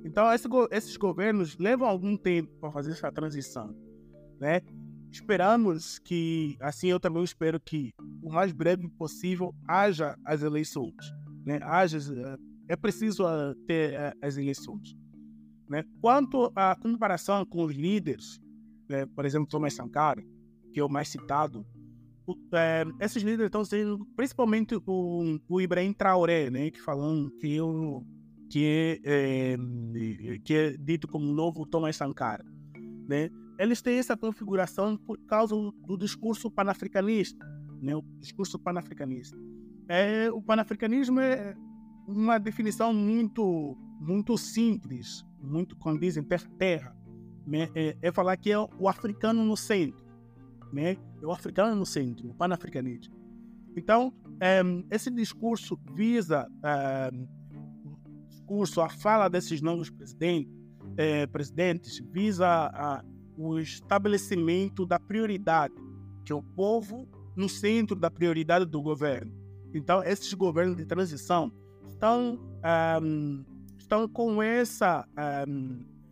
Então, 0.03 0.31
esse, 0.33 0.47
esses 0.71 0.97
governos 0.97 1.57
levam 1.57 1.87
algum 1.87 2.17
tempo 2.17 2.51
para 2.59 2.69
fazer 2.69 2.91
essa 2.91 3.09
transição. 3.09 3.73
Né? 4.39 4.61
Esperamos 5.09 5.99
que, 5.99 6.57
assim 6.59 6.87
eu 6.87 6.99
também 6.99 7.23
espero 7.23 7.59
que, 7.61 7.93
o 8.21 8.29
mais 8.29 8.51
breve 8.51 8.89
possível, 8.89 9.55
haja 9.65 10.17
as 10.25 10.43
eleições. 10.43 10.93
Né? 11.45 11.59
Haja, 11.63 11.97
é 12.67 12.75
preciso 12.75 13.23
uh, 13.23 13.55
ter 13.65 13.93
uh, 13.93 14.17
as 14.21 14.37
eleições. 14.37 14.97
Né? 15.69 15.85
Quanto 16.01 16.51
à 16.55 16.75
comparação 16.75 17.45
com 17.45 17.63
os 17.63 17.73
líderes, 17.73 18.41
né? 18.89 19.05
por 19.05 19.25
exemplo, 19.25 19.47
Thomas 19.47 19.73
Sankara, 19.73 20.21
que 20.73 20.79
é 20.81 20.83
o 20.83 20.89
mais 20.89 21.07
citado, 21.07 21.65
é, 22.53 22.85
esses 22.99 23.21
líderes 23.21 23.47
estão 23.47 23.65
sendo, 23.65 24.05
principalmente 24.15 24.75
o, 24.85 25.39
o 25.47 25.61
Ibrahim 25.61 25.93
Traoré, 25.93 26.49
né, 26.49 26.71
que 26.71 26.81
falando 26.81 27.31
que 27.37 27.53
eu 27.53 28.03
que 28.49 28.99
é, 29.01 29.57
que 30.43 30.53
é 30.53 30.77
dito 30.77 31.07
como 31.07 31.25
novo 31.33 31.65
Thomas 31.65 31.95
Sankara, 31.95 32.45
né? 33.07 33.31
Eles 33.57 33.81
têm 33.81 33.97
essa 33.97 34.15
configuração 34.15 34.95
por 34.95 35.17
causa 35.25 35.55
do 35.55 35.97
discurso 35.97 36.51
panafricanista, 36.51 37.43
né? 37.81 37.95
O 37.95 38.03
discurso 38.19 38.59
panafricanista. 38.59 39.35
É, 39.87 40.31
o 40.31 40.39
panafricanismo 40.39 41.19
é 41.19 41.55
uma 42.07 42.37
definição 42.37 42.93
muito 42.93 43.75
muito 43.99 44.37
simples, 44.37 45.25
muito 45.41 45.75
dizem 45.99 46.23
terra, 46.57 46.95
né? 47.47 47.69
é, 47.73 47.97
é 48.01 48.11
falar 48.11 48.37
que 48.37 48.51
é 48.51 48.59
o 48.59 48.87
africano 48.87 49.43
no 49.43 49.57
centro 49.57 50.02
né? 50.73 50.97
O 51.21 51.31
africano 51.31 51.75
no 51.75 51.85
centro, 51.85 52.29
o 52.29 52.33
panafricanismo. 52.33 53.13
Então, 53.77 54.13
um, 54.25 54.37
ehm, 54.41 54.83
esse 54.91 55.09
discurso 55.09 55.79
visa 55.95 56.47
um, 56.49 56.67
ehm, 56.67 57.27
discurso, 58.27 58.81
a 58.81 58.89
fala 58.89 59.29
desses 59.29 59.61
novos 59.61 59.89
presidentes, 59.89 60.51
eh, 60.97 61.25
presidentes 61.27 61.99
visa 62.11 62.47
a, 62.47 63.03
o 63.37 63.57
estabelecimento 63.57 64.85
da 64.85 64.99
prioridade, 64.99 65.73
que 66.25 66.31
é 66.31 66.35
o 66.35 66.43
povo 66.43 67.07
no 67.35 67.47
centro 67.47 67.95
da 67.95 68.11
prioridade 68.11 68.65
do 68.65 68.81
governo. 68.81 69.31
Então, 69.73 70.03
esses 70.03 70.31
governos 70.33 70.75
de 70.75 70.85
transição 70.85 71.51
estão, 71.87 72.33
um, 72.33 72.39
ehm, 72.63 73.45
estão 73.77 74.07
com 74.07 74.41
essa, 74.41 75.07
é, 75.17 75.45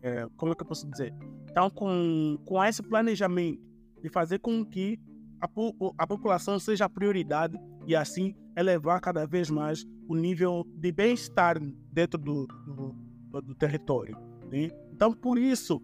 eh, 0.02 0.28
como 0.36 0.52
é 0.52 0.56
que 0.56 0.64
eu 0.64 0.68
posso 0.68 0.90
dizer? 0.90 1.14
Estão 1.48 1.70
com, 1.70 2.40
com 2.46 2.64
esse 2.64 2.82
planejamento 2.82 3.71
de 4.02 4.10
fazer 4.10 4.40
com 4.40 4.66
que 4.66 5.00
a, 5.40 5.50
a 5.98 6.08
população 6.08 6.60
seja 6.60 6.86
a 6.86 6.90
prioridade 6.90 7.58
e 7.88 7.96
assim 7.96 8.36
elevar 8.56 9.00
cada 9.02 9.26
vez 9.26 9.50
mais 9.50 9.86
o 10.08 10.16
nível 10.16 10.66
de 10.76 10.92
bem-estar 10.92 11.58
dentro 11.92 12.20
do, 12.20 12.46
do, 12.66 13.42
do 13.42 13.56
território. 13.56 14.16
Né? 14.52 14.70
Então, 14.92 15.14
por 15.14 15.38
isso, 15.38 15.82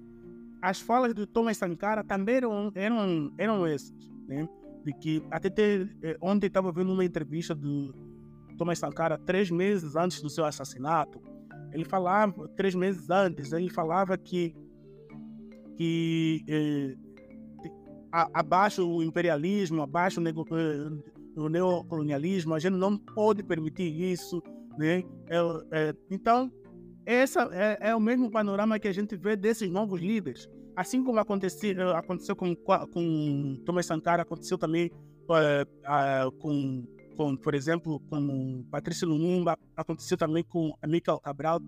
as 0.62 0.80
falas 0.80 1.14
do 1.14 1.26
Thomas 1.26 1.58
Sankara 1.58 2.04
também 2.04 2.36
eram, 2.36 2.72
eram, 2.76 3.34
eram 3.38 3.66
essas. 3.66 4.10
Né? 4.28 4.48
De 4.84 4.94
que 4.94 5.24
até 5.32 5.50
ter, 5.50 5.98
eh, 6.04 6.18
ontem 6.22 6.48
estava 6.48 6.72
vendo 6.72 6.92
uma 6.92 7.04
entrevista 7.04 7.56
do 7.56 7.94
Thomas 8.58 8.80
Sankara 8.80 9.18
três 9.18 9.50
meses 9.50 9.96
antes 9.96 10.22
do 10.22 10.30
seu 10.30 10.46
assassinato. 10.46 11.22
Ele 11.72 11.84
falava, 11.84 12.48
três 12.50 12.74
meses 12.76 13.10
antes, 13.10 13.52
ele 13.52 13.70
falava 13.70 14.18
que, 14.18 14.56
que 15.76 16.44
eh, 16.48 17.07
abaixo 18.12 18.88
o 18.88 19.04
imperialismo, 19.04 19.82
abaixo 19.82 20.22
o, 20.22 20.28
eh, 20.28 21.42
o 21.42 21.50
neocolonialismo, 21.50 22.54
a 22.54 22.60
gente 22.60 22.76
não 22.76 22.98
pode 22.98 23.44
permitir 23.44 23.84
isso, 23.84 24.42
né? 24.78 25.04
É, 25.28 25.38
é, 25.72 25.96
então, 26.10 26.52
essa 27.06 27.50
é, 27.52 27.90
é, 27.90 27.96
o 27.96 28.00
mesmo 28.00 28.30
panorama 28.32 28.80
que 28.80 28.88
a 28.88 28.94
gente 28.94 29.16
vê 29.16 29.36
desses 29.36 29.70
novos 29.70 30.02
líderes. 30.02 30.48
Assim 30.76 31.04
como 31.04 31.20
aconteceu, 31.20 31.96
aconteceu 31.96 32.36
com, 32.36 32.56
com 32.56 33.62
Thomas 33.66 33.86
Sankara, 33.86 34.22
aconteceu 34.22 34.58
também 34.58 34.92
é, 35.36 35.66
com, 36.40 36.86
com, 37.16 37.36
por 37.36 37.56
exemplo, 37.56 38.00
com 38.10 38.64
Patrícia 38.70 39.08
Lumumba, 39.08 39.58
aconteceu 39.76 40.18
também 40.18 40.44
com 40.44 40.76
Amílcar 40.82 41.20
Cabral. 41.20 41.60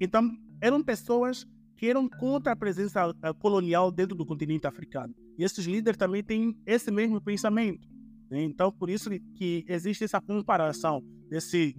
Então, 0.00 0.30
eram 0.60 0.82
pessoas 0.82 1.46
que 1.76 1.88
eram 1.88 2.08
contra 2.08 2.52
a 2.52 2.56
presença 2.56 3.14
colonial 3.38 3.90
dentro 3.90 4.14
do 4.14 4.26
continente 4.26 4.66
africano. 4.66 5.14
E 5.38 5.44
esses 5.44 5.66
líderes 5.66 5.98
também 5.98 6.22
têm 6.22 6.56
esse 6.66 6.90
mesmo 6.90 7.20
pensamento. 7.20 7.88
Né? 8.30 8.42
Então, 8.42 8.72
por 8.72 8.90
isso 8.90 9.10
que 9.34 9.64
existe 9.68 10.04
essa 10.04 10.20
comparação 10.20 11.02
desse, 11.28 11.74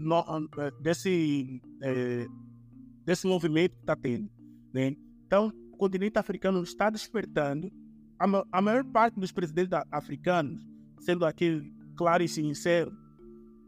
desse, 0.82 1.62
é, 1.82 2.26
desse 3.06 3.28
movimento 3.28 3.76
que 3.76 3.82
está 3.82 3.96
tendo. 3.96 4.30
Né? 4.74 4.96
Então, 5.26 5.52
o 5.72 5.78
continente 5.78 6.17
africano 6.17 6.62
está 6.62 6.89
despertando. 6.89 7.72
A, 8.20 8.62
maior 8.62 8.84
parte 8.86 9.20
dos 9.20 9.32
presidentes 9.32 9.78
africanos, 9.91 10.65
sendo 11.00 11.26
aqui 11.26 11.72
claro 11.96 12.24
e 12.24 12.28
sincero, 12.28 12.91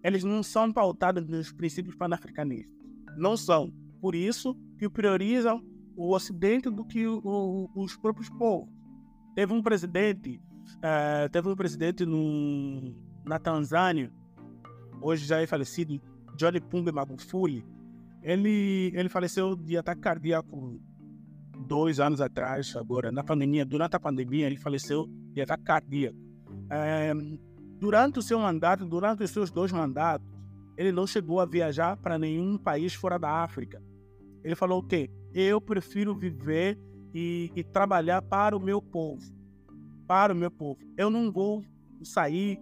eles 0.04 0.24
não 0.24 0.42
são 0.42 0.72
pautados 0.72 1.28
nos 1.28 1.52
princípios 1.52 1.96
pan-africanistas. 1.96 2.74
Não 3.18 3.36
são. 3.38 3.72
Por 4.02 4.16
isso 4.16 4.56
que 4.78 4.90
priorizam 4.90 5.62
o 5.96 6.16
Ocidente 6.16 6.70
do 6.70 6.86
que 6.86 7.06
o, 7.06 7.70
os 7.76 7.96
próprios 7.98 8.30
povos. 8.30 8.79
Teve 9.36 9.54
um 9.54 9.62
presidente, 9.62 10.42
uh, 10.78 11.30
teve 11.32 11.48
um 11.48 11.56
presidente 11.56 12.06
no, 12.06 12.94
na 13.26 13.40
Tanzânia, 13.40 14.12
hoje 15.02 15.26
já 15.26 15.42
é 15.42 15.48
falecido, 15.48 16.02
Johnny 16.36 16.60
Pumbe 16.60 16.92
Magufuli. 16.92 17.66
Ele, 18.22 18.92
ele 18.94 19.10
faleceu 19.10 19.56
de 19.56 19.78
ataque 19.78 20.02
cardíaco 20.02 20.80
dois 21.68 22.00
anos 22.00 22.22
atrás, 22.22 22.76
agora, 22.76 23.12
na 23.12 23.24
pandemia. 23.24 23.66
Durante 23.66 23.96
a 23.96 24.00
pandemia, 24.00 24.48
ele 24.48 24.58
faleceu 24.58 25.08
de 25.34 25.42
ataque 25.42 25.64
cardíaco. 25.64 26.18
É, 26.70 27.14
durante 27.80 28.20
o 28.20 28.22
seu 28.22 28.40
mandato, 28.40 28.86
durante 28.86 29.24
os 29.24 29.32
seus 29.32 29.50
dois 29.50 29.72
mandatos, 29.72 30.28
ele 30.78 30.92
não 30.92 31.06
chegou 31.06 31.40
a 31.40 31.46
viajar 31.46 31.98
para 31.98 32.18
nenhum 32.18 32.58
país 32.58 32.94
fora 32.94 33.18
da 33.18 33.44
África. 33.44 33.82
Ele 34.44 34.56
falou 34.56 34.80
o 34.80 34.84
quê? 34.84 35.10
Eu 35.34 35.60
prefiro 35.60 36.16
viver 36.16 36.78
e, 37.14 37.52
e 37.56 37.64
trabalhar 37.64 38.22
para 38.22 38.56
o 38.56 38.60
meu 38.60 38.82
povo. 38.82 39.22
Para 40.08 40.34
o 40.34 40.36
meu 40.36 40.52
povo. 40.52 40.80
Eu 40.98 41.10
não 41.10 41.32
vou 41.32 41.64
sair 42.04 42.60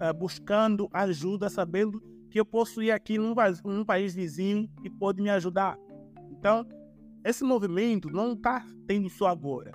uh, 0.00 0.14
buscando 0.16 0.88
ajuda, 0.92 1.48
sabendo 1.48 2.02
que 2.30 2.40
eu 2.40 2.44
posso 2.44 2.82
ir 2.82 2.90
aqui 2.90 3.18
num, 3.18 3.34
num 3.64 3.84
país 3.84 4.14
vizinho 4.14 4.68
e 4.82 4.90
pode 4.90 5.22
me 5.22 5.30
ajudar. 5.30 5.78
Então, 6.30 6.66
esse 7.24 7.44
movimento 7.44 8.10
não 8.10 8.32
está 8.32 8.64
tendo 8.86 9.08
só 9.08 9.28
agora. 9.28 9.72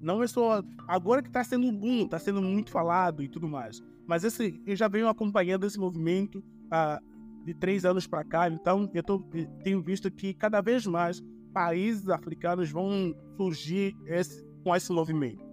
Não 0.00 0.22
é 0.22 0.26
só 0.26 0.62
agora 0.88 1.22
que 1.22 1.28
está 1.28 1.44
sendo 1.44 1.70
boom, 1.70 2.04
está 2.04 2.18
sendo 2.18 2.40
muito 2.40 2.70
falado 2.70 3.22
e 3.22 3.28
tudo 3.28 3.46
mais. 3.46 3.82
Mas 4.06 4.24
esse, 4.24 4.60
eu 4.66 4.74
já 4.74 4.88
venho 4.88 5.08
acompanhando 5.08 5.66
esse 5.66 5.78
movimento 5.78 6.38
uh, 6.38 7.44
de 7.44 7.54
três 7.54 7.84
anos 7.84 8.06
para 8.06 8.24
cá. 8.24 8.48
Então, 8.48 8.90
eu 8.94 9.02
tô, 9.02 9.20
tenho 9.62 9.82
visto 9.82 10.10
que 10.10 10.32
cada 10.34 10.60
vez 10.60 10.86
mais 10.86 11.22
países 11.52 12.08
africanos 12.08 12.70
vão 12.70 13.14
surgir 13.36 13.94
esse, 14.06 14.44
com 14.64 14.74
esse 14.74 14.92
movimento. 14.92 15.44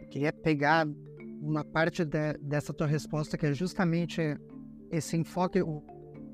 Eu 0.00 0.08
queria 0.08 0.32
pegar 0.32 0.86
uma 1.40 1.64
parte 1.64 2.04
de, 2.04 2.34
dessa 2.40 2.72
tua 2.72 2.86
resposta, 2.86 3.36
que 3.36 3.46
é 3.46 3.52
justamente 3.52 4.20
esse 4.90 5.16
enfoque, 5.16 5.60
o 5.62 5.82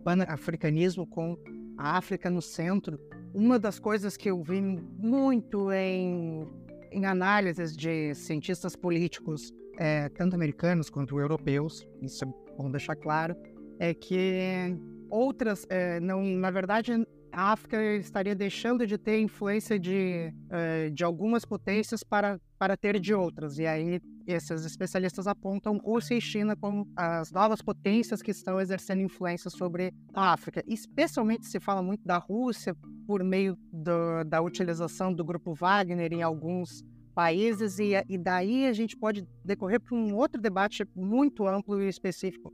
pan-africanismo 0.04 1.06
com 1.06 1.36
a 1.76 1.96
África 1.96 2.28
no 2.28 2.42
centro. 2.42 2.98
Uma 3.32 3.58
das 3.58 3.78
coisas 3.78 4.16
que 4.16 4.30
eu 4.30 4.42
vi 4.42 4.60
muito 4.60 5.70
em, 5.72 6.46
em 6.90 7.06
análises 7.06 7.76
de 7.76 8.14
cientistas 8.14 8.74
políticos, 8.74 9.52
é, 9.78 10.08
tanto 10.08 10.34
americanos 10.34 10.90
quanto 10.90 11.18
europeus, 11.18 11.86
isso 12.02 12.24
é 12.24 12.28
bom 12.56 12.70
deixar 12.70 12.96
claro, 12.96 13.36
é 13.78 13.94
que 13.94 14.76
outras, 15.08 15.66
é, 15.70 16.00
não, 16.00 16.22
na 16.22 16.50
verdade, 16.50 16.92
a 17.32 17.52
África 17.52 17.80
estaria 17.96 18.34
deixando 18.34 18.86
de 18.86 18.98
ter 18.98 19.20
influência 19.20 19.78
de, 19.78 20.32
uh, 20.46 20.90
de 20.90 21.04
algumas 21.04 21.44
potências 21.44 22.02
para, 22.02 22.40
para 22.58 22.76
ter 22.76 22.98
de 22.98 23.14
outras. 23.14 23.58
E 23.58 23.66
aí, 23.66 24.00
esses 24.26 24.64
especialistas 24.64 25.26
apontam 25.26 25.78
Rússia 25.78 26.14
e 26.14 26.20
China 26.20 26.54
como 26.56 26.86
as 26.96 27.32
novas 27.32 27.62
potências 27.62 28.20
que 28.20 28.30
estão 28.30 28.60
exercendo 28.60 29.00
influência 29.00 29.50
sobre 29.50 29.92
a 30.12 30.32
África. 30.32 30.62
Especialmente 30.66 31.46
se 31.46 31.58
fala 31.58 31.82
muito 31.82 32.04
da 32.04 32.18
Rússia 32.18 32.76
por 33.06 33.24
meio 33.24 33.56
do, 33.72 34.24
da 34.24 34.40
utilização 34.42 35.12
do 35.12 35.24
grupo 35.24 35.54
Wagner 35.54 36.12
em 36.12 36.22
alguns 36.22 36.84
países, 37.14 37.80
e, 37.80 37.92
e 38.08 38.16
daí 38.16 38.66
a 38.66 38.72
gente 38.72 38.96
pode 38.96 39.26
decorrer 39.44 39.80
para 39.80 39.96
um 39.96 40.14
outro 40.14 40.40
debate 40.40 40.84
muito 40.94 41.48
amplo 41.48 41.82
e 41.82 41.88
específico. 41.88 42.52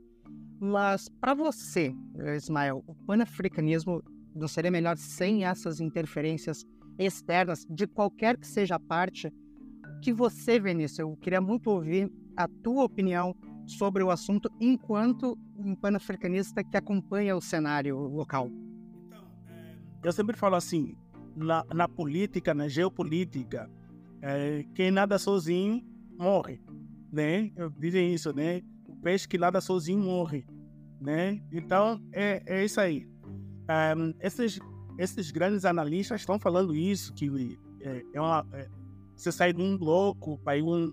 Mas 0.59 1.07
para 1.21 1.33
você, 1.33 1.93
Ismael, 2.35 2.83
o 2.87 2.95
panafricanismo 2.95 4.01
não 4.35 4.47
seria 4.47 4.69
melhor 4.69 4.97
sem 4.97 5.45
essas 5.45 5.79
interferências 5.79 6.65
externas, 6.99 7.65
de 7.69 7.87
qualquer 7.87 8.37
que 8.37 8.47
seja 8.47 8.75
a 8.75 8.79
parte, 8.79 9.31
que 10.01 10.13
você, 10.13 10.59
Vinícius, 10.59 10.99
eu 10.99 11.17
queria 11.17 11.41
muito 11.41 11.69
ouvir 11.69 12.11
a 12.35 12.47
tua 12.47 12.83
opinião 12.83 13.35
sobre 13.65 14.03
o 14.03 14.11
assunto 14.11 14.49
enquanto 14.59 15.37
um 15.57 15.75
panafricanista 15.75 16.63
que 16.63 16.77
acompanha 16.77 17.35
o 17.35 17.41
cenário 17.41 17.97
local. 17.97 18.49
Então, 19.07 19.25
é, 19.47 19.75
eu 20.03 20.11
sempre 20.11 20.37
falo 20.37 20.55
assim, 20.55 20.95
na, 21.35 21.65
na 21.73 21.87
política, 21.87 22.53
na 22.53 22.67
geopolítica, 22.67 23.69
é, 24.21 24.63
quem 24.75 24.91
nada 24.91 25.17
sozinho 25.17 25.83
morre, 26.17 26.61
né? 27.11 27.51
Dizem 27.77 28.13
isso, 28.13 28.33
né? 28.33 28.61
O 28.87 28.95
peixe 28.95 29.27
que 29.27 29.37
nada 29.37 29.59
sozinho 29.61 30.03
morre, 30.03 30.45
né? 30.99 31.41
Então, 31.51 32.01
é, 32.11 32.43
é 32.45 32.65
isso 32.65 32.79
aí. 32.79 33.07
Um, 33.69 34.13
esses, 34.19 34.59
esses 34.97 35.31
grandes 35.31 35.65
analistas 35.65 36.21
estão 36.21 36.39
falando 36.39 36.75
isso, 36.75 37.13
que 37.13 37.57
é, 37.81 38.03
é 38.13 38.21
uma, 38.21 38.45
é, 38.53 38.67
você 39.15 39.31
sai 39.31 39.53
de 39.53 39.61
um 39.61 39.77
bloco 39.77 40.37
para 40.39 40.57
ir 40.57 40.63
um, 40.63 40.91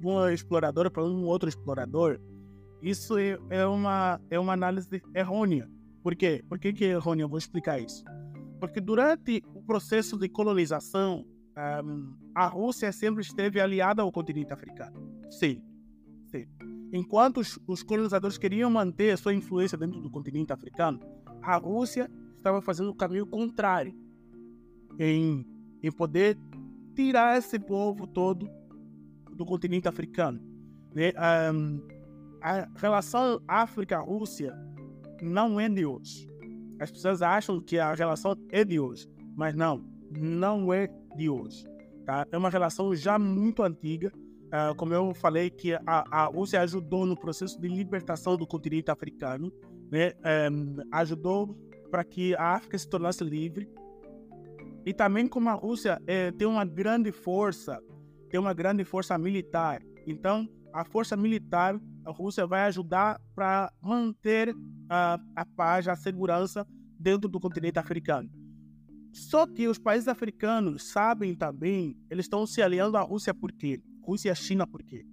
de 0.00 0.06
uma 0.06 0.32
exploradora 0.32 0.90
para 0.90 1.04
um 1.04 1.24
outro 1.24 1.48
explorador, 1.48 2.18
isso 2.82 3.16
é, 3.16 3.38
é, 3.48 3.66
uma, 3.66 4.20
é 4.30 4.38
uma 4.38 4.52
análise 4.52 5.02
errônea. 5.14 5.68
Por 6.02 6.14
quê? 6.14 6.44
Por 6.46 6.58
que, 6.58 6.72
que 6.72 6.84
é 6.84 6.90
errônea? 6.90 7.24
Eu 7.24 7.28
vou 7.28 7.38
explicar 7.38 7.80
isso. 7.80 8.04
Porque 8.60 8.80
durante 8.80 9.42
o 9.54 9.62
processo 9.62 10.18
de 10.18 10.28
colonização, 10.28 11.24
um, 11.82 12.14
a 12.34 12.46
Rússia 12.46 12.92
sempre 12.92 13.22
esteve 13.22 13.60
aliada 13.60 14.02
ao 14.02 14.12
continente 14.12 14.52
africano. 14.52 15.00
Sim. 15.30 15.62
Sim. 16.26 16.46
Enquanto 16.92 17.38
os, 17.38 17.58
os 17.66 17.82
colonizadores 17.82 18.36
queriam 18.36 18.70
manter 18.70 19.12
a 19.12 19.16
sua 19.16 19.32
influência 19.32 19.78
dentro 19.78 20.00
do 20.00 20.10
continente 20.10 20.52
africano, 20.52 21.00
a 21.44 21.56
Rússia 21.56 22.10
estava 22.36 22.60
fazendo 22.60 22.90
o 22.90 22.94
caminho 22.94 23.26
contrário 23.26 23.94
em, 24.98 25.46
em 25.82 25.92
poder 25.92 26.38
tirar 26.94 27.38
esse 27.38 27.58
povo 27.58 28.06
todo 28.06 28.48
do 29.32 29.44
continente 29.44 29.88
africano. 29.88 30.40
Né? 30.94 31.12
Um, 31.52 31.80
a 32.40 32.68
relação 32.76 33.40
África-Rússia 33.48 34.54
não 35.22 35.58
é 35.58 35.68
de 35.68 35.84
hoje. 35.84 36.28
As 36.80 36.90
pessoas 36.90 37.22
acham 37.22 37.60
que 37.60 37.78
a 37.78 37.94
relação 37.94 38.36
é 38.50 38.64
de 38.64 38.78
hoje, 38.78 39.08
mas 39.36 39.54
não, 39.54 39.84
não 40.10 40.72
é 40.72 40.88
de 41.16 41.28
hoje. 41.28 41.64
Tá? 42.04 42.26
É 42.30 42.36
uma 42.36 42.50
relação 42.50 42.94
já 42.94 43.18
muito 43.18 43.62
antiga. 43.62 44.12
Uh, 44.46 44.74
como 44.76 44.94
eu 44.94 45.12
falei, 45.14 45.50
que 45.50 45.74
a, 45.74 45.82
a 45.86 46.24
Rússia 46.26 46.60
ajudou 46.60 47.04
no 47.06 47.16
processo 47.16 47.60
de 47.60 47.66
libertação 47.66 48.36
do 48.36 48.46
continente 48.46 48.90
africano 48.90 49.52
né, 49.90 50.12
um, 50.50 50.76
ajudou 50.92 51.56
para 51.90 52.02
que 52.02 52.34
a 52.34 52.54
África 52.54 52.76
se 52.76 52.88
tornasse 52.88 53.22
livre. 53.22 53.68
E 54.84 54.92
também 54.92 55.26
como 55.26 55.48
a 55.48 55.52
Rússia 55.52 56.00
é, 56.06 56.32
tem 56.32 56.46
uma 56.46 56.64
grande 56.64 57.12
força, 57.12 57.80
tem 58.28 58.38
uma 58.38 58.52
grande 58.52 58.84
força 58.84 59.16
militar. 59.16 59.80
Então, 60.06 60.48
a 60.72 60.84
força 60.84 61.16
militar, 61.16 61.80
a 62.04 62.10
Rússia 62.10 62.46
vai 62.46 62.62
ajudar 62.62 63.20
para 63.34 63.72
manter 63.80 64.54
a, 64.88 65.18
a 65.36 65.46
paz, 65.46 65.86
a 65.86 65.94
segurança 65.94 66.66
dentro 66.98 67.28
do 67.28 67.38
continente 67.38 67.78
africano. 67.78 68.28
Só 69.12 69.46
que 69.46 69.68
os 69.68 69.78
países 69.78 70.08
africanos 70.08 70.90
sabem 70.90 71.36
também, 71.36 71.96
eles 72.10 72.24
estão 72.24 72.44
se 72.44 72.60
aliando 72.60 72.96
à 72.96 73.02
Rússia 73.02 73.32
por 73.32 73.52
quê? 73.52 73.80
Rússia 74.02 74.32
e 74.32 74.34
China 74.34 74.66
por 74.66 74.82
quê? 74.82 75.06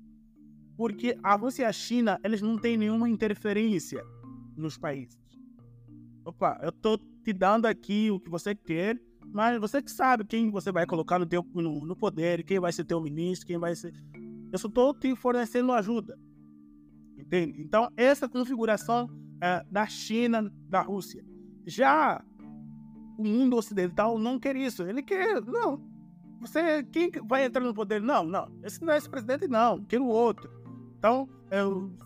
Porque 0.76 1.16
a 1.22 1.36
Rússia 1.36 1.62
e 1.62 1.66
a 1.66 1.72
China, 1.72 2.20
eles 2.24 2.42
não 2.42 2.58
têm 2.58 2.76
nenhuma 2.76 3.08
interferência 3.08 4.04
nos 4.56 4.78
países. 4.78 5.20
Opa, 6.26 6.60
eu 6.62 6.72
tô 6.72 6.98
te 6.98 7.34
dando 7.34 7.66
aqui 7.66 8.12
o 8.12 8.20
que 8.20 8.30
você 8.30 8.54
quer, 8.54 9.00
mas 9.34 9.60
você 9.60 9.82
que 9.82 9.92
sabe 9.92 10.26
quem 10.26 10.50
você 10.52 10.72
vai 10.72 10.86
colocar 10.86 11.18
no, 11.20 11.26
teu, 11.26 11.46
no, 11.54 11.86
no 11.86 11.96
poder, 11.96 12.44
quem 12.44 12.60
vai 12.60 12.72
ser 12.72 12.84
teu 12.84 13.02
ministro, 13.02 13.48
quem 13.48 13.58
vai 13.58 13.76
ser. 13.76 13.94
Eu 14.52 14.60
só 14.60 14.68
estou 14.68 14.94
te 14.94 15.16
fornecendo 15.16 15.72
ajuda. 15.72 16.18
Entende? 17.18 17.62
Então, 17.62 17.90
essa 17.96 18.28
configuração 18.28 19.10
é, 19.42 19.64
da 19.72 19.88
China, 19.88 20.52
da 20.68 20.82
Rússia. 20.82 21.24
Já 21.66 22.24
o 23.18 23.24
mundo 23.24 23.56
ocidental 23.56 24.18
não 24.18 24.40
quer 24.40 24.56
isso. 24.56 24.84
Ele 24.84 25.02
quer, 25.02 25.42
não. 25.46 25.82
Você, 26.42 26.84
quem 26.84 27.12
vai 27.28 27.46
entrar 27.46 27.64
no 27.64 27.74
poder? 27.74 28.02
Não, 28.02 28.24
não. 28.24 28.48
Esse 28.64 28.84
não 28.84 28.94
é 28.94 28.98
esse 28.98 29.10
presidente, 29.10 29.48
não. 29.48 29.84
Quero 29.86 30.06
outro. 30.06 30.50
Então, 30.98 31.30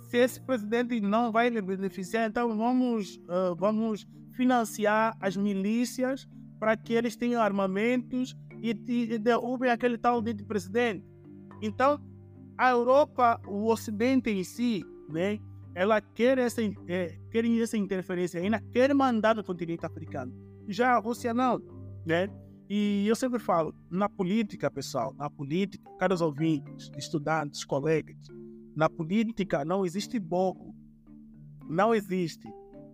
se 0.09 0.17
esse 0.17 0.41
presidente 0.41 0.99
não 0.99 1.31
vai 1.31 1.49
lhe 1.49 1.61
beneficiar, 1.61 2.27
então 2.27 2.55
vamos, 2.57 3.17
uh, 3.17 3.55
vamos 3.55 4.07
financiar 4.33 5.15
as 5.19 5.37
milícias 5.37 6.27
para 6.59 6.75
que 6.75 6.93
eles 6.93 7.15
tenham 7.15 7.41
armamentos 7.41 8.35
e, 8.61 8.71
e 8.87 9.19
derrubem 9.19 9.69
aquele 9.69 9.97
tal 9.97 10.21
de 10.21 10.33
presidente. 10.43 11.05
Então, 11.61 12.01
a 12.57 12.71
Europa, 12.71 13.39
o 13.47 13.67
Ocidente 13.71 14.29
em 14.29 14.43
si, 14.43 14.83
né? 15.09 15.39
Ela 15.73 15.99
quer 15.99 16.37
essa, 16.37 16.61
é, 16.87 17.17
quer 17.29 17.45
essa 17.45 17.77
interferência, 17.77 18.39
ainda 18.41 18.61
quer 18.71 18.93
mandar 18.93 19.35
no 19.35 19.43
continente 19.43 19.85
africano. 19.85 20.33
Já 20.67 20.95
a 20.95 20.99
Rússia 20.99 21.33
não, 21.33 21.61
né? 22.05 22.29
E 22.69 23.05
eu 23.07 23.15
sempre 23.15 23.39
falo, 23.39 23.75
na 23.91 24.09
política, 24.09 24.71
pessoal, 24.71 25.13
na 25.17 25.29
política, 25.29 25.87
caros 25.99 26.21
ouvintes, 26.21 26.89
estudantes, 26.97 27.63
colegas, 27.63 28.17
na 28.75 28.89
política 28.89 29.63
não 29.63 29.85
existe 29.85 30.19
bobo. 30.19 30.75
Não 31.67 31.95
existe. 31.95 32.47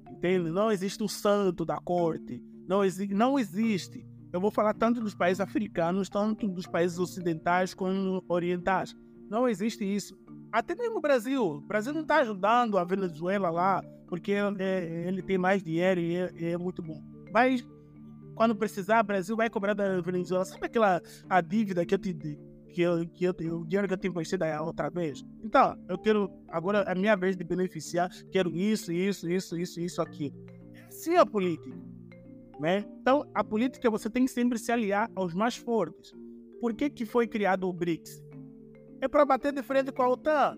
Entende? 0.10 0.52
Não 0.52 0.72
existe 0.72 1.04
o 1.04 1.08
santo 1.08 1.66
da 1.66 1.78
corte. 1.78 2.42
Não, 2.68 2.86
exi 2.86 3.08
não 3.08 3.40
existe. 3.40 4.06
Eu 4.32 4.40
vou 4.40 4.52
falar 4.52 4.74
tanto 4.74 5.02
dos 5.02 5.16
países 5.16 5.42
africanos, 5.42 6.08
tanto 6.08 6.48
dos 6.48 6.68
países 6.68 7.00
ocidentais 7.00 7.74
como 7.74 8.24
orientais. 8.30 8.96
Não 9.30 9.48
existe 9.48 9.84
isso. 9.84 10.16
Até 10.52 10.76
mesmo 10.76 10.98
o 10.98 11.02
Brasil. 11.02 11.44
O 11.44 11.62
Brasil 11.62 11.94
não 11.94 12.02
está 12.02 12.18
ajudando 12.18 12.78
a 12.78 12.84
Venezuela 12.84 13.50
lá, 13.50 13.84
porque 14.08 14.34
é, 14.34 15.08
ele 15.08 15.22
tem 15.22 15.38
mais 15.38 15.64
dinheiro 15.64 16.00
e 16.00 16.16
é, 16.16 16.52
é, 16.52 16.58
muito 16.58 16.82
bom. 16.82 17.02
Mas 17.34 17.66
quando 18.36 18.56
precisar, 18.56 19.04
o 19.04 19.08
Brasil 19.08 19.36
vai 19.36 19.50
cobrar 19.50 19.74
da 19.74 20.00
Venezuela. 20.02 20.46
Sabe 20.46 20.66
aquela 20.66 21.02
a 21.30 21.42
dívida 21.42 21.86
que 21.86 21.94
eu 21.94 22.00
te 22.00 22.14
que 22.72 22.82
eu, 22.82 23.08
que 23.08 23.26
eu, 23.26 23.32
o 23.32 23.66
dinheiro 23.66 23.88
que 23.88 23.94
eu 23.94 23.98
tenho 23.98 24.12
investido 24.12 24.46
da 24.46 24.62
outra 24.62 24.90
vez. 24.90 25.24
Então, 25.44 25.78
eu 25.88 25.98
quero, 25.98 26.32
agora 26.48 26.80
é 26.80 26.92
a 26.92 26.96
minha 26.96 27.16
vez 27.16 27.36
de 27.36 27.44
beneficiar, 27.44 28.10
quero 28.32 28.56
isso, 28.56 28.92
isso, 28.92 29.30
isso, 29.30 29.58
isso, 29.58 29.80
isso, 29.80 30.02
aqui. 30.02 30.34
É 30.74 30.82
assim 30.86 31.16
a 31.16 31.26
política. 31.26 31.78
Né? 32.60 32.86
Então, 33.02 33.30
a 33.34 33.44
política 33.44 33.90
você 33.90 34.10
tem 34.10 34.26
que 34.26 34.32
sempre 34.32 34.58
se 34.58 34.72
aliar 34.72 35.10
aos 35.16 35.34
mais 35.34 35.58
fortes. 35.58 36.14
Por 36.60 36.74
que, 36.74 36.90
que 36.90 37.06
foi 37.06 37.28
criado 37.28 37.68
o 37.68 37.74
BRICS? 37.74 38.24
É 39.02 39.08
para 39.08 39.26
bater 39.26 39.52
de 39.52 39.64
frente 39.64 39.92
com 39.92 40.04
a 40.04 40.10
OTAN, 40.10 40.56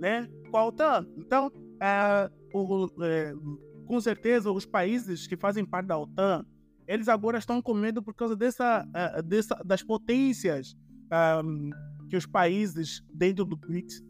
né? 0.00 0.26
Com 0.50 0.56
a 0.56 0.66
OTAN. 0.66 1.06
Então, 1.18 1.52
é, 1.80 2.30
o, 2.54 2.88
é, 3.02 3.34
com 3.86 4.00
certeza, 4.00 4.50
os 4.50 4.64
países 4.64 5.26
que 5.26 5.36
fazem 5.36 5.66
parte 5.66 5.86
da 5.86 5.98
OTAN, 5.98 6.46
eles 6.86 7.08
agora 7.08 7.36
estão 7.36 7.60
com 7.60 7.74
medo 7.74 8.02
por 8.02 8.14
causa 8.14 8.34
dessa, 8.34 8.86
é, 8.94 9.22
dessa 9.22 9.54
das 9.64 9.82
potências 9.82 10.74
um, 11.12 11.70
que 12.08 12.16
os 12.16 12.26
países 12.26 13.02
dentro 13.12 13.44
do 13.44 13.56
BRICS 13.56 14.02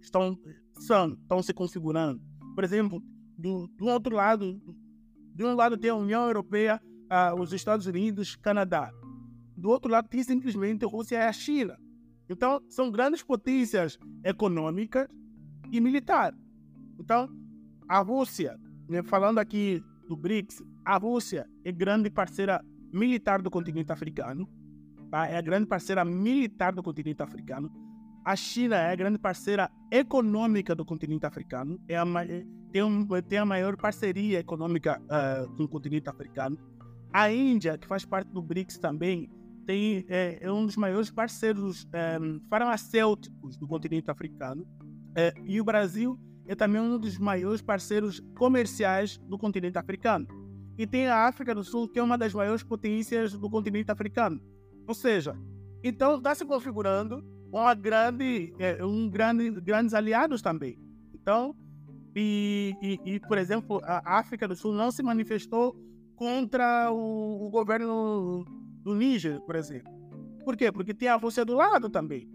estão, 0.00 0.38
são, 0.78 1.12
estão 1.14 1.42
se 1.42 1.52
configurando. 1.52 2.20
Por 2.54 2.64
exemplo, 2.64 3.02
do, 3.36 3.68
do 3.76 3.86
outro 3.86 4.14
lado, 4.14 4.60
de 5.34 5.44
um 5.44 5.54
lado 5.54 5.76
tem 5.76 5.90
a 5.90 5.94
União 5.94 6.26
Europeia, 6.26 6.80
uh, 7.10 7.40
os 7.40 7.52
Estados 7.52 7.86
Unidos, 7.86 8.36
Canadá. 8.36 8.90
Do 9.56 9.68
outro 9.68 9.90
lado 9.90 10.08
tem 10.08 10.22
simplesmente 10.22 10.84
a 10.84 10.88
Rússia 10.88 11.16
e 11.16 11.22
a 11.22 11.32
China. 11.32 11.76
Então, 12.28 12.60
são 12.68 12.90
grandes 12.90 13.22
potências 13.22 13.98
econômicas 14.24 15.08
e 15.72 15.80
militares. 15.80 16.38
Então, 16.98 17.28
a 17.88 17.98
Rússia, 18.00 18.58
né, 18.88 19.02
falando 19.02 19.38
aqui 19.38 19.82
do 20.08 20.16
BRICS, 20.16 20.62
a 20.84 20.96
Rússia 20.96 21.48
é 21.64 21.72
grande 21.72 22.10
parceira 22.10 22.64
militar 22.92 23.42
do 23.42 23.50
continente 23.50 23.92
africano? 23.92 24.48
É 25.12 25.36
a 25.36 25.40
grande 25.40 25.66
parceira 25.66 26.04
militar 26.04 26.72
do 26.72 26.82
continente 26.82 27.22
africano. 27.22 27.70
A 28.24 28.36
China 28.36 28.76
é 28.76 28.92
a 28.92 28.96
grande 28.96 29.18
parceira 29.18 29.70
econômica 29.90 30.74
do 30.74 30.84
continente 30.84 31.24
africano, 31.26 31.80
é 31.88 31.96
a, 31.96 32.04
tem, 32.70 32.82
um, 32.82 33.06
tem 33.22 33.38
a 33.38 33.46
maior 33.46 33.76
parceria 33.76 34.38
econômica 34.38 35.00
uh, 35.02 35.56
com 35.56 35.64
o 35.64 35.68
continente 35.68 36.08
africano. 36.08 36.58
A 37.12 37.32
Índia, 37.32 37.76
que 37.76 37.86
faz 37.86 38.04
parte 38.04 38.30
do 38.30 38.40
BRICS 38.40 38.78
também, 38.78 39.28
tem, 39.66 40.04
é, 40.08 40.38
é 40.40 40.52
um 40.52 40.66
dos 40.66 40.76
maiores 40.76 41.10
parceiros 41.10 41.84
um, 41.84 41.88
eh, 41.92 42.40
farmacêuticos 42.48 43.56
do 43.56 43.66
continente 43.66 44.10
africano. 44.10 44.66
É, 45.14 45.32
e 45.44 45.60
o 45.60 45.64
Brasil 45.64 46.18
é 46.46 46.54
também 46.54 46.80
um 46.80 46.98
dos 46.98 47.18
maiores 47.18 47.60
parceiros 47.60 48.20
comerciais 48.36 49.18
do 49.18 49.38
continente 49.38 49.78
africano. 49.78 50.26
E 50.78 50.86
tem 50.86 51.06
a 51.06 51.26
África 51.26 51.54
do 51.54 51.62
Sul, 51.62 51.88
que 51.88 51.98
é 51.98 52.02
uma 52.02 52.16
das 52.16 52.32
maiores 52.32 52.62
potências 52.62 53.32
do 53.32 53.50
continente 53.50 53.90
africano. 53.90 54.40
Ou 54.86 54.94
seja, 54.94 55.36
então 55.82 56.16
está 56.16 56.34
se 56.34 56.44
configurando 56.44 57.24
uma 57.52 57.74
grande, 57.74 58.54
é, 58.58 58.84
um 58.84 59.08
grande, 59.08 59.50
grandes 59.60 59.94
aliados 59.94 60.40
também. 60.42 60.78
Então, 61.14 61.54
e, 62.14 62.74
e, 62.82 63.14
e, 63.14 63.20
por 63.20 63.38
exemplo, 63.38 63.80
a 63.84 64.18
África 64.18 64.46
do 64.46 64.56
Sul 64.56 64.72
não 64.72 64.90
se 64.90 65.02
manifestou 65.02 65.76
contra 66.16 66.92
o, 66.92 67.46
o 67.46 67.50
governo 67.50 68.44
do 68.82 68.94
Níger, 68.94 69.40
por 69.42 69.56
exemplo. 69.56 69.92
Por 70.44 70.56
quê? 70.56 70.72
Porque 70.72 70.94
tem 70.94 71.08
a 71.08 71.16
Rússia 71.16 71.44
do 71.44 71.54
lado 71.54 71.88
também. 71.88 72.28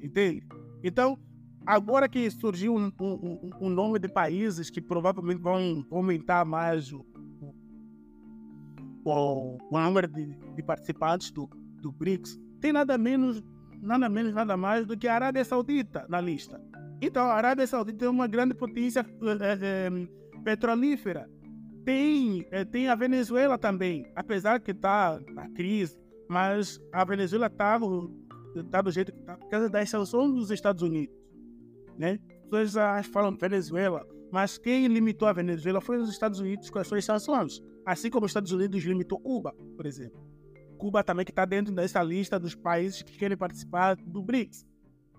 Entende? 0.00 0.46
Então, 0.82 1.18
agora 1.66 2.08
que 2.08 2.30
surgiu 2.30 2.74
um, 2.74 2.92
um, 3.00 3.50
um 3.60 3.68
nome 3.68 3.98
de 3.98 4.08
países 4.08 4.70
que 4.70 4.80
provavelmente 4.80 5.40
vão 5.40 5.84
aumentar 5.90 6.44
mais 6.44 6.92
o, 6.92 7.04
o, 9.04 9.58
o 9.70 9.78
número 9.78 10.06
de, 10.06 10.36
de 10.54 10.62
participantes 10.62 11.30
do, 11.32 11.48
do 11.80 11.92
BRICS, 11.92 12.38
tem 12.60 12.72
nada 12.72 12.98
menos, 12.98 13.42
nada 13.80 14.08
menos, 14.08 14.34
nada 14.34 14.56
mais 14.56 14.86
do 14.86 14.96
que 14.96 15.06
a 15.06 15.14
Arábia 15.14 15.44
Saudita 15.44 16.06
na 16.08 16.20
lista. 16.20 16.60
Então, 17.00 17.24
a 17.24 17.34
Arábia 17.34 17.66
Saudita 17.66 18.04
é 18.04 18.08
uma 18.08 18.26
grande 18.26 18.54
potência 18.54 19.06
é, 19.40 19.86
é, 19.86 20.40
petrolífera. 20.42 21.30
Tem, 21.84 22.46
é, 22.50 22.64
tem 22.64 22.88
a 22.88 22.94
Venezuela 22.94 23.56
também, 23.56 24.10
apesar 24.14 24.60
que 24.60 24.72
está 24.72 25.18
na 25.32 25.48
crise, 25.50 25.96
mas 26.28 26.80
a 26.92 27.04
Venezuela 27.04 27.46
está 27.46 27.78
tá 28.70 28.82
do 28.82 28.90
jeito 28.90 29.12
que 29.12 29.18
está 29.18 29.36
por 29.36 29.48
causa 29.48 29.70
das 29.70 29.88
sanções 29.88 30.34
dos 30.34 30.50
Estados 30.50 30.82
Unidos. 30.82 31.16
Né? 31.96 32.18
As 32.44 32.50
pessoas 32.50 33.06
falam 33.06 33.36
Venezuela, 33.36 34.06
mas 34.30 34.58
quem 34.58 34.86
limitou 34.88 35.28
a 35.28 35.32
Venezuela 35.32 35.80
foi 35.80 35.98
os 35.98 36.10
Estados 36.10 36.40
Unidos 36.40 36.68
com 36.68 36.78
as 36.78 36.86
suas 36.86 37.04
sanções, 37.04 37.62
assim 37.86 38.10
como 38.10 38.26
os 38.26 38.30
Estados 38.30 38.52
Unidos 38.52 38.82
limitou 38.82 39.18
Cuba, 39.20 39.54
por 39.76 39.86
exemplo. 39.86 40.20
Cuba 40.78 41.02
também 41.02 41.24
que 41.24 41.32
está 41.32 41.44
dentro 41.44 41.74
dessa 41.74 42.02
lista 42.02 42.38
dos 42.38 42.54
países 42.54 43.02
que 43.02 43.18
querem 43.18 43.36
participar 43.36 43.96
do 43.96 44.22
BRICS. 44.22 44.64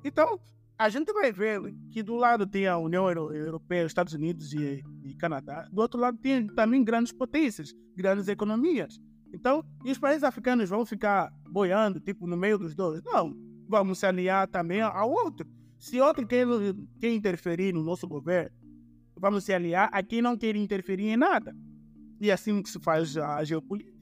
Então, 0.03 0.39
a 0.77 0.87
gente 0.87 1.11
vai 1.11 1.31
ver 1.31 1.59
que 1.91 2.01
do 2.01 2.15
lado 2.15 2.47
tem 2.47 2.65
a 2.65 2.77
União 2.77 3.09
Europeia, 3.09 3.85
os 3.85 3.91
Estados 3.91 4.13
Unidos 4.13 4.53
e, 4.53 4.81
e 5.03 5.13
Canadá, 5.15 5.67
do 5.71 5.81
outro 5.81 5.99
lado 5.99 6.17
tem 6.17 6.47
também 6.47 6.83
grandes 6.83 7.11
potências, 7.11 7.73
grandes 7.95 8.29
economias. 8.29 8.97
Então, 9.33 9.63
e 9.83 9.91
os 9.91 9.97
países 9.97 10.23
africanos 10.23 10.69
vão 10.69 10.85
ficar 10.85 11.31
boiando, 11.51 11.99
tipo, 11.99 12.25
no 12.25 12.37
meio 12.37 12.57
dos 12.57 12.73
dois? 12.73 13.03
Não, 13.03 13.35
vamos 13.67 13.99
se 13.99 14.05
aliar 14.05 14.47
também 14.47 14.81
ao 14.81 15.11
outro. 15.11 15.45
Se 15.77 15.99
outro 15.99 16.25
quer, 16.25 16.47
quer 16.99 17.11
interferir 17.11 17.73
no 17.73 17.83
nosso 17.83 18.07
governo, 18.07 18.51
vamos 19.17 19.43
se 19.43 19.53
aliar 19.53 19.89
a 19.91 20.01
quem 20.01 20.21
não 20.21 20.37
quer 20.37 20.55
interferir 20.55 21.09
em 21.09 21.17
nada. 21.17 21.55
E 22.21 22.31
assim 22.31 22.61
que 22.61 22.69
se 22.69 22.79
faz 22.79 23.15
a 23.17 23.43
geopolítica. 23.43 23.98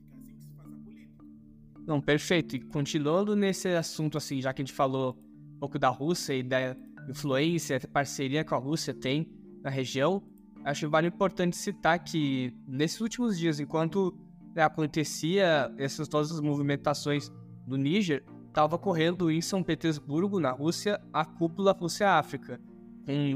Não, 1.88 2.02
perfeito. 2.02 2.58
E 2.58 2.60
continuando 2.60 3.34
nesse 3.34 3.69
assunto, 3.69 4.17
assim, 4.17 4.41
já 4.41 4.52
que 4.54 4.62
a 4.62 4.65
gente 4.65 4.73
falou 4.73 5.17
um 5.56 5.60
pouco 5.60 5.80
da 5.80 5.88
Rússia 5.88 6.34
e 6.34 6.43
da 6.43 6.76
influência, 7.10 7.80
parceria 7.80 8.43
que 8.43 8.54
a 8.54 8.58
Rússia 8.58 8.93
tem 8.93 9.32
na 9.63 9.69
região, 9.69 10.21
acho 10.65 10.89
vale 10.89 11.08
importante 11.08 11.56
citar 11.56 11.97
que 12.04 12.54
nesses 12.67 13.00
últimos 13.00 13.39
dias, 13.39 13.62
enquanto 13.62 14.13
né, 14.54 14.63
acontecia 14.63 15.73
essas 15.78 16.10
todas 16.10 16.30
as 16.30 16.41
movimentações 16.41 17.32
do 17.65 17.78
Níger, 17.78 18.21
estava 18.50 18.76
ocorrendo 18.76 19.32
em 19.32 19.39
São 19.39 19.63
Petersburgo, 19.63 20.41
na 20.41 20.52
Rússia, 20.52 21.00
a 21.13 21.23
cúpula 21.23 21.71
Rússia-África, 21.71 22.60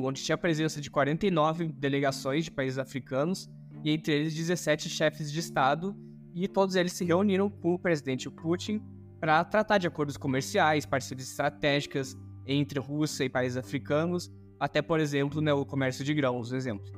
onde 0.04 0.22
tinha 0.22 0.36
a 0.36 0.38
presença 0.38 0.82
de 0.82 0.92
49 0.92 1.70
delegações 1.70 2.44
de 2.44 2.52
países 2.52 2.78
africanos 2.78 3.50
e 3.82 3.92
entre 3.92 4.14
eles 4.14 4.36
17 4.36 4.90
chefes 4.90 5.32
de 5.32 5.40
Estado 5.40 5.96
e 6.34 6.48
todos 6.48 6.76
eles 6.76 6.94
se 6.94 7.06
reuniram 7.06 7.50
com 7.50 7.74
o 7.74 7.80
presidente 7.80 8.30
Putin 8.30 8.82
para 9.20 9.44
tratar 9.44 9.78
de 9.78 9.88
acordos 9.88 10.18
comerciais, 10.18 10.86
parcerias 10.86 11.30
estratégicas 11.30 12.18
entre 12.46 12.80
Rússia 12.80 13.24
e 13.24 13.30
países 13.30 13.58
africanos, 13.58 14.32
até, 14.60 14.82
por 14.82 15.00
exemplo, 15.00 15.42
né, 15.42 15.54
o 15.54 15.66
comércio 15.66 16.04
de 16.04 16.14
grãos, 16.14 16.52
exemplo. 16.52 16.92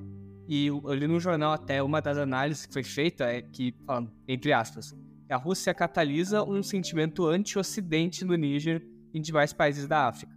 E 0.47 0.67
eu 0.67 0.93
li 0.93 1.07
no 1.07 1.19
jornal 1.19 1.53
até 1.53 1.81
uma 1.81 2.01
das 2.01 2.17
análises 2.17 2.65
que 2.65 2.73
foi 2.73 2.83
feita 2.83 3.25
é 3.25 3.41
que, 3.41 3.73
falando, 3.85 4.11
entre 4.27 4.51
aspas, 4.51 4.93
a 5.29 5.37
Rússia 5.37 5.73
catalisa 5.73 6.43
um 6.43 6.61
sentimento 6.61 7.25
anti-ocidente 7.25 8.23
no 8.23 8.35
Níger 8.35 8.85
e 9.13 9.17
em 9.17 9.21
demais 9.21 9.53
países 9.53 9.87
da 9.87 10.07
África. 10.07 10.33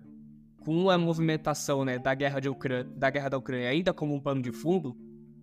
Com 0.60 0.90
a 0.90 0.96
movimentação 0.96 1.84
né, 1.84 1.98
da, 1.98 2.14
guerra 2.14 2.40
de 2.40 2.48
da 2.96 3.10
guerra 3.10 3.28
da 3.28 3.38
Ucrânia 3.38 3.68
ainda 3.68 3.92
como 3.92 4.14
um 4.14 4.20
pano 4.20 4.40
de 4.40 4.52
fundo, 4.52 4.96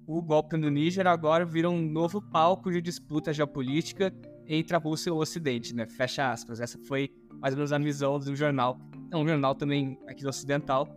o 0.06 0.22
golpe 0.22 0.58
no 0.58 0.70
Níger 0.70 1.08
agora 1.08 1.46
vira 1.46 1.70
um 1.70 1.82
novo 1.82 2.22
palco 2.22 2.72
de 2.72 2.82
disputa 2.82 3.34
geopolítica 3.34 4.14
entre 4.48 4.76
a 4.76 4.80
Rússia 4.80 5.10
e 5.10 5.14
o 5.14 5.18
Ocidente, 5.18 5.74
né? 5.74 5.86
Fecha 5.88 6.32
aspas. 6.32 6.60
Essa 6.60 6.78
foi 6.88 7.10
mais 7.40 7.54
ou 7.54 7.58
menos 7.58 7.72
a 7.72 7.78
visão 7.78 8.20
do 8.20 8.36
jornal. 8.36 8.78
É 9.12 9.18
um 9.18 9.28
jornal 9.28 9.56
também 9.56 9.98
aqui 10.08 10.28
ocidental, 10.28 10.88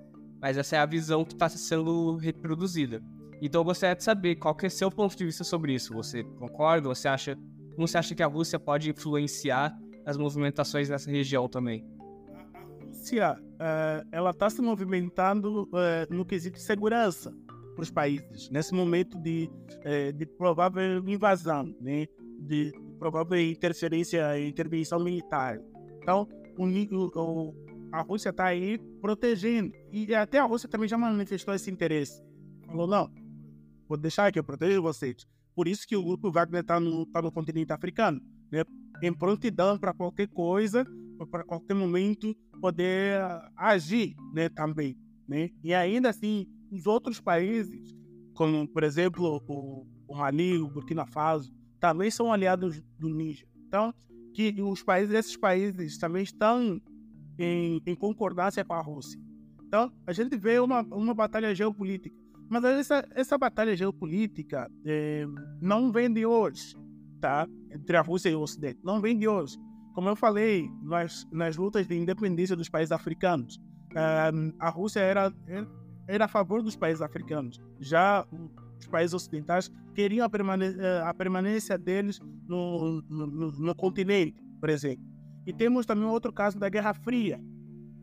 mas 0.40 0.56
essa 0.56 0.76
é 0.76 0.78
a 0.78 0.86
visão 0.86 1.24
que 1.24 1.34
está 1.34 1.48
sendo 1.48 2.16
reproduzida. 2.16 3.02
Então 3.40 3.60
eu 3.60 3.64
gostaria 3.64 3.94
de 3.94 4.02
saber 4.02 4.36
qual 4.36 4.54
que 4.54 4.66
é 4.66 4.68
seu 4.68 4.90
ponto 4.90 5.16
de 5.16 5.24
vista 5.24 5.44
sobre 5.44 5.74
isso. 5.74 5.92
Você 5.94 6.24
concorda? 6.24 6.88
Você 6.88 7.06
acha 7.06 7.36
como 7.74 7.86
você 7.86 7.98
acha 7.98 8.14
que 8.14 8.22
a 8.22 8.26
Rússia 8.26 8.58
pode 8.58 8.90
influenciar 8.90 9.76
as 10.06 10.16
movimentações 10.16 10.88
nessa 10.88 11.10
região 11.10 11.46
também? 11.46 11.84
A, 12.54 12.86
Rússia 12.86 13.38
uh, 13.38 14.08
ela 14.10 14.30
está 14.30 14.48
se 14.48 14.62
movimentando 14.62 15.64
uh, 15.64 16.14
no 16.14 16.24
quesito 16.24 16.58
segurança 16.58 17.34
para 17.76 17.82
os 17.82 17.90
países 17.90 18.48
nesse 18.50 18.74
momento 18.74 19.18
de, 19.20 19.50
uh, 19.84 20.12
de 20.12 20.26
provável 20.26 21.06
invasão, 21.06 21.72
né? 21.80 22.06
de 22.40 22.72
provável 22.98 23.38
interferência, 23.38 24.40
intervenção 24.40 24.98
militar. 24.98 25.60
Então, 26.02 26.26
o, 26.58 27.54
a 27.92 28.00
Rússia 28.00 28.30
está 28.30 28.46
aí 28.46 28.78
protegendo 29.00 29.72
e 29.92 30.14
até 30.14 30.38
a 30.38 30.44
Rússia 30.44 30.68
também 30.68 30.88
já 30.88 30.96
manifestou 30.96 31.54
esse 31.54 31.70
interesse. 31.70 32.22
Falou 32.66 32.86
não, 32.86 33.10
vou 33.86 33.98
deixar 33.98 34.32
que 34.32 34.38
eu 34.38 34.44
protejo 34.44 34.82
vocês. 34.82 35.26
Por 35.54 35.68
isso 35.68 35.86
que 35.86 35.96
o 35.96 36.04
grupo 36.04 36.32
Wagner 36.32 36.62
está 36.62 36.80
no, 36.80 37.06
tá 37.06 37.20
no 37.22 37.30
continente 37.30 37.72
africano, 37.72 38.20
né? 38.50 38.64
em 39.02 39.12
prontidão 39.12 39.78
para 39.78 39.92
qualquer 39.92 40.28
coisa, 40.28 40.84
para 41.30 41.44
qualquer 41.44 41.74
momento 41.74 42.34
poder 42.60 43.20
agir 43.56 44.14
né, 44.34 44.48
também. 44.48 44.96
Né? 45.28 45.50
E 45.62 45.74
ainda 45.74 46.10
assim, 46.10 46.46
os 46.70 46.86
outros 46.86 47.20
países, 47.20 47.94
como 48.34 48.66
por 48.68 48.82
exemplo 48.82 49.42
o, 49.46 49.86
o 50.08 50.16
Mali, 50.16 50.58
o 50.58 50.68
Burkina 50.68 51.06
Faso, 51.06 51.52
também 51.80 52.10
são 52.10 52.32
aliados 52.32 52.82
do 52.98 53.08
Níger. 53.08 53.48
Então, 53.66 53.94
que 54.34 54.54
os 54.60 54.82
países, 54.82 55.14
esses 55.14 55.36
países 55.36 55.98
também 55.98 56.22
estão 56.22 56.80
em, 57.38 57.80
em 57.86 57.94
concordância 57.94 58.64
com 58.64 58.74
a 58.74 58.80
Rússia. 58.80 59.20
Então, 59.66 59.92
a 60.06 60.12
gente 60.12 60.36
vê 60.36 60.58
uma, 60.58 60.82
uma 60.82 61.14
batalha 61.14 61.54
geopolítica. 61.54 62.14
Mas 62.48 62.62
essa, 62.64 63.08
essa 63.12 63.36
batalha 63.36 63.76
geopolítica 63.76 64.70
é, 64.84 65.26
não 65.60 65.90
vem 65.90 66.12
de 66.12 66.24
hoje, 66.24 66.76
tá? 67.20 67.48
Entre 67.72 67.96
a 67.96 68.00
Rússia 68.00 68.30
e 68.30 68.34
o 68.34 68.40
Ocidente. 68.40 68.78
Não 68.84 69.00
vem 69.00 69.18
de 69.18 69.26
hoje. 69.26 69.58
Como 69.94 70.08
eu 70.08 70.14
falei, 70.14 70.70
nas, 70.82 71.26
nas 71.32 71.56
lutas 71.56 71.86
de 71.88 71.96
independência 71.96 72.54
dos 72.54 72.68
países 72.68 72.92
africanos, 72.92 73.56
uh, 73.56 74.54
a 74.60 74.68
Rússia 74.68 75.00
era, 75.00 75.32
era 76.08 76.26
a 76.26 76.28
favor 76.28 76.62
dos 76.62 76.76
países 76.76 77.02
africanos. 77.02 77.60
Já 77.80 78.26
os 78.78 78.86
países 78.86 79.14
ocidentais 79.14 79.70
queriam 79.94 80.24
a, 80.26 80.30
permane 80.30 80.66
eh, 80.66 81.02
a 81.04 81.12
permanência 81.14 81.76
deles 81.78 82.20
no, 82.46 83.02
no, 83.08 83.26
no, 83.26 83.52
no, 83.52 83.74
continente, 83.74 84.42
por 84.60 84.68
exemplo. 84.68 85.04
E 85.46 85.52
temos 85.52 85.86
também 85.86 86.04
outro 86.04 86.32
caso 86.32 86.58
da 86.58 86.68
Guerra 86.68 86.94
Fria. 86.94 87.40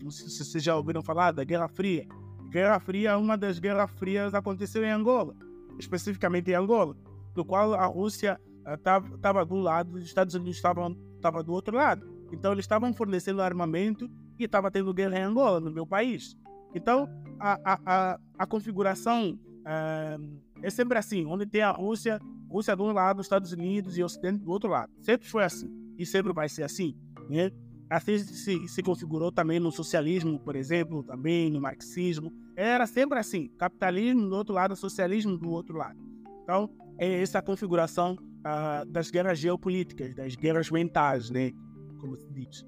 Não 0.02 0.12
sei 0.12 0.28
se 0.28 0.44
vocês 0.44 0.64
já 0.64 0.76
ouviram 0.76 1.02
falar 1.02 1.32
da 1.32 1.44
Guerra 1.44 1.68
Fria. 1.68 2.06
Guerra 2.50 2.80
Fria, 2.80 3.18
uma 3.18 3.38
das 3.38 3.60
guerras 3.60 3.90
frias 3.92 4.34
aconteceu 4.34 4.84
em 4.84 4.92
Angola, 4.92 5.36
especificamente 5.80 6.52
em 6.52 6.56
Angola, 6.56 6.96
no 7.36 7.46
qual 7.46 7.74
a 7.74 7.86
Rússia 7.86 8.40
estava 8.66 9.44
uh, 9.44 9.46
do 9.46 9.56
lado, 9.56 9.96
os 9.96 10.04
Estados 10.04 10.36
Unidos 10.36 10.56
estavam 10.56 10.96
estava 11.16 11.42
do 11.42 11.54
outro 11.54 11.76
lado. 11.76 12.06
Então 12.32 12.52
eles 12.52 12.66
estavam 12.66 12.94
fornecendo 12.94 13.42
armamento 13.42 14.10
e 14.38 14.44
estava 14.44 14.70
tendo 14.70 14.94
guerra 14.94 15.18
em 15.20 15.24
Angola, 15.24 15.60
no 15.60 15.72
meu 15.72 15.88
país. 15.88 16.36
Então 16.74 17.08
a, 17.40 17.60
a, 17.64 17.80
a, 17.86 18.20
a 18.40 18.48
configuração 18.48 19.38
uh, 19.62 20.42
é 20.62 20.70
sempre 20.70 20.98
assim, 20.98 21.26
onde 21.26 21.46
tem 21.46 21.62
a 21.62 21.72
Rússia, 21.72 22.20
Rússia 22.50 22.76
de 22.76 22.82
um 22.82 22.92
lado, 22.92 23.20
os 23.20 23.26
Estados 23.26 23.52
Unidos 23.52 23.98
e 23.98 24.04
Ocidente 24.04 24.40
do 24.40 24.52
outro 24.52 24.70
lado. 24.70 24.92
Sempre 25.02 25.28
foi 25.28 25.44
assim 25.44 25.70
e 25.98 26.06
sempre 26.06 26.34
vai 26.34 26.50
ser 26.50 26.64
assim. 26.64 26.96
Né? 27.30 27.52
Assim 27.90 28.18
se, 28.18 28.68
se 28.68 28.82
configurou 28.82 29.32
também 29.32 29.60
no 29.60 29.72
socialismo, 29.72 30.40
por 30.40 30.56
exemplo, 30.56 31.04
também 31.04 31.50
no 31.50 31.62
marxismo. 31.62 32.32
Era 32.56 32.88
sempre 32.88 33.20
assim, 33.20 33.50
capitalismo 33.58 34.30
do 34.30 34.36
outro 34.36 34.54
lado, 34.54 34.76
socialismo 34.76 35.38
do 35.38 35.50
outro 35.50 35.78
lado. 35.78 36.00
Então, 36.44 36.70
é 36.98 37.22
essa 37.22 37.42
configuração 37.42 38.14
uh, 38.14 38.86
das 38.86 39.10
guerras 39.10 39.40
geopolíticas, 39.40 40.16
das 40.16 40.36
guerras 40.36 40.70
mentais, 40.70 41.30
né? 41.30 41.52
Como 42.00 42.16
se 42.18 42.30
diz. 42.32 42.66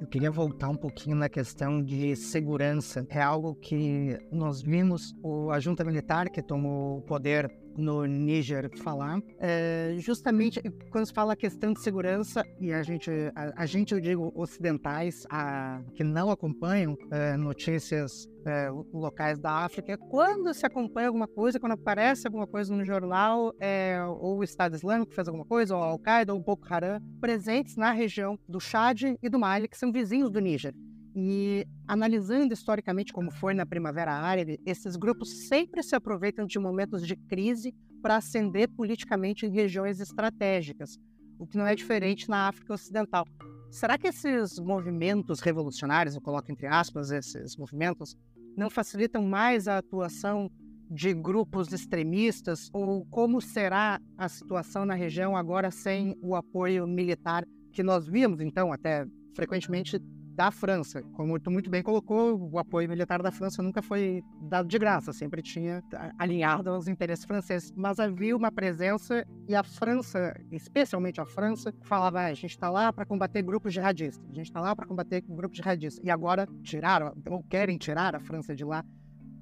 Eu 0.00 0.06
queria 0.06 0.30
voltar 0.30 0.68
um 0.68 0.76
pouquinho 0.76 1.16
na 1.16 1.28
questão 1.28 1.82
de 1.82 2.16
segurança. 2.16 3.06
É 3.08 3.22
algo 3.22 3.54
que 3.54 4.18
nós 4.30 4.60
vimos 4.60 5.14
o, 5.22 5.50
a 5.50 5.60
junta 5.60 5.84
militar 5.84 6.28
que 6.28 6.42
tomou 6.42 6.98
o 6.98 7.02
poder 7.02 7.50
no 7.76 8.04
Níger 8.04 8.70
falar. 8.82 9.20
É, 9.38 9.94
justamente 9.98 10.60
quando 10.90 11.06
se 11.06 11.12
fala 11.12 11.32
a 11.32 11.36
questão 11.36 11.72
de 11.72 11.80
segurança, 11.80 12.44
e 12.60 12.72
a 12.72 12.82
gente, 12.82 13.10
a, 13.34 13.62
a 13.62 13.66
gente 13.66 13.94
eu 13.94 14.00
digo 14.00 14.32
ocidentais, 14.34 15.24
a, 15.30 15.80
que 15.94 16.04
não 16.04 16.30
acompanham 16.30 16.96
é, 17.10 17.36
notícias 17.36 18.28
é, 18.46 18.68
locais 18.92 19.38
da 19.38 19.64
África, 19.64 19.96
quando 19.96 20.52
se 20.52 20.66
acompanha 20.66 21.08
alguma 21.08 21.28
coisa, 21.28 21.60
quando 21.60 21.72
aparece 21.72 22.26
alguma 22.26 22.46
coisa 22.46 22.74
no 22.74 22.84
jornal, 22.84 23.52
é, 23.60 23.98
ou 24.20 24.38
o 24.38 24.44
Estado 24.44 24.74
Islâmico 24.74 25.14
fez 25.14 25.28
alguma 25.28 25.44
coisa, 25.44 25.76
ou 25.76 25.82
a 25.82 25.86
Al-Qaeda, 25.86 26.32
ou 26.32 26.40
o 26.40 26.42
Boko 26.42 26.66
Haram, 26.68 27.00
presentes 27.20 27.76
na 27.76 27.92
região 27.92 28.38
do 28.48 28.60
Chad 28.60 29.02
e 29.22 29.28
do 29.28 29.38
Mali, 29.38 29.68
que 29.68 29.78
são 29.78 29.92
vizinhos 29.92 30.30
do 30.30 30.40
Níger. 30.40 30.74
E 31.14 31.66
analisando 31.86 32.54
historicamente 32.54 33.12
como 33.12 33.30
foi 33.30 33.52
na 33.52 33.66
Primavera 33.66 34.12
Árabe, 34.12 34.58
esses 34.64 34.96
grupos 34.96 35.46
sempre 35.48 35.82
se 35.82 35.94
aproveitam 35.94 36.46
de 36.46 36.58
momentos 36.58 37.06
de 37.06 37.14
crise 37.14 37.74
para 38.00 38.16
ascender 38.16 38.68
politicamente 38.68 39.44
em 39.46 39.50
regiões 39.50 40.00
estratégicas, 40.00 40.98
o 41.38 41.46
que 41.46 41.58
não 41.58 41.66
é 41.66 41.74
diferente 41.74 42.28
na 42.28 42.48
África 42.48 42.72
Ocidental. 42.72 43.26
Será 43.70 43.96
que 43.96 44.08
esses 44.08 44.58
movimentos 44.58 45.40
revolucionários, 45.40 46.14
eu 46.14 46.20
coloco 46.20 46.50
entre 46.50 46.66
aspas 46.66 47.10
esses 47.10 47.56
movimentos, 47.56 48.16
não 48.56 48.68
facilitam 48.68 49.22
mais 49.22 49.68
a 49.68 49.78
atuação 49.78 50.50
de 50.90 51.14
grupos 51.14 51.72
extremistas? 51.72 52.68
Ou 52.72 53.06
como 53.06 53.40
será 53.40 54.00
a 54.16 54.28
situação 54.28 54.84
na 54.84 54.94
região 54.94 55.36
agora 55.36 55.70
sem 55.70 56.16
o 56.20 56.34
apoio 56.34 56.86
militar 56.86 57.46
que 57.72 57.82
nós 57.82 58.06
vimos, 58.06 58.40
então, 58.40 58.72
até 58.72 59.06
frequentemente 59.34 59.98
da 60.34 60.50
França. 60.50 61.02
Como 61.14 61.38
tu 61.38 61.50
muito 61.50 61.70
bem 61.70 61.82
colocou, 61.82 62.50
o 62.50 62.58
apoio 62.58 62.88
militar 62.88 63.22
da 63.22 63.30
França 63.30 63.62
nunca 63.62 63.82
foi 63.82 64.22
dado 64.40 64.68
de 64.68 64.78
graça, 64.78 65.12
sempre 65.12 65.42
tinha 65.42 65.82
alinhado 66.18 66.70
aos 66.70 66.88
interesses 66.88 67.24
franceses. 67.24 67.72
Mas 67.76 67.98
havia 67.98 68.36
uma 68.36 68.50
presença 68.50 69.24
e 69.48 69.54
a 69.54 69.62
França, 69.62 70.34
especialmente 70.50 71.20
a 71.20 71.26
França, 71.26 71.72
falava: 71.82 72.20
ah, 72.20 72.26
a 72.26 72.34
gente 72.34 72.50
está 72.50 72.70
lá 72.70 72.92
para 72.92 73.04
combater 73.04 73.42
grupos 73.42 73.74
jihadistas, 73.74 74.24
a 74.30 74.34
gente 74.34 74.46
está 74.46 74.60
lá 74.60 74.74
para 74.74 74.86
combater 74.86 75.22
grupos 75.22 75.56
jihadistas. 75.58 76.04
E 76.04 76.10
agora 76.10 76.48
tiraram, 76.62 77.14
ou 77.28 77.42
querem 77.44 77.76
tirar 77.76 78.14
a 78.14 78.20
França 78.20 78.54
de 78.54 78.64
lá. 78.64 78.84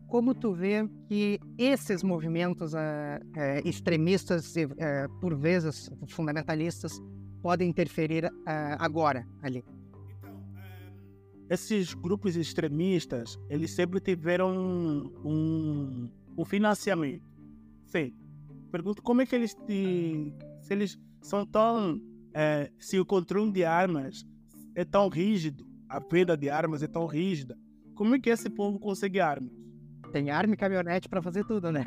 Como 0.08 0.34
tu 0.34 0.52
vê 0.52 0.88
que 1.06 1.38
esses 1.56 2.02
movimentos 2.02 2.74
uh, 2.74 2.76
uh, 2.76 3.68
extremistas 3.68 4.56
e, 4.56 4.64
uh, 4.64 4.70
por 5.20 5.36
vezes, 5.36 5.88
fundamentalistas, 6.08 7.00
podem 7.40 7.70
interferir 7.70 8.28
agora 8.78 9.24
ali? 9.40 9.64
Esses 11.50 11.92
grupos 11.92 12.36
extremistas, 12.36 13.36
eles 13.50 13.72
sempre 13.72 13.98
tiveram 13.98 14.56
um, 14.56 15.12
um, 15.24 16.10
um 16.38 16.44
financiamento. 16.44 17.28
Sim. 17.86 18.14
Pergunto 18.70 19.02
como 19.02 19.20
é 19.20 19.26
que 19.26 19.34
eles 19.34 19.52
te, 19.66 20.32
se 20.62 20.72
eles 20.72 20.96
são 21.20 21.44
tão 21.44 22.00
é, 22.32 22.70
se 22.78 23.00
o 23.00 23.04
controle 23.04 23.50
de 23.50 23.64
armas 23.64 24.24
é 24.76 24.84
tão 24.84 25.08
rígido, 25.08 25.66
a 25.88 25.98
venda 25.98 26.36
de 26.36 26.48
armas 26.48 26.84
é 26.84 26.86
tão 26.86 27.04
rígida, 27.04 27.58
como 27.96 28.14
é 28.14 28.20
que 28.20 28.30
esse 28.30 28.48
povo 28.48 28.78
consegue 28.78 29.18
armas? 29.18 29.50
Tem 30.12 30.30
arma 30.30 30.54
e 30.54 30.56
caminhonete 30.56 31.08
para 31.08 31.20
fazer 31.20 31.44
tudo, 31.44 31.72
né? 31.72 31.84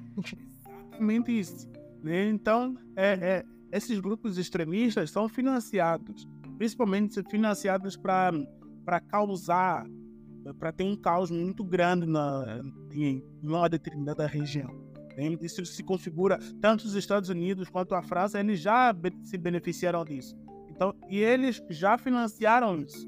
Exatamente 0.93 1.39
isso. 1.39 1.69
Né? 2.03 2.27
Então, 2.29 2.75
é, 2.97 3.13
é, 3.13 3.45
esses 3.71 3.97
grupos 4.01 4.37
extremistas 4.37 5.09
são 5.09 5.29
financiados, 5.29 6.27
principalmente 6.57 7.23
financiados 7.29 7.95
para 7.95 8.31
para 8.83 8.99
causar, 8.99 9.85
para 10.59 10.71
ter 10.71 10.83
um 10.83 10.95
caos 10.95 11.31
muito 11.31 11.63
grande 11.63 12.05
na, 12.05 12.61
em 12.91 13.23
uma 13.41 13.67
determinada 13.67 14.25
região. 14.27 14.69
Isso 15.41 15.63
se 15.65 15.83
configura, 15.83 16.39
tanto 16.59 16.85
os 16.85 16.95
Estados 16.95 17.29
Unidos 17.29 17.69
quanto 17.69 17.93
a 17.93 18.01
França, 18.01 18.39
eles 18.39 18.59
já 18.59 18.95
se 19.23 19.37
beneficiaram 19.37 20.03
disso. 20.03 20.35
Então, 20.69 20.93
e 21.07 21.19
eles 21.19 21.63
já 21.69 21.97
financiaram 21.97 22.77
isso. 22.77 23.07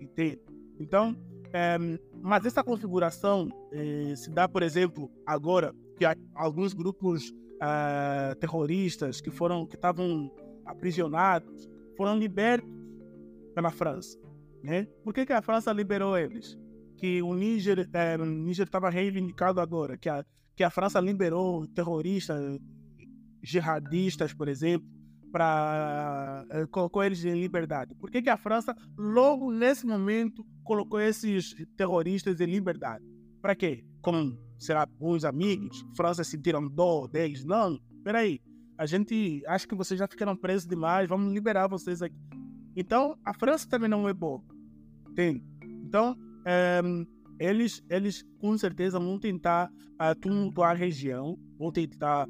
Entende? 0.00 0.38
Então, 0.78 1.16
é, 1.52 1.78
mas 2.20 2.44
essa 2.44 2.62
configuração 2.62 3.48
é, 3.72 4.14
se 4.14 4.30
dá, 4.30 4.46
por 4.46 4.62
exemplo, 4.62 5.10
agora 5.24 5.74
que 5.96 6.04
alguns 6.34 6.74
grupos 6.74 7.32
é, 7.62 8.34
terroristas 8.34 9.20
que 9.20 9.30
foram 9.30 9.66
que 9.66 9.76
estavam 9.76 10.30
aprisionados 10.66 11.68
foram 11.96 12.18
libertos 12.18 12.70
pela 13.54 13.70
França. 13.70 14.18
Né? 14.66 14.88
Por 15.04 15.14
que, 15.14 15.24
que 15.24 15.32
a 15.32 15.40
França 15.40 15.72
liberou 15.72 16.18
eles? 16.18 16.58
Que 16.96 17.22
o 17.22 17.32
Níger 17.34 17.88
é, 17.92 18.16
estava 18.50 18.90
reivindicado 18.90 19.60
agora, 19.60 19.96
que 19.96 20.08
a, 20.08 20.24
que 20.56 20.64
a 20.64 20.70
França 20.70 20.98
liberou 20.98 21.68
terroristas, 21.68 22.58
jihadistas, 23.40 24.34
por 24.34 24.48
exemplo, 24.48 24.88
para 25.30 26.44
é, 26.50 26.66
colocou 26.66 27.04
eles 27.04 27.24
em 27.24 27.40
liberdade. 27.40 27.94
Por 27.94 28.10
que, 28.10 28.20
que 28.20 28.30
a 28.30 28.36
França, 28.36 28.74
logo 28.98 29.52
nesse 29.52 29.86
momento, 29.86 30.44
colocou 30.64 30.98
esses 30.98 31.54
terroristas 31.76 32.40
em 32.40 32.46
liberdade? 32.46 33.04
Para 33.40 33.54
quê? 33.54 33.84
Como, 34.02 34.36
será, 34.58 34.84
bons 34.84 35.24
amigos? 35.24 35.86
França 35.96 36.24
sentiram 36.24 36.66
dó 36.66 37.06
deles? 37.06 37.44
Não, 37.44 37.78
peraí. 38.02 38.40
A 38.76 38.84
gente 38.84 39.42
acha 39.46 39.64
que 39.64 39.76
vocês 39.76 39.96
já 39.96 40.08
ficaram 40.08 40.36
presos 40.36 40.66
demais, 40.66 41.08
vamos 41.08 41.32
liberar 41.32 41.68
vocês 41.68 42.02
aqui. 42.02 42.16
Então, 42.74 43.16
a 43.24 43.32
França 43.32 43.68
também 43.68 43.88
não 43.88 44.08
é 44.08 44.12
boa. 44.12 44.42
Entende? 45.16 45.42
Então, 45.62 46.14
é, 46.44 46.82
eles, 47.38 47.82
eles 47.88 48.22
com 48.38 48.56
certeza 48.58 48.98
vão 48.98 49.18
tentar 49.18 49.70
uh, 49.94 50.14
tumultuar 50.20 50.72
a 50.72 50.74
região, 50.74 51.38
vão 51.58 51.72
tentar 51.72 52.28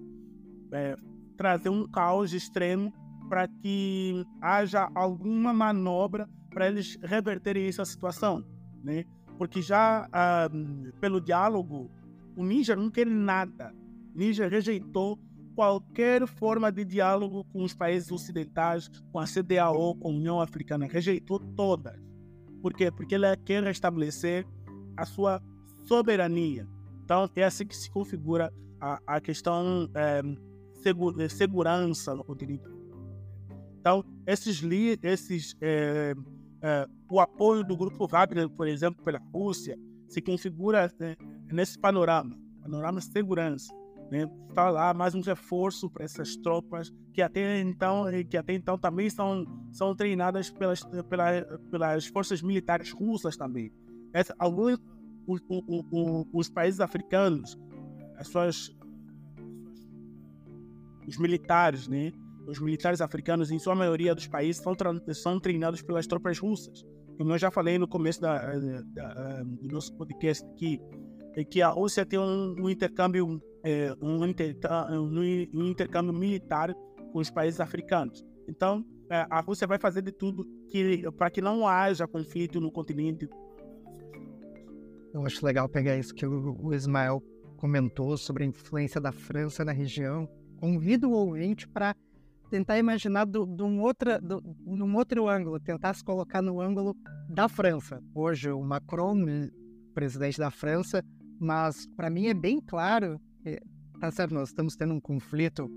é, 0.72 0.94
trazer 1.36 1.68
um 1.68 1.84
caos 1.88 2.32
extremo 2.32 2.92
para 3.28 3.48
que 3.48 4.24
haja 4.40 4.88
alguma 4.94 5.52
manobra 5.52 6.28
para 6.50 6.68
eles 6.68 6.96
reverterem 7.02 7.66
essa 7.66 7.84
situação, 7.84 8.44
né? 8.84 9.04
Porque 9.36 9.60
já 9.60 10.06
uh, 10.06 10.92
pelo 11.00 11.20
diálogo, 11.20 11.90
o 12.36 12.44
Níger 12.44 12.76
não 12.76 12.88
quer 12.88 13.06
nada. 13.06 13.74
O 14.14 14.18
Níger 14.18 14.48
rejeitou 14.48 15.18
qualquer 15.56 16.24
forma 16.28 16.70
de 16.70 16.84
diálogo 16.84 17.44
com 17.52 17.64
os 17.64 17.74
países 17.74 18.12
ocidentais, 18.12 18.88
com 19.10 19.18
a 19.18 19.24
CDAO, 19.24 19.96
com 19.96 20.08
a 20.08 20.12
União 20.12 20.40
Africana, 20.40 20.86
rejeitou 20.86 21.40
todas. 21.56 22.06
Por 22.62 22.72
quê? 22.72 22.90
Porque 22.90 23.14
ele 23.14 23.36
quer 23.44 23.62
restabelecer 23.62 24.46
a 24.96 25.04
sua 25.04 25.42
soberania. 25.84 26.66
Então, 27.04 27.28
é 27.36 27.44
assim 27.44 27.66
que 27.66 27.76
se 27.76 27.90
configura 27.90 28.52
a, 28.80 29.00
a 29.06 29.20
questão 29.20 29.88
é, 29.94 30.22
de 30.22 31.28
segurança 31.28 32.14
no 32.14 32.24
continente. 32.24 32.64
Então, 33.78 34.04
esses, 34.26 34.60
esses 35.02 35.56
é, 35.60 36.14
é, 36.60 36.86
o 37.08 37.20
apoio 37.20 37.62
do 37.62 37.76
grupo 37.76 38.08
Wagner, 38.08 38.48
por 38.48 38.66
exemplo, 38.66 39.04
pela 39.04 39.20
Rússia, 39.32 39.78
se 40.08 40.20
configura 40.20 40.92
né, 40.98 41.16
nesse 41.52 41.78
panorama, 41.78 42.36
panorama 42.60 42.98
de 42.98 43.06
segurança. 43.06 43.72
Né? 44.10 44.28
Está 44.48 44.70
lá 44.70 44.94
mais 44.94 45.14
um 45.14 45.20
reforço 45.20 45.90
para 45.90 46.04
essas 46.04 46.36
tropas 46.36 46.92
que 47.12 47.20
até 47.20 47.60
então, 47.60 48.04
que 48.28 48.36
até 48.36 48.54
então 48.54 48.78
também 48.78 49.10
são, 49.10 49.44
são 49.72 49.96
treinadas 49.96 50.50
pelas, 50.50 50.84
pelas, 51.08 51.44
pelas 51.70 52.06
forças 52.06 52.42
militares 52.42 52.92
russas 52.92 53.36
também. 53.36 53.72
Essa, 54.12 54.34
alguns, 54.38 54.78
os 56.32 56.48
países 56.48 56.80
africanos, 56.80 57.58
as 58.16 58.28
suas, 58.28 58.70
os 61.06 61.18
militares, 61.18 61.88
né? 61.88 62.12
Os 62.46 62.60
militares 62.60 63.00
africanos, 63.00 63.50
em 63.50 63.58
sua 63.58 63.74
maioria 63.74 64.14
dos 64.14 64.28
países, 64.28 64.62
são, 64.62 64.74
são 65.14 65.40
treinados 65.40 65.82
pelas 65.82 66.06
tropas 66.06 66.38
russas. 66.38 66.84
Como 67.18 67.32
eu 67.32 67.38
já 67.38 67.50
falei 67.50 67.78
no 67.78 67.88
começo 67.88 68.20
da, 68.20 68.38
da, 68.38 68.82
da, 68.82 69.42
do 69.42 69.68
nosso 69.68 69.92
podcast 69.96 70.44
aqui, 70.52 70.80
é 71.36 71.44
que 71.44 71.60
a 71.60 71.68
Rússia 71.68 72.06
tem 72.06 72.18
um, 72.18 72.54
um 72.58 72.70
intercâmbio 72.70 73.40
é, 73.62 73.94
um, 74.00 74.24
inter, 74.24 74.56
um, 74.90 75.66
intercâmbio 75.66 76.12
militar 76.12 76.74
com 77.12 77.18
os 77.18 77.30
países 77.30 77.60
africanos. 77.60 78.24
Então, 78.48 78.82
é, 79.10 79.26
a 79.28 79.40
Rússia 79.40 79.66
vai 79.66 79.78
fazer 79.78 80.00
de 80.02 80.12
tudo 80.12 80.46
para 81.16 81.30
que 81.30 81.42
não 81.42 81.68
haja 81.68 82.08
conflito 82.08 82.60
no 82.60 82.72
continente. 82.72 83.28
Eu 85.12 85.24
acho 85.26 85.44
legal 85.44 85.68
pegar 85.68 85.96
isso 85.96 86.14
que 86.14 86.26
o, 86.26 86.56
o 86.58 86.74
Ismael 86.74 87.22
comentou 87.58 88.16
sobre 88.16 88.44
a 88.44 88.46
influência 88.46 89.00
da 89.00 89.12
França 89.12 89.64
na 89.64 89.72
região. 89.72 90.28
Convido 90.58 91.10
o 91.10 91.12
ouvinte 91.12 91.68
para 91.68 91.94
tentar 92.50 92.78
imaginar 92.78 93.26
de 93.26 93.38
um, 93.38 93.80
outra, 93.80 94.18
do, 94.20 94.42
num 94.64 94.94
outro 94.96 95.28
ângulo, 95.28 95.60
tentar 95.60 95.92
se 95.94 96.02
colocar 96.02 96.40
no 96.40 96.60
ângulo 96.60 96.94
da 97.28 97.48
França. 97.48 98.00
Hoje, 98.14 98.50
o 98.50 98.62
Macron, 98.62 99.16
presidente 99.94 100.38
da 100.38 100.50
França, 100.50 101.02
mas 101.38 101.86
para 101.96 102.10
mim 102.10 102.26
é 102.26 102.34
bem 102.34 102.60
claro 102.60 103.20
é, 103.46 103.60
tá 104.00 104.10
certo, 104.10 104.34
nós 104.34 104.48
estamos 104.48 104.74
tendo 104.74 104.92
um 104.92 105.00
conflito 105.00 105.70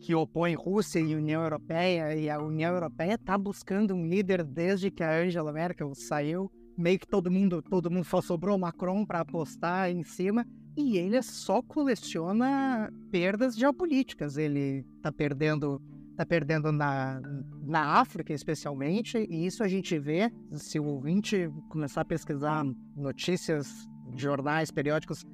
que 0.00 0.14
opõe 0.14 0.54
Rússia 0.54 0.98
e 0.98 1.14
União 1.14 1.40
Europeia, 1.42 2.16
e 2.16 2.28
a 2.28 2.42
União 2.42 2.74
Europeia 2.74 3.14
está 3.14 3.38
buscando 3.38 3.94
um 3.94 4.04
líder 4.04 4.42
desde 4.42 4.90
que 4.90 5.04
a 5.04 5.22
Angela 5.22 5.52
Merkel 5.52 5.94
saiu. 5.94 6.50
Meio 6.76 6.98
que 6.98 7.06
todo 7.06 7.30
mundo, 7.30 7.62
todo 7.62 7.90
mundo 7.90 8.04
só 8.04 8.20
sobrou 8.20 8.58
Macron 8.58 9.06
para 9.06 9.20
apostar 9.20 9.90
em 9.90 10.02
cima, 10.02 10.44
e 10.76 10.96
ele 10.96 11.22
só 11.22 11.62
coleciona 11.62 12.90
perdas 13.12 13.56
geopolíticas. 13.56 14.36
Ele 14.36 14.84
está 14.96 15.12
perdendo, 15.12 15.80
tá 16.16 16.26
perdendo 16.26 16.72
na, 16.72 17.20
na 17.62 18.00
África, 18.00 18.32
especialmente, 18.32 19.18
e 19.30 19.46
isso 19.46 19.62
a 19.62 19.68
gente 19.68 19.96
vê 20.00 20.32
se 20.54 20.80
o 20.80 20.86
ouvinte 20.86 21.48
começar 21.68 22.00
a 22.00 22.04
pesquisar 22.04 22.64
notícias, 22.96 23.86
jornais, 24.16 24.70
periódicos 24.70 25.24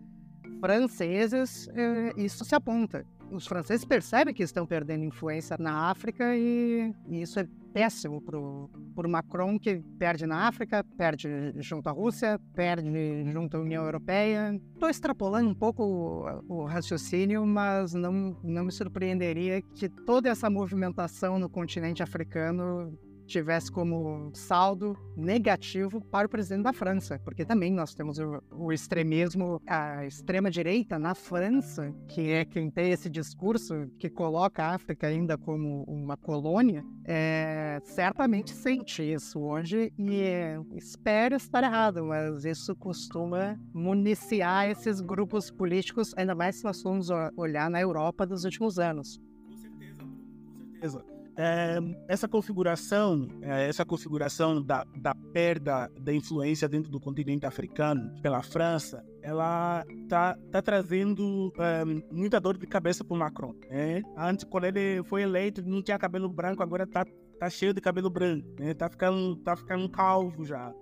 franceses, 0.61 1.69
eh, 1.75 2.13
isso 2.17 2.45
se 2.45 2.55
aponta. 2.55 3.05
Os 3.31 3.47
franceses 3.47 3.85
percebem 3.85 4.33
que 4.33 4.43
estão 4.43 4.67
perdendo 4.67 5.05
influência 5.05 5.57
na 5.59 5.91
África 5.91 6.35
e, 6.35 6.93
e 7.07 7.23
isso 7.23 7.39
é 7.39 7.47
péssimo 7.73 8.23
para 8.23 8.39
o 8.39 9.09
Macron, 9.09 9.59
que 9.59 9.83
perde 9.99 10.27
na 10.27 10.49
África, 10.49 10.83
perde 10.97 11.29
junto 11.57 11.89
à 11.89 11.93
Rússia, 11.93 12.41
perde 12.55 12.91
junto 13.31 13.57
à 13.57 13.61
União 13.61 13.85
Europeia. 13.85 14.59
Estou 14.73 14.89
extrapolando 14.89 15.51
um 15.51 15.55
pouco 15.55 15.85
o, 15.85 16.63
o, 16.63 16.65
raciocínio, 16.65 17.47
mas 17.47 17.93
não, 17.93 18.37
não 18.43 18.65
me 18.65 18.73
surpreenderia 18.73 19.61
que 19.61 19.89
toda 19.89 20.31
essa 20.31 20.49
movimentação 20.49 21.39
no 21.39 21.49
continente 21.49 22.03
africano 22.03 22.99
tivesse 23.29 23.71
como 23.71 24.31
saldo 24.35 24.97
negativo 25.17 26.01
para 26.01 26.27
o 26.27 26.31
presidente 26.31 26.65
da 26.65 26.73
França, 26.73 27.21
porque 27.23 27.45
também 27.45 27.73
nós 27.73 27.95
temos 27.95 28.19
o, 28.19 28.43
o 28.51 28.73
extremismo, 28.73 29.61
a 29.67 30.07
extrema-direita 30.07 30.99
na 30.99 31.15
França, 31.15 31.95
que 32.09 32.31
é 32.31 32.45
quem 32.45 32.71
tem 32.71 32.91
esse 32.91 33.09
discurso 33.09 33.89
que 33.99 34.09
coloca 34.09 34.65
a 34.65 34.75
África 34.75 35.07
ainda 35.07 35.37
como 35.37 35.85
uma 35.85 36.17
colônia, 36.17 36.85
é, 37.05 37.79
certamente 37.85 38.53
sente 38.53 39.03
isso 39.03 39.41
hoje 39.41 39.93
e 39.99 40.23
é, 40.23 40.59
espero 40.75 41.37
estar 41.37 41.63
errado, 41.63 42.05
mas 42.05 42.45
isso 42.45 42.75
costuma 42.75 43.59
municiar 43.75 44.71
esses 44.71 45.01
grupos 45.01 45.51
políticos, 45.51 46.15
ainda 46.17 46.35
mais 46.35 46.57
se 46.57 46.65
nós 46.65 46.81
formos 46.81 47.09
olhar 47.37 47.69
na 47.71 47.81
Europa 47.81 48.27
dos 48.27 48.45
últimos 48.45 48.79
anos. 48.79 49.21
Com 49.47 49.57
certeza, 49.57 49.99
com 50.01 50.55
certeza 50.57 51.18
é, 51.41 51.79
essa 52.09 52.27
configuração, 52.27 53.29
é, 53.43 53.69
essa 53.69 53.85
configuração 53.85 54.61
da, 54.61 54.85
da 54.97 55.15
perda 55.33 55.89
da 56.01 56.13
influência 56.13 56.69
dentro 56.69 56.91
do 56.91 56.99
continente 56.99 57.47
africano 57.47 58.13
pela 58.21 58.43
França, 58.43 59.05
ela 59.23 59.85
tá, 60.09 60.37
tá 60.51 60.61
trazendo 60.61 61.53
é, 61.57 61.85
muita 62.13 62.41
dor 62.41 62.59
de 62.59 62.67
cabeça 62.67 63.05
para 63.05 63.15
o 63.15 63.19
Macron. 63.19 63.55
Né? 63.71 64.03
Antes, 64.17 64.45
quando 64.51 64.65
ele 64.65 65.01
foi 65.05 65.23
eleito, 65.23 65.63
não 65.65 65.81
tinha 65.81 65.97
cabelo 65.97 66.29
branco, 66.29 66.61
agora 66.61 66.85
tá, 66.85 67.07
tá 67.39 67.49
cheio 67.49 67.73
de 67.73 67.81
cabelo 67.81 68.11
branco, 68.11 68.49
né? 68.59 68.75
tá, 68.75 68.89
ficando, 68.89 69.37
tá 69.37 69.55
ficando 69.55 69.89
calvo 69.89 70.45
já. 70.45 70.75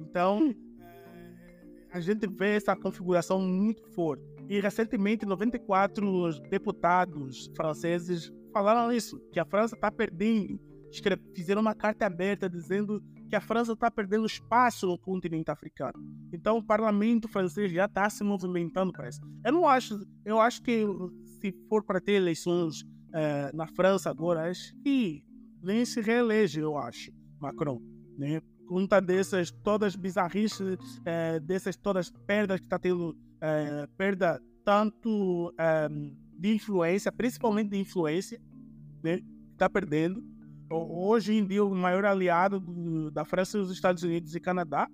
então, 0.00 0.54
a 1.92 1.98
gente 1.98 2.24
vê 2.28 2.54
essa 2.54 2.76
configuração 2.76 3.40
muito 3.40 3.82
forte. 3.94 4.22
E 4.48 4.60
recentemente, 4.60 5.26
94 5.26 6.40
deputados 6.50 7.50
franceses 7.56 8.32
falaram 8.54 8.92
isso, 8.92 9.20
que 9.32 9.40
a 9.40 9.44
França 9.44 9.74
está 9.74 9.90
perdendo. 9.90 10.58
Fizeram 11.34 11.60
uma 11.60 11.74
carta 11.74 12.06
aberta 12.06 12.48
dizendo 12.48 13.02
que 13.28 13.34
a 13.34 13.40
França 13.40 13.72
está 13.72 13.90
perdendo 13.90 14.24
espaço 14.24 14.86
no 14.86 14.96
continente 14.96 15.50
africano. 15.50 15.94
Então 16.32 16.58
o 16.58 16.64
parlamento 16.64 17.26
francês 17.26 17.72
já 17.72 17.86
está 17.86 18.08
se 18.08 18.22
movimentando 18.22 18.92
para 18.92 19.08
isso. 19.08 19.20
Eu 19.44 19.52
não 19.52 19.66
acho, 19.66 19.98
eu 20.24 20.40
acho 20.40 20.62
que 20.62 20.86
se 21.40 21.52
for 21.68 21.82
para 21.82 22.00
ter 22.00 22.12
eleições 22.12 22.84
é, 23.12 23.50
na 23.52 23.66
França 23.66 24.08
agora, 24.08 24.48
acho 24.48 24.72
que 24.84 25.24
nem 25.60 25.84
se 25.84 26.00
reelege, 26.00 26.60
eu 26.60 26.78
acho, 26.78 27.10
Macron, 27.40 27.80
né? 28.16 28.40
Conta 28.68 29.00
dessas 29.00 29.50
todas 29.50 29.96
bizarrices, 29.96 30.78
é, 31.04 31.40
dessas 31.40 31.76
todas 31.76 32.10
perdas 32.26 32.60
que 32.60 32.66
está 32.66 32.78
tendo, 32.78 33.16
é, 33.40 33.86
perda 33.96 34.40
tanto 34.64 35.52
de 36.38 36.54
influência, 36.54 37.10
principalmente 37.12 37.70
de 37.70 37.78
influência, 37.78 38.40
né? 39.02 39.20
Está 39.52 39.68
perdendo. 39.68 40.22
Hoje 40.70 41.34
em 41.34 41.46
dia, 41.46 41.64
o 41.64 41.74
maior 41.74 42.04
aliado 42.04 42.58
do, 42.58 43.10
da 43.10 43.24
França 43.24 43.58
os 43.58 43.70
Estados 43.70 44.02
Unidos 44.02 44.34
e 44.34 44.40
Canadá, 44.40 44.88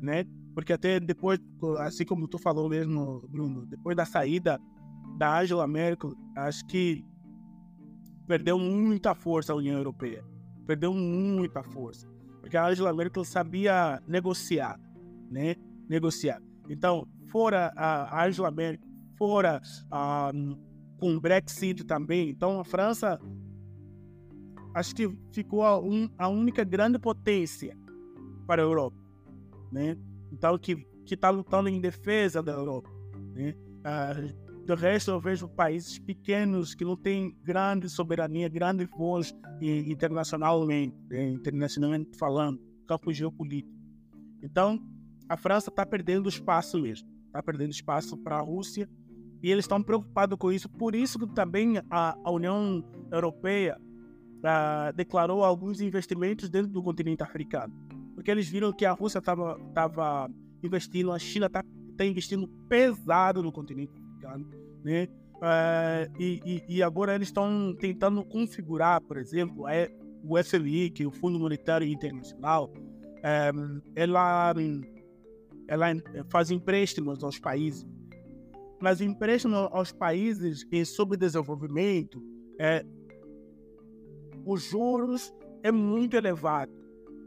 né? 0.00 0.24
Porque 0.54 0.72
até 0.72 0.98
depois, 0.98 1.38
assim 1.78 2.04
como 2.04 2.28
tu 2.28 2.38
falou 2.38 2.68
mesmo, 2.68 3.26
Bruno, 3.28 3.66
depois 3.66 3.96
da 3.96 4.04
saída 4.04 4.60
da 5.16 5.40
Angela 5.40 5.66
Merkel, 5.66 6.14
acho 6.36 6.66
que 6.66 7.04
perdeu 8.26 8.58
muita 8.58 9.14
força 9.14 9.52
a 9.52 9.56
União 9.56 9.76
Europeia. 9.76 10.24
Perdeu 10.66 10.92
muita 10.92 11.62
força. 11.62 12.08
Porque 12.40 12.56
a 12.56 12.66
Angela 12.66 12.92
Merkel 12.92 13.24
sabia 13.24 14.02
negociar, 14.06 14.78
né? 15.30 15.56
Negociar. 15.88 16.40
Então, 16.68 17.06
fora 17.30 17.72
a 17.76 18.26
Angela 18.26 18.50
Merkel, 18.50 18.86
fora 19.16 19.60
a 19.90 20.30
com 20.98 21.14
o 21.14 21.20
Brexit 21.20 21.84
também. 21.84 22.30
Então 22.30 22.60
a 22.60 22.64
França 22.64 23.18
acho 24.74 24.94
que 24.94 25.08
ficou 25.32 25.62
a, 25.62 25.78
un, 25.78 26.08
a 26.18 26.28
única 26.28 26.64
grande 26.64 26.98
potência 26.98 27.76
para 28.46 28.62
a 28.62 28.64
Europa, 28.64 28.96
né? 29.72 29.96
Então 30.32 30.58
que 30.58 30.76
que 31.06 31.14
está 31.14 31.30
lutando 31.30 31.70
em 31.70 31.80
defesa 31.80 32.42
da 32.42 32.52
Europa, 32.52 32.90
né? 33.32 33.54
Ah, 33.82 34.12
do 34.66 34.74
resto 34.74 35.10
eu 35.10 35.18
vejo 35.18 35.48
países 35.48 35.98
pequenos 35.98 36.74
que 36.74 36.84
não 36.84 36.94
têm 36.94 37.34
grande 37.42 37.88
soberania, 37.88 38.50
grande 38.50 38.84
voz 38.84 39.34
internacionalmente, 39.62 40.94
né? 41.08 41.30
internacionalmente 41.30 42.18
falando, 42.18 42.60
campo 42.86 43.10
geopolítico. 43.10 43.74
Então, 44.42 44.78
a 45.26 45.38
França 45.38 45.70
está 45.70 45.86
perdendo 45.86 46.28
espaço 46.28 46.78
mesmo, 46.78 47.08
está 47.26 47.42
perdendo 47.42 47.70
espaço 47.70 48.14
para 48.18 48.36
a 48.36 48.42
Rússia 48.42 48.86
e 49.42 49.50
eles 49.50 49.64
estão 49.64 49.82
preocupados 49.82 50.36
com 50.38 50.52
isso. 50.52 50.68
Por 50.68 50.94
isso 50.94 51.18
que 51.18 51.26
também 51.34 51.78
a, 51.90 52.16
a 52.22 52.30
União 52.30 52.84
Europeia 53.12 53.78
uh, 54.38 54.92
declarou 54.94 55.44
alguns 55.44 55.80
investimentos 55.80 56.48
dentro 56.48 56.70
do 56.70 56.82
continente 56.82 57.22
africano, 57.22 57.72
porque 58.14 58.30
eles 58.30 58.48
viram 58.48 58.72
que 58.72 58.84
a 58.84 58.92
Rússia 58.92 59.18
estava 59.18 60.30
investindo, 60.62 61.12
a 61.12 61.18
China 61.18 61.46
está 61.46 61.62
tá 61.96 62.04
investindo 62.04 62.48
pesado 62.68 63.42
no 63.42 63.52
continente 63.52 63.92
africano, 63.92 64.48
né? 64.84 65.08
Uh, 65.38 66.10
e, 66.18 66.40
e, 66.44 66.76
e, 66.76 66.82
agora 66.82 67.14
eles 67.14 67.28
estão 67.28 67.72
tentando 67.78 68.24
configurar, 68.24 69.00
por 69.00 69.16
exemplo, 69.16 69.66
o 70.24 70.42
FMI, 70.42 70.90
que 70.90 71.04
é 71.04 71.06
o 71.06 71.12
Fundo 71.12 71.38
Monetário 71.38 71.86
Internacional, 71.86 72.72
um, 73.54 73.80
ela, 73.94 74.52
ela 75.68 75.86
faz 76.28 76.50
empréstimos 76.50 77.22
aos 77.22 77.38
países. 77.38 77.86
Mas 78.80 79.00
o 79.00 79.04
empréstimo 79.04 79.56
aos 79.56 79.92
países 79.92 80.66
em 80.70 80.84
subdesenvolvimento, 80.84 82.22
é, 82.58 82.84
os 84.44 84.62
juros 84.62 85.32
é 85.62 85.70
muito 85.72 86.16
elevado 86.16 86.72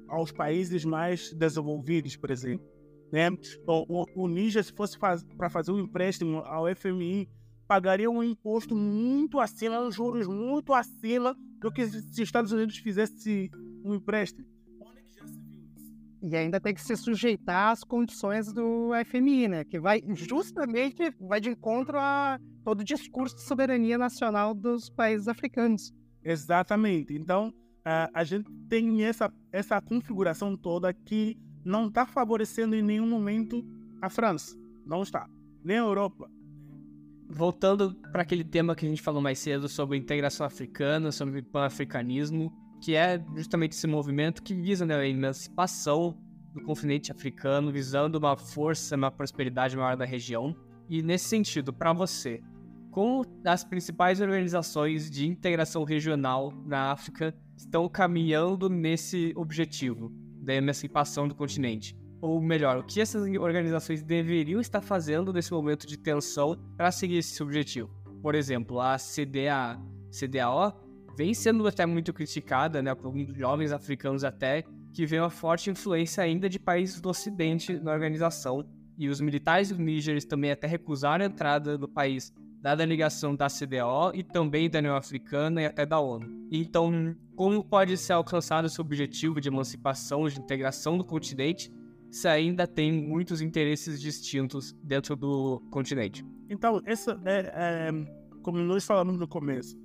aos 0.07 0.31
países 0.31 0.83
mais 0.85 1.33
desenvolvidos, 1.33 2.15
por 2.15 2.31
exemplo. 2.31 2.65
Né? 3.11 3.29
O, 3.67 4.03
o, 4.03 4.23
o 4.23 4.27
Níger, 4.27 4.63
se 4.63 4.73
fosse 4.73 4.97
faz, 4.97 5.23
para 5.37 5.49
fazer 5.49 5.71
um 5.71 5.79
empréstimo 5.79 6.39
ao 6.39 6.73
FMI, 6.73 7.29
pagaria 7.67 8.09
um 8.09 8.23
imposto 8.23 8.75
muito 8.75 9.39
acima, 9.39 9.89
juros 9.91 10.27
muito 10.27 10.73
acima 10.73 11.35
do 11.59 11.71
que 11.71 11.85
se 11.87 11.97
os 11.97 12.19
Estados 12.19 12.51
Unidos 12.51 12.77
fizesse 12.77 13.49
um 13.83 13.93
empréstimo. 13.95 14.45
E 16.21 16.35
ainda 16.35 16.59
tem 16.59 16.73
que 16.73 16.81
se 16.81 16.95
sujeitar 16.95 17.71
às 17.71 17.83
condições 17.83 18.53
do 18.53 18.91
FMI, 19.05 19.47
né? 19.47 19.63
Que 19.63 19.79
vai 19.79 20.03
justamente 20.13 21.11
vai 21.19 21.41
de 21.41 21.49
encontro 21.49 21.97
a 21.97 22.39
todo 22.63 22.81
o 22.81 22.83
discurso 22.83 23.35
de 23.35 23.41
soberania 23.41 23.97
nacional 23.97 24.53
dos 24.53 24.89
países 24.89 25.27
africanos. 25.27 25.91
Exatamente. 26.23 27.13
Então, 27.13 27.51
a, 27.83 28.09
a 28.13 28.23
gente 28.23 28.51
tem 28.69 29.03
essa, 29.03 29.33
essa 29.51 29.81
configuração 29.81 30.55
toda 30.55 30.93
que 30.93 31.37
não 31.65 31.87
está 31.87 32.05
favorecendo 32.05 32.75
em 32.75 32.81
nenhum 32.81 33.07
momento 33.07 33.63
a 34.01 34.09
França. 34.09 34.55
Não 34.85 35.01
está. 35.01 35.27
Nem 35.63 35.77
a 35.77 35.81
Europa. 35.81 36.29
Voltando 37.27 37.95
para 38.11 38.23
aquele 38.23 38.43
tema 38.43 38.75
que 38.75 38.85
a 38.85 38.89
gente 38.89 39.01
falou 39.01 39.21
mais 39.21 39.39
cedo 39.39 39.69
sobre 39.69 39.97
integração 39.97 40.45
africana, 40.45 41.11
sobre 41.11 41.41
pan-africanismo, 41.41 42.51
que 42.81 42.95
é 42.95 43.23
justamente 43.35 43.73
esse 43.73 43.87
movimento 43.87 44.41
que 44.41 44.53
visa 44.55 44.85
né, 44.85 44.95
a 44.95 45.07
emancipação 45.07 46.17
do 46.53 46.61
continente 46.63 47.11
africano, 47.11 47.71
visando 47.71 48.17
uma 48.17 48.35
força, 48.35 48.95
uma 48.95 49.11
prosperidade 49.11 49.77
maior 49.77 49.95
da 49.95 50.03
região. 50.03 50.55
E 50.89 51.01
nesse 51.01 51.25
sentido, 51.25 51.71
para 51.71 51.93
você, 51.93 52.41
como 52.89 53.23
as 53.45 53.63
principais 53.63 54.19
organizações 54.19 55.09
de 55.09 55.27
integração 55.27 55.83
regional 55.83 56.51
na 56.65 56.91
África 56.91 57.33
estão 57.55 57.87
caminhando 57.87 58.67
nesse 58.67 59.31
objetivo 59.35 60.11
da 60.41 60.55
emancipação 60.55 61.27
do 61.27 61.35
continente? 61.35 61.95
Ou 62.19 62.41
melhor, 62.41 62.77
o 62.77 62.83
que 62.83 62.99
essas 62.99 63.23
organizações 63.37 64.03
deveriam 64.03 64.59
estar 64.59 64.81
fazendo 64.81 65.31
nesse 65.31 65.51
momento 65.51 65.87
de 65.87 65.97
tensão 65.97 66.57
para 66.75 66.91
seguir 66.91 67.17
esse 67.17 67.41
objetivo? 67.41 67.89
Por 68.21 68.35
exemplo, 68.35 68.79
a 68.79 68.97
CDA, 68.97 69.79
CDAO 70.11 70.90
vem 71.17 71.33
sendo 71.33 71.67
até 71.67 71.85
muito 71.85 72.13
criticada, 72.13 72.81
né, 72.81 72.93
por 72.95 73.07
alguns 73.07 73.27
jovens 73.35 73.71
africanos 73.71 74.23
até, 74.23 74.63
que 74.93 75.05
vê 75.05 75.19
uma 75.19 75.29
forte 75.29 75.69
influência 75.69 76.23
ainda 76.23 76.49
de 76.49 76.59
países 76.59 76.99
do 76.99 77.09
Ocidente 77.09 77.73
na 77.79 77.91
organização, 77.91 78.65
e 78.97 79.07
os 79.07 79.19
militares 79.19 79.69
do 79.69 79.81
Níger 79.81 80.23
também 80.25 80.51
até 80.51 80.67
recusaram 80.67 81.23
a 81.23 81.27
entrada 81.27 81.77
no 81.77 81.87
país, 81.87 82.31
dada 82.61 82.83
a 82.83 82.85
ligação 82.85 83.35
da 83.35 83.47
CDO 83.47 84.11
e 84.13 84.23
também 84.23 84.69
da 84.69 84.79
União 84.79 84.95
Africana 84.95 85.61
e 85.61 85.65
até 85.65 85.85
da 85.85 85.99
ONU. 85.99 86.47
Então, 86.51 87.15
como 87.35 87.63
pode 87.63 87.97
ser 87.97 88.13
alcançado 88.13 88.67
esse 88.67 88.79
objetivo 88.79 89.41
de 89.41 89.47
emancipação, 89.47 90.27
de 90.27 90.39
integração 90.39 90.97
do 90.97 91.03
continente, 91.03 91.73
se 92.11 92.27
ainda 92.27 92.67
tem 92.67 92.91
muitos 92.91 93.41
interesses 93.41 93.99
distintos 93.99 94.73
dentro 94.83 95.15
do 95.15 95.59
continente? 95.71 96.23
Então, 96.49 96.81
essa 96.85 97.19
é, 97.25 97.51
é 97.55 98.21
como 98.43 98.59
nós 98.59 98.85
falamos 98.85 99.17
no 99.17 99.27
começo, 99.27 99.75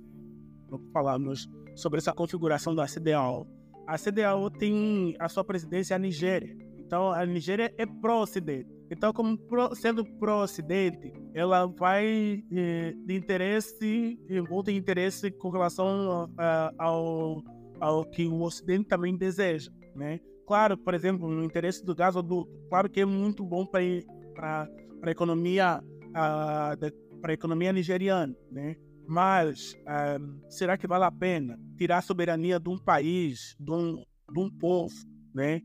falamos 0.91 1.49
sobre 1.75 1.99
essa 1.99 2.13
configuração 2.13 2.75
da 2.75 2.85
CDAO. 2.85 3.47
A 3.85 3.97
CDAO 3.97 4.49
tem 4.49 5.15
a 5.19 5.29
sua 5.29 5.43
presidência 5.43 5.95
a 5.95 5.99
Nigéria. 5.99 6.55
Então, 6.77 7.11
a 7.11 7.25
Nigéria 7.25 7.73
é 7.77 7.85
pró-Ocidente. 7.85 8.69
Então, 8.89 9.11
como 9.11 9.37
pro, 9.37 9.75
sendo 9.75 10.05
pró-Ocidente, 10.05 11.11
ela 11.33 11.65
vai 11.65 12.43
eh, 12.51 12.93
de 13.05 13.15
interesse, 13.15 14.19
envolta 14.29 14.71
em 14.71 14.77
interesse 14.77 15.29
com 15.29 15.49
relação 15.49 16.25
uh, 16.25 16.73
ao, 16.77 17.43
ao 17.79 18.05
que 18.05 18.25
o 18.25 18.41
Ocidente 18.41 18.87
também 18.87 19.15
deseja, 19.17 19.69
né? 19.95 20.19
Claro, 20.47 20.77
por 20.77 20.93
exemplo, 20.93 21.27
no 21.27 21.43
interesse 21.43 21.83
do 21.83 21.93
gasoduto, 21.93 22.49
claro 22.69 22.89
que 22.89 23.01
é 23.01 23.05
muito 23.05 23.43
bom 23.43 23.65
para 23.65 24.69
a 25.03 25.11
economia 25.11 25.83
uh, 26.07 27.17
para 27.21 27.31
a 27.31 27.33
economia 27.33 27.73
nigeriana, 27.73 28.33
né? 28.51 28.75
Mas 29.07 29.73
um, 30.19 30.41
será 30.49 30.77
que 30.77 30.85
vale 30.85 31.05
a 31.05 31.11
pena 31.11 31.57
tirar 31.77 31.99
a 31.99 32.01
soberania 32.01 32.59
de 32.59 32.69
um 32.69 32.77
país, 32.77 33.55
de 33.57 33.71
um, 33.71 34.03
de 34.31 34.39
um 34.39 34.49
povo, 34.49 34.93
né? 35.33 35.61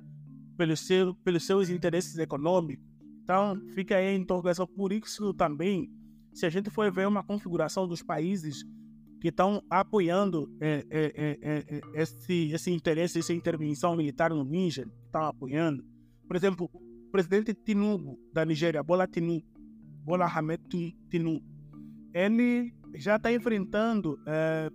Pelo 0.57 0.77
seu, 0.77 1.15
pelos 1.17 1.45
seus 1.45 1.69
interesses 1.69 2.17
econômicos? 2.19 2.85
Então, 3.25 3.61
fica 3.75 3.97
aí 3.97 4.09
a 4.09 4.15
interrogação. 4.15 4.67
Por 4.67 4.93
isso 4.93 5.35
também, 5.35 5.91
se 6.33 6.47
a 6.47 6.51
gente 6.51 6.71
for 6.71 6.91
ver 6.93 7.09
uma 7.09 7.25
configuração 7.25 7.89
dos 7.89 8.03
países 8.03 8.65
que 9.21 9.29
estão 9.29 9.63
apoiando 9.71 10.49
é, 10.61 10.85
é, 10.91 11.39
é 11.41 11.81
esse, 11.95 12.51
esse 12.53 12.71
interesse, 12.71 13.21
essa 13.21 13.33
intervenção 13.33 13.97
militar 13.97 14.31
no 14.31 14.45
Níger, 14.45 14.89
estão 15.07 15.25
apoiando. 15.25 15.85
Por 16.27 16.37
exemplo, 16.37 16.71
o 16.73 17.11
presidente 17.11 17.55
Tinubu, 17.55 18.19
da 18.33 18.45
Nigéria, 18.45 18.83
Bola 18.83 19.07
Tinubu, 19.07 19.47
Bola 20.05 20.27
Hamed 20.27 20.63
Tinubu, 21.09 21.45
ele 22.13 22.75
já 22.95 23.17
está 23.17 23.33
enfrentando 23.33 24.19
é, 24.27 24.71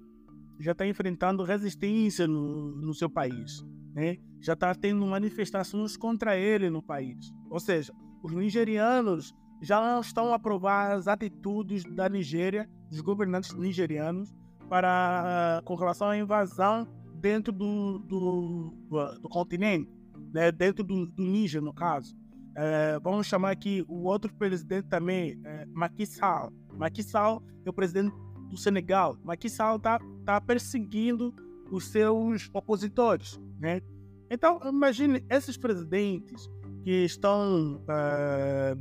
já 0.60 0.72
está 0.72 0.88
enfrentando 0.88 1.44
resistência 1.44 2.28
no, 2.28 2.76
no 2.76 2.94
seu 2.94 3.10
país, 3.10 3.64
né? 3.94 4.18
Já 4.42 4.54
está 4.54 4.74
tendo 4.74 5.06
manifestações 5.06 5.96
contra 5.96 6.38
ele 6.38 6.70
no 6.70 6.82
país. 6.82 7.32
Ou 7.50 7.60
seja, 7.60 7.94
os 8.24 8.34
nigerianos 8.34 9.36
já 9.62 9.80
não 9.82 10.02
estão 10.02 10.32
a 10.32 10.36
aprovar 10.36 10.92
as 10.92 11.08
atitudes 11.08 11.84
da 11.84 12.08
Nigéria, 12.08 12.70
dos 12.90 13.02
governantes 13.02 13.54
nigerianos, 13.54 14.34
para 14.70 15.62
com 15.66 15.76
relação 15.76 16.10
à 16.10 16.18
invasão 16.18 16.88
dentro 17.16 17.52
do, 17.52 18.00
do, 18.00 18.74
do 19.22 19.30
continente, 19.30 19.92
né? 20.34 20.52
dentro 20.52 20.84
do, 20.84 21.08
do 21.08 21.24
Níger, 21.24 21.62
no 21.62 21.74
caso. 21.74 22.16
É, 22.60 23.00
vamos 23.04 23.28
chamar 23.28 23.52
aqui 23.52 23.86
o 23.88 24.06
outro 24.06 24.34
presidente 24.34 24.88
também, 24.88 25.40
é, 25.46 25.68
Macky 25.68 26.08
Sall. 26.08 26.52
Macky 26.74 27.04
Sall 27.04 27.44
é 27.64 27.70
o 27.70 27.74
presidente 27.74 28.16
do 28.50 28.58
Senegal. 28.58 29.16
Macky 29.24 29.48
Sall 29.48 29.78
está 29.78 30.00
tá 30.26 30.42
perseguindo 30.42 31.32
os 31.72 31.86
seus 31.86 32.50
opositores, 32.52 33.40
né? 33.60 33.80
Então, 34.28 34.60
imagine 34.66 35.24
esses 35.30 35.56
presidentes 35.56 36.50
que 36.84 37.06
estão, 37.06 37.80
é, 37.88 38.76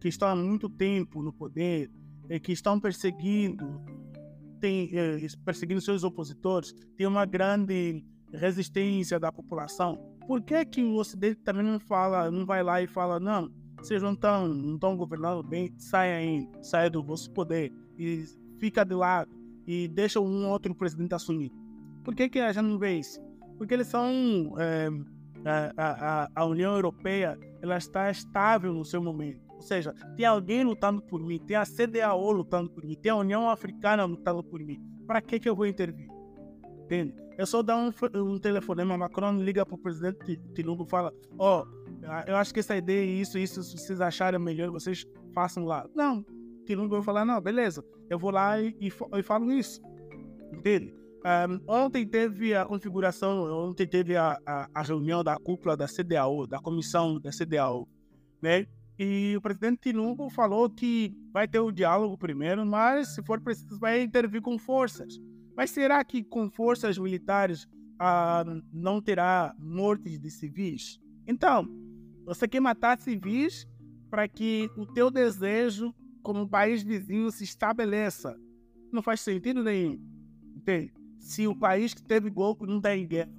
que 0.00 0.08
estão 0.08 0.26
há 0.26 0.34
muito 0.34 0.68
tempo 0.68 1.22
no 1.22 1.32
poder 1.32 1.92
e 2.28 2.40
que 2.40 2.50
estão 2.50 2.80
perseguindo, 2.80 3.80
tem, 4.60 4.90
perseguindo 5.44 5.80
seus 5.80 6.02
opositores, 6.02 6.74
tem 6.96 7.06
uma 7.06 7.24
grande 7.24 8.04
resistência 8.32 9.20
da 9.20 9.30
população 9.30 10.11
por 10.32 10.40
que, 10.40 10.64
que 10.64 10.82
o 10.82 10.94
Ocidente 10.94 11.40
também 11.40 11.62
não 11.62 11.78
fala, 11.78 12.30
não 12.30 12.46
vai 12.46 12.62
lá 12.62 12.80
e 12.80 12.86
fala, 12.86 13.20
não, 13.20 13.52
vocês 13.76 14.02
não 14.02 14.14
estão 14.14 14.48
não 14.48 14.76
estão 14.76 14.96
governando 14.96 15.42
bem, 15.42 15.70
saia 15.76 16.16
aí, 16.16 16.48
saia 16.62 16.88
do 16.88 17.02
vosso 17.02 17.30
poder 17.32 17.70
e 17.98 18.24
fica 18.58 18.82
de 18.82 18.94
lado 18.94 19.30
e 19.66 19.86
deixa 19.88 20.20
um 20.20 20.48
outro 20.48 20.74
presidente 20.74 21.14
assumir. 21.14 21.52
Por 22.02 22.14
que, 22.14 22.30
que 22.30 22.38
a 22.38 22.50
gente 22.50 22.64
não 22.64 22.78
vê 22.78 22.98
isso? 22.98 23.20
Porque 23.58 23.74
eles 23.74 23.88
são 23.88 24.54
é, 24.56 24.88
a, 25.76 26.22
a, 26.24 26.28
a 26.34 26.46
União 26.46 26.76
Europeia, 26.76 27.38
ela 27.60 27.76
está 27.76 28.10
estável 28.10 28.72
no 28.72 28.86
seu 28.86 29.02
momento. 29.02 29.42
Ou 29.50 29.60
seja, 29.60 29.92
tem 30.16 30.24
alguém 30.24 30.64
lutando 30.64 31.02
por 31.02 31.20
mim, 31.20 31.38
tem 31.40 31.58
a 31.58 31.66
CDAO 31.66 32.32
lutando 32.32 32.70
por 32.70 32.82
mim, 32.82 32.94
tem 32.94 33.12
a 33.12 33.16
União 33.16 33.50
Africana 33.50 34.06
lutando 34.06 34.42
por 34.42 34.60
mim. 34.60 34.80
Para 35.06 35.20
que, 35.20 35.38
que 35.38 35.46
eu 35.46 35.54
vou 35.54 35.66
intervir? 35.66 36.08
Entende? 36.84 37.14
É 37.42 37.46
só 37.46 37.60
dar 37.60 37.76
um, 37.76 37.90
um 38.14 38.38
telefonema, 38.38 38.96
Macron 38.96 39.32
liga 39.32 39.66
para 39.66 39.74
o 39.74 39.78
presidente 39.78 40.36
Tinubu 40.54 40.84
e 40.84 40.88
fala: 40.88 41.12
Ó, 41.36 41.64
oh, 41.64 42.30
eu 42.30 42.36
acho 42.36 42.54
que 42.54 42.60
essa 42.60 42.76
ideia, 42.76 43.04
isso, 43.04 43.36
isso, 43.36 43.64
se 43.64 43.76
vocês 43.76 44.00
acharem 44.00 44.38
melhor, 44.38 44.70
vocês 44.70 45.04
façam 45.34 45.64
lá. 45.64 45.84
Não, 45.92 46.24
Tinubu 46.64 46.90
vai 46.94 47.02
falar: 47.02 47.24
Não, 47.24 47.40
beleza, 47.40 47.84
eu 48.08 48.16
vou 48.16 48.30
lá 48.30 48.60
e, 48.60 48.68
e, 48.80 48.92
e 49.18 49.22
falo 49.24 49.52
isso. 49.52 49.82
Entende? 50.52 50.94
Um, 51.24 51.60
ontem 51.66 52.06
teve 52.06 52.54
a 52.54 52.64
configuração, 52.64 53.68
ontem 53.68 53.88
teve 53.88 54.16
a, 54.16 54.38
a, 54.46 54.68
a, 54.72 54.82
reunião 54.82 55.24
da 55.24 55.36
cúpula 55.36 55.76
da 55.76 55.88
CDAO, 55.88 56.46
da 56.46 56.60
comissão 56.60 57.18
da 57.18 57.30
CDAO, 57.32 57.88
né? 58.40 58.68
E 58.96 59.34
o 59.36 59.40
presidente 59.40 59.90
Tinubu 59.90 60.30
falou 60.30 60.70
que 60.70 61.12
vai 61.32 61.48
ter 61.48 61.58
o 61.58 61.72
diálogo 61.72 62.16
primeiro, 62.16 62.64
mas 62.64 63.16
se 63.16 63.22
for 63.24 63.40
preciso 63.40 63.80
vai 63.80 64.00
intervir 64.00 64.40
com 64.40 64.56
forças. 64.56 65.18
Mas 65.56 65.70
será 65.70 66.02
que 66.04 66.22
com 66.22 66.50
forças 66.50 66.98
militares 66.98 67.68
ah, 67.98 68.44
não 68.72 69.00
terá 69.00 69.54
mortes 69.58 70.18
de 70.18 70.30
civis? 70.30 70.98
Então, 71.26 71.68
você 72.24 72.48
quer 72.48 72.60
matar 72.60 72.98
civis 72.98 73.66
para 74.10 74.28
que 74.28 74.70
o 74.76 74.86
teu 74.86 75.10
desejo 75.10 75.94
como 76.22 76.48
país 76.48 76.82
vizinho 76.82 77.30
se 77.30 77.44
estabeleça. 77.44 78.36
Não 78.92 79.02
faz 79.02 79.20
sentido 79.20 79.62
nenhum. 79.62 79.98
Entende? 80.56 80.92
Se 81.18 81.46
o 81.46 81.56
país 81.56 81.94
que 81.94 82.02
teve 82.02 82.30
golpe 82.30 82.66
não 82.66 82.80
tem 82.80 83.06
guerra, 83.06 83.30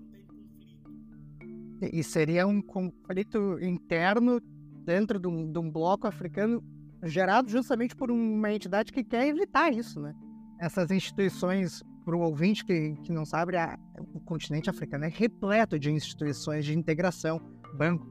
E 1.91 2.01
seria 2.03 2.47
um 2.47 2.61
conflito 2.61 3.59
interno 3.61 4.39
dentro 4.85 5.19
de 5.19 5.27
um, 5.27 5.51
de 5.51 5.59
um 5.59 5.69
bloco 5.69 6.07
africano 6.07 6.63
gerado 7.03 7.49
justamente 7.49 7.95
por 7.95 8.09
uma 8.09 8.53
entidade 8.53 8.91
que 8.91 9.03
quer 9.03 9.27
evitar 9.27 9.73
isso, 9.73 9.99
né? 9.99 10.13
Essas 10.59 10.91
instituições, 10.91 11.83
para 12.03 12.15
o 12.15 12.19
ouvinte 12.19 12.65
que, 12.65 12.93
que 13.03 13.11
não 13.11 13.25
sabe, 13.25 13.55
a, 13.57 13.77
o 14.13 14.19
continente 14.19 14.69
africano 14.69 15.05
é 15.05 15.09
repleto 15.09 15.79
de 15.79 15.91
instituições 15.91 16.65
de 16.65 16.77
integração. 16.77 17.41
Banco 17.75 18.05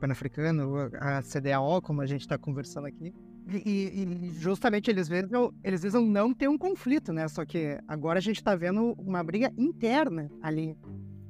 Pan-Africano, 0.00 0.90
a 1.00 1.22
CDAO, 1.22 1.80
como 1.80 2.00
a 2.00 2.06
gente 2.06 2.22
está 2.22 2.36
conversando 2.36 2.86
aqui, 2.86 3.14
e, 3.48 4.28
e, 4.28 4.30
justamente 4.34 4.90
eles 4.90 5.08
visam, 5.08 5.52
eles 5.64 5.82
visam 5.82 6.04
não 6.06 6.32
ter 6.32 6.48
um 6.48 6.58
conflito, 6.58 7.12
né? 7.12 7.26
Só 7.28 7.44
que 7.44 7.78
agora 7.88 8.18
a 8.18 8.22
gente 8.22 8.36
está 8.36 8.54
vendo 8.54 8.92
uma 8.98 9.22
briga 9.24 9.52
interna 9.56 10.30
ali. 10.42 10.76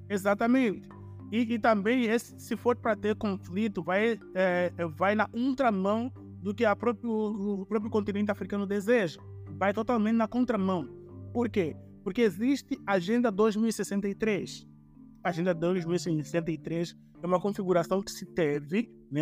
Exatamente. 0.09 0.89
E, 1.33 1.55
e 1.55 1.59
também, 1.59 2.05
esse, 2.05 2.39
se 2.39 2.57
for 2.57 2.77
para 2.77 2.97
ter 2.97 3.15
conflito, 3.15 3.83
vai, 3.83 4.19
é, 4.35 4.73
vai 4.97 5.15
na 5.15 5.29
contramão 5.29 6.13
do 6.43 6.55
que 6.55 6.65
a 6.65 6.75
próprio, 6.75 7.11
o 7.11 7.67
próprio 7.67 7.91
continente 7.91 8.31
africano 8.31 8.67
deseja. 8.67 9.21
Vai 9.57 9.73
totalmente 9.73 10.17
na 10.17 10.27
contramão. 10.27 10.89
Por 11.33 11.49
quê? 11.49 11.77
Porque 12.11 12.23
existe 12.23 12.77
a 12.85 12.95
Agenda 12.95 13.31
2063. 13.31 14.67
A 15.23 15.29
Agenda 15.29 15.55
2063 15.55 16.97
é 17.23 17.25
uma 17.25 17.39
configuração 17.39 18.03
que 18.03 18.11
se 18.11 18.27
teve, 18.27 18.93
né, 19.13 19.21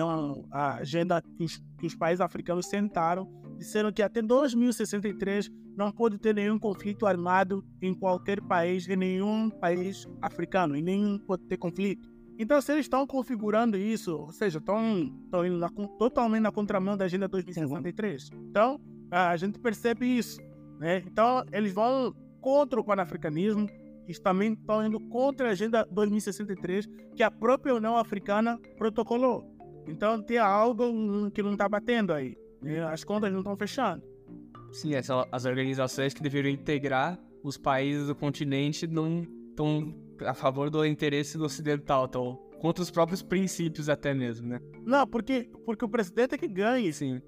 a 0.51 0.76
agenda 0.76 1.20
que 1.20 1.45
os, 1.45 1.59
que 1.78 1.86
os 1.86 1.95
países 1.95 2.22
africanos 2.22 2.64
sentaram, 2.64 3.30
disseram 3.59 3.93
que 3.93 4.01
até 4.01 4.22
2063 4.22 5.51
não 5.76 5.93
pode 5.93 6.16
ter 6.16 6.34
nenhum 6.34 6.59
conflito 6.59 7.05
armado 7.05 7.62
em 7.82 7.93
qualquer 7.93 8.41
país, 8.41 8.89
em 8.89 8.97
nenhum 8.97 9.51
país 9.51 10.07
africano, 10.22 10.74
em 10.74 10.80
nenhum 10.80 11.18
pode 11.18 11.45
ter 11.45 11.59
conflito. 11.59 12.11
Então, 12.39 12.59
se 12.62 12.72
eles 12.72 12.86
estão 12.86 13.07
configurando 13.07 13.76
isso, 13.76 14.16
ou 14.16 14.32
seja, 14.32 14.61
estão, 14.61 15.14
estão 15.24 15.45
indo 15.45 15.59
na, 15.59 15.68
totalmente 15.99 16.41
na 16.41 16.51
contramão 16.51 16.97
da 16.97 17.05
Agenda 17.05 17.28
2063. 17.28 18.30
Então, 18.49 18.80
a 19.11 19.36
gente 19.36 19.59
percebe 19.59 20.07
isso. 20.07 20.41
Né? 20.78 21.03
Então, 21.07 21.45
eles 21.53 21.74
vão 21.74 22.14
contra 22.49 22.81
o 22.81 22.85
panafricanismo, 22.85 23.69
eles 24.05 24.19
também 24.19 24.55
estão 24.55 24.83
indo 24.83 24.99
contra 24.99 25.49
a 25.49 25.51
Agenda 25.51 25.87
2063, 25.91 26.89
que 27.15 27.23
a 27.23 27.31
própria 27.31 27.75
União 27.75 27.95
Africana 27.99 28.59
protocolou. 28.79 29.45
Então 29.87 30.23
tem 30.23 30.39
algo 30.39 31.31
que 31.31 31.43
não 31.43 31.53
está 31.53 31.69
batendo 31.69 32.15
aí. 32.15 32.39
Né? 32.63 32.83
As 32.87 33.05
contas 33.05 33.31
não 33.31 33.41
estão 33.41 33.55
fechando. 33.55 34.03
Sim, 34.73 34.95
essa, 34.95 35.29
as 35.31 35.45
organizações 35.45 36.15
que 36.15 36.23
deveriam 36.23 36.51
integrar 36.51 37.19
os 37.45 37.59
países 37.59 38.07
do 38.07 38.15
continente 38.15 38.87
não 38.87 39.27
estão 39.51 39.95
a 40.25 40.33
favor 40.33 40.71
do 40.71 40.87
interesse 40.87 41.37
do 41.37 41.45
ocidental, 41.45 42.07
estão 42.07 42.35
contra 42.63 42.83
os 42.83 42.91
próprios 42.91 43.23
princípios 43.23 43.91
até 43.91 44.15
mesmo, 44.15 44.49
né? 44.49 44.59
Não, 44.87 45.07
porque, 45.07 45.51
porque 45.67 45.85
o 45.85 45.89
presidente 45.89 46.35
é 46.35 46.39
que 46.39 46.49
ganha. 46.49 46.91
Sim. 46.95 47.21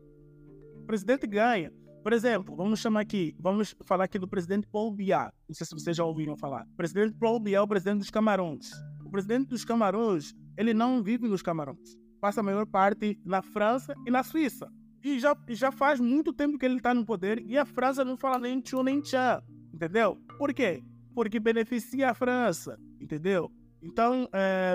O 0.77 0.87
presidente 0.87 1.27
ganha. 1.27 1.71
Por 2.03 2.14
exemplo, 2.14 2.57
vamos 2.57 2.80
chamar 2.80 3.01
aqui, 3.01 3.36
vamos 3.38 3.76
falar 3.84 4.05
aqui 4.05 4.18
do 4.18 4.26
presidente 4.26 4.66
Paul 4.66 4.90
Biya. 4.90 5.30
Não 5.46 5.55
sei 5.55 5.66
se 5.66 5.74
vocês 5.74 5.94
já 5.94 6.05
ouviram 6.05 6.34
falar. 6.34 6.66
O 6.72 6.76
presidente 6.76 7.14
Paul 7.18 7.38
Biya 7.38 7.59
é 7.59 7.61
o 7.61 7.68
presidente 7.68 7.98
dos 7.98 8.11
Camarões. 8.11 8.70
O 9.05 9.11
presidente 9.11 9.48
dos 9.48 9.66
Camarões, 9.66 10.34
ele 10.57 10.72
não 10.72 11.03
vive 11.03 11.28
nos 11.28 11.42
Camarões. 11.42 11.98
Passa 12.18 12.40
a 12.40 12.42
maior 12.42 12.64
parte 12.64 13.20
na 13.22 13.42
França 13.42 13.94
e 14.07 14.11
na 14.11 14.22
Suíça. 14.22 14.72
E 15.05 15.18
já, 15.18 15.36
já 15.51 15.70
faz 15.70 16.01
muito 16.01 16.32
tempo 16.32 16.59
que 16.59 16.64
ele 16.64 16.76
está 16.76 16.94
no 16.94 17.05
poder 17.05 17.44
e 17.46 17.59
a 17.59 17.66
França 17.66 18.03
não 18.03 18.16
fala 18.16 18.38
nem 18.38 18.61
tchau 18.62 18.82
nem 18.82 19.03
tchau. 19.03 19.42
Entendeu? 19.72 20.16
Por 20.38 20.55
quê? 20.55 20.82
Porque 21.14 21.38
beneficia 21.38 22.11
a 22.11 22.14
França. 22.14 22.78
Entendeu? 22.98 23.53
Então, 23.82 24.26
é, 24.32 24.74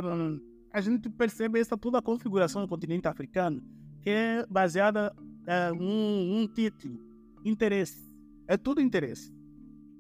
a 0.72 0.80
gente 0.80 1.10
percebe 1.10 1.60
essa 1.60 1.76
toda 1.76 1.98
a 1.98 2.04
configuração 2.04 2.62
do 2.62 2.68
continente 2.68 3.08
africano 3.08 3.64
que 4.02 4.12
é 4.12 4.46
baseada 4.46 5.12
é, 5.48 5.72
em 5.72 6.44
um 6.44 6.48
título 6.48 7.15
interesse. 7.46 8.12
É 8.48 8.58
tudo 8.58 8.82
interesse. 8.82 9.34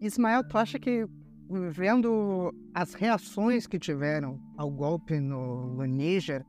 Ismael, 0.01 0.43
tu 0.47 0.57
acha 0.57 0.77
que 0.77 1.07
vendo 1.71 2.53
as 2.73 2.93
reações 2.93 3.67
que 3.67 3.79
tiveram 3.79 4.39
ao 4.57 4.69
golpe 4.69 5.19
no, 5.19 5.75
no 5.75 5.85
Níger, 5.85 6.43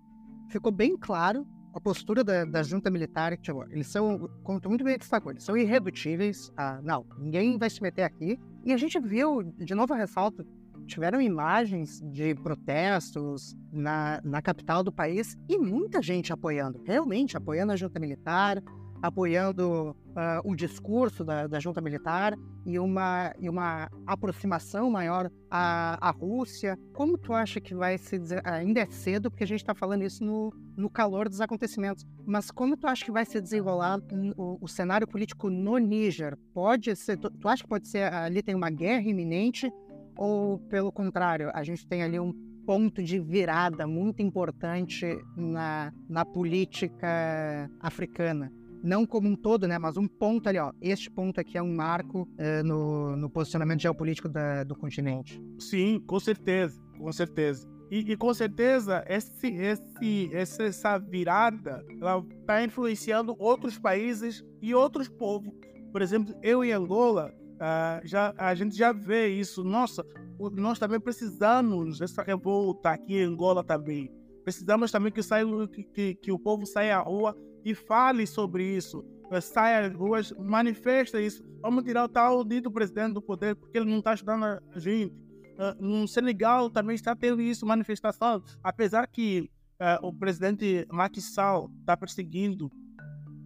ficou 0.50 0.72
bem 0.72 0.96
claro 0.96 1.46
a 1.74 1.80
postura 1.80 2.24
da, 2.24 2.44
da 2.44 2.62
junta 2.62 2.90
militar. 2.90 3.36
Tipo, 3.36 3.64
eles 3.70 3.86
são, 3.86 4.28
como 4.42 4.60
tu 4.60 4.68
muito 4.68 4.82
bem 4.82 4.96
destacou, 4.96 5.32
eles 5.32 5.44
são 5.44 5.56
irredutíveis. 5.56 6.50
Ah, 6.56 6.80
não, 6.82 7.04
ninguém 7.18 7.58
vai 7.58 7.68
se 7.68 7.82
meter 7.82 8.02
aqui. 8.02 8.38
E 8.64 8.72
a 8.72 8.76
gente 8.76 8.98
viu, 8.98 9.42
de 9.42 9.74
novo 9.74 9.92
ressalto, 9.92 10.44
tiveram 10.86 11.20
imagens 11.20 12.00
de 12.12 12.34
protestos 12.36 13.54
na, 13.72 14.20
na 14.24 14.40
capital 14.40 14.82
do 14.82 14.92
país 14.92 15.36
e 15.48 15.58
muita 15.58 16.00
gente 16.00 16.32
apoiando, 16.32 16.82
realmente 16.84 17.36
apoiando 17.36 17.72
a 17.72 17.76
junta 17.76 17.98
militar, 17.98 18.62
apoiando 19.02 19.96
uh, 20.16 20.50
o 20.50 20.54
discurso 20.54 21.24
da, 21.24 21.46
da, 21.46 21.60
junta 21.60 21.80
militar 21.80 22.34
e 22.64 22.78
uma, 22.78 23.32
e 23.38 23.48
uma 23.48 23.88
aproximação 24.06 24.90
maior 24.90 25.30
à, 25.50 26.08
à 26.08 26.10
Rússia. 26.10 26.78
Como 26.92 27.18
tu 27.18 27.32
acha 27.32 27.60
que 27.60 27.74
vai 27.74 27.98
se 27.98 28.20
ainda 28.44 28.80
é 28.80 28.86
cedo, 28.86 29.30
porque 29.30 29.44
a 29.44 29.46
gente 29.46 29.60
está 29.60 29.74
falando 29.74 30.02
isso 30.02 30.24
no, 30.24 30.52
no 30.76 30.90
calor 30.90 31.28
dos 31.28 31.40
acontecimentos, 31.40 32.04
mas 32.24 32.50
como 32.50 32.76
tu 32.76 32.86
acha 32.86 33.04
que 33.04 33.12
vai 33.12 33.24
se 33.24 33.40
desenrolar 33.40 34.00
o, 34.36 34.58
o 34.60 34.68
cenário 34.68 35.06
político 35.06 35.50
no 35.50 35.78
Níger? 35.78 36.36
Pode 36.52 36.94
ser, 36.96 37.18
tu, 37.18 37.30
tu 37.30 37.48
acha 37.48 37.62
que 37.62 37.68
pode 37.68 37.88
ser, 37.88 38.12
ali 38.12 38.42
tem 38.42 38.54
uma 38.54 38.70
guerra 38.70 39.08
iminente 39.08 39.70
ou, 40.16 40.58
pelo 40.58 40.90
contrário, 40.90 41.50
a 41.52 41.62
gente 41.62 41.86
tem 41.86 42.02
ali 42.02 42.18
um 42.18 42.32
ponto 42.66 43.02
de 43.02 43.20
virada 43.20 43.86
muito 43.86 44.20
importante 44.20 45.06
na, 45.36 45.92
na 46.08 46.24
política 46.24 47.70
africana? 47.80 48.52
Não 48.86 49.04
como 49.04 49.28
um 49.28 49.36
todo, 49.36 49.66
né, 49.66 49.78
mas 49.78 49.96
um 49.96 50.06
ponto 50.06 50.48
ali, 50.48 50.58
ó. 50.58 50.72
Este 50.80 51.10
ponto 51.10 51.40
aqui 51.40 51.58
é 51.58 51.62
um 51.62 51.74
marco 51.74 52.22
uh, 52.22 52.64
no, 52.64 53.16
no 53.16 53.28
posicionamento 53.28 53.82
geopolítico 53.82 54.28
da, 54.28 54.62
do 54.64 54.76
continente. 54.76 55.42
Sim, 55.58 56.00
com 56.06 56.20
certeza, 56.20 56.80
com 56.96 57.12
certeza. 57.12 57.68
E, 57.90 58.12
e, 58.12 58.16
com 58.16 58.32
certeza 58.34 59.04
esse, 59.08 59.46
esse, 59.46 60.30
essa 60.32 60.98
virada 60.98 61.84
está 62.40 62.64
influenciando 62.64 63.36
outros 63.38 63.78
países 63.78 64.44
e 64.60 64.74
outros 64.74 65.08
povos. 65.08 65.52
Por 65.92 66.02
exemplo, 66.02 66.34
eu 66.42 66.64
em 66.64 66.72
Angola, 66.72 67.32
uh, 67.54 68.06
já, 68.06 68.34
a 68.36 68.54
gente 68.54 68.76
já 68.76 68.92
vê 68.92 69.28
isso. 69.28 69.62
Nossa, 69.62 70.04
nós 70.52 70.78
também 70.78 71.00
precisamos 71.00 71.98
dessa 71.98 72.22
revolta 72.22 72.90
aqui 72.90 73.18
em 73.18 73.24
Angola 73.24 73.62
também. 73.64 74.10
Precisamos 74.44 74.92
também 74.92 75.12
que, 75.12 75.22
saia, 75.22 75.44
que, 75.68 75.82
que, 75.82 76.14
que 76.14 76.32
o 76.32 76.38
povo 76.38 76.66
saia 76.66 76.98
à 76.98 77.00
rua 77.00 77.36
e 77.66 77.74
fale 77.74 78.28
sobre 78.28 78.64
isso. 78.64 79.04
Saia 79.42 79.88
às 79.88 79.92
ruas, 79.92 80.32
manifesta 80.38 81.20
isso. 81.20 81.44
Vamos 81.60 81.82
tirar 81.82 82.04
o 82.04 82.08
tal 82.08 82.44
dito 82.44 82.70
presidente 82.70 83.14
do 83.14 83.20
poder 83.20 83.56
porque 83.56 83.76
ele 83.76 83.90
não 83.90 83.98
está 83.98 84.12
ajudando 84.12 84.44
a 84.44 84.60
gente. 84.76 85.12
Uh, 85.12 85.84
no 85.84 86.06
Senegal 86.06 86.70
também 86.70 86.94
está 86.94 87.16
tendo 87.16 87.42
isso, 87.42 87.66
manifestação. 87.66 88.40
Apesar 88.62 89.04
que 89.08 89.50
uh, 89.80 90.06
o 90.06 90.12
presidente 90.12 90.86
Macky 90.92 91.20
Sall 91.20 91.68
está 91.80 91.96
perseguindo 91.96 92.70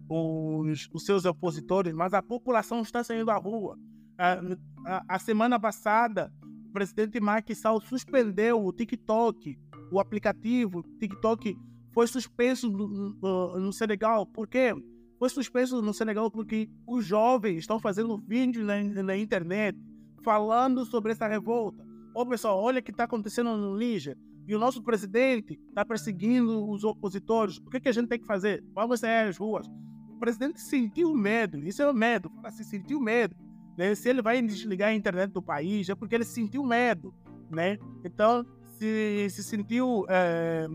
os, 0.07 0.87
os, 0.93 1.03
seus 1.03 1.25
opositores, 1.25 1.91
mas 1.91 2.13
a 2.13 2.21
população 2.21 2.81
está 2.81 3.03
saindo 3.03 3.31
à 3.31 3.37
rua. 3.37 3.75
Uh, 3.75 4.55
a, 4.85 5.15
a, 5.15 5.17
semana 5.17 5.59
passada, 5.59 6.31
o 6.69 6.71
presidente 6.71 7.19
Macky 7.19 7.55
Sall 7.55 7.81
suspendeu 7.81 8.63
o 8.63 8.71
TikTok, 8.71 9.57
o 9.91 9.99
aplicativo 9.99 10.83
TikTok 10.99 11.57
foi 11.91 12.07
suspenso 12.07 12.69
no, 12.69 12.87
no, 13.21 13.59
no 13.59 13.73
Senegal. 13.73 14.25
Por 14.25 14.47
quê? 14.47 14.73
Foi 15.19 15.29
suspenso 15.29 15.81
no 15.81 15.93
Senegal 15.93 16.31
porque 16.31 16.69
os 16.87 17.05
jovens 17.05 17.59
estão 17.59 17.79
fazendo 17.79 18.17
vídeos 18.17 18.65
na, 18.65 18.81
na 19.03 19.17
internet 19.17 19.77
falando 20.23 20.85
sobre 20.85 21.11
essa 21.11 21.27
revolta. 21.27 21.85
Ô 22.13 22.25
pessoal, 22.25 22.59
olha 22.59 22.79
o 22.79 22.83
que 22.83 22.91
está 22.91 23.03
acontecendo 23.03 23.55
no 23.55 23.77
Níger. 23.77 24.17
E 24.47 24.55
o 24.55 24.59
nosso 24.59 24.81
presidente 24.81 25.59
está 25.69 25.85
perseguindo 25.85 26.67
os 26.69 26.83
opositores. 26.83 27.57
O 27.57 27.69
que, 27.69 27.79
que 27.79 27.89
a 27.89 27.91
gente 27.91 28.07
tem 28.07 28.19
que 28.19 28.25
fazer? 28.25 28.63
Vamos 28.73 28.99
sair 28.99 29.29
às 29.29 29.37
ruas. 29.37 29.67
O 30.09 30.19
presidente 30.19 30.59
sentiu 30.59 31.13
medo. 31.13 31.59
Isso 31.59 31.81
é 31.81 31.89
o 31.89 31.93
medo. 31.93 32.29
Fala 32.35 32.47
assim, 32.47 32.63
sentiu 32.63 32.99
medo. 32.99 33.35
Né? 33.77 33.95
Se 33.95 34.09
ele 34.09 34.21
vai 34.21 34.41
desligar 34.41 34.89
a 34.89 34.93
internet 34.93 35.31
do 35.31 35.41
país, 35.41 35.87
é 35.89 35.95
porque 35.95 36.15
ele 36.15 36.25
sentiu 36.25 36.63
medo. 36.63 37.13
Né? 37.49 37.77
Então, 38.03 38.45
se, 38.77 39.27
se 39.29 39.43
sentiu 39.43 40.05
é, 40.09 40.67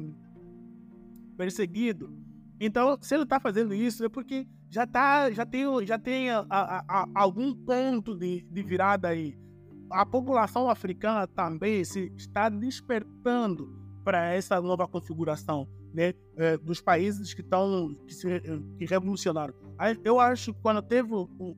perseguido. 1.37 2.11
Então, 2.61 2.97
se 3.01 3.15
ele 3.15 3.25
está 3.25 3.39
fazendo 3.39 3.75
isso, 3.75 4.05
é 4.05 4.09
porque 4.09 4.47
já, 4.71 4.87
tá, 4.87 5.31
já 5.31 5.45
tem, 5.45 5.65
já 5.87 5.99
tem 5.99 6.31
a, 6.31 6.45
a, 6.49 6.85
a, 6.89 7.07
algum 7.15 7.55
ponto 7.55 8.17
de, 8.17 8.43
de 8.51 8.63
virada 8.63 9.09
aí. 9.09 9.37
A 9.91 10.05
população 10.05 10.69
africana 10.69 11.27
também 11.27 11.85
se 11.85 12.13
está 12.17 12.49
despertando 12.49 13.73
para 14.05 14.33
essa 14.33 14.61
nova 14.61 14.89
configuração 14.89 15.69
né, 15.93 16.13
é, 16.37 16.57
dos 16.59 16.81
países 16.81 17.33
que 17.33 17.41
estão 17.41 17.95
que, 18.07 18.15
se, 18.15 18.27
que 18.79 18.85
revolucionaram. 18.85 19.55
Eu 20.05 20.19
acho 20.19 20.53
que 20.53 20.61
quando 20.61 20.83
teve 20.83 21.13
o, 21.15 21.29
o, 21.39 21.57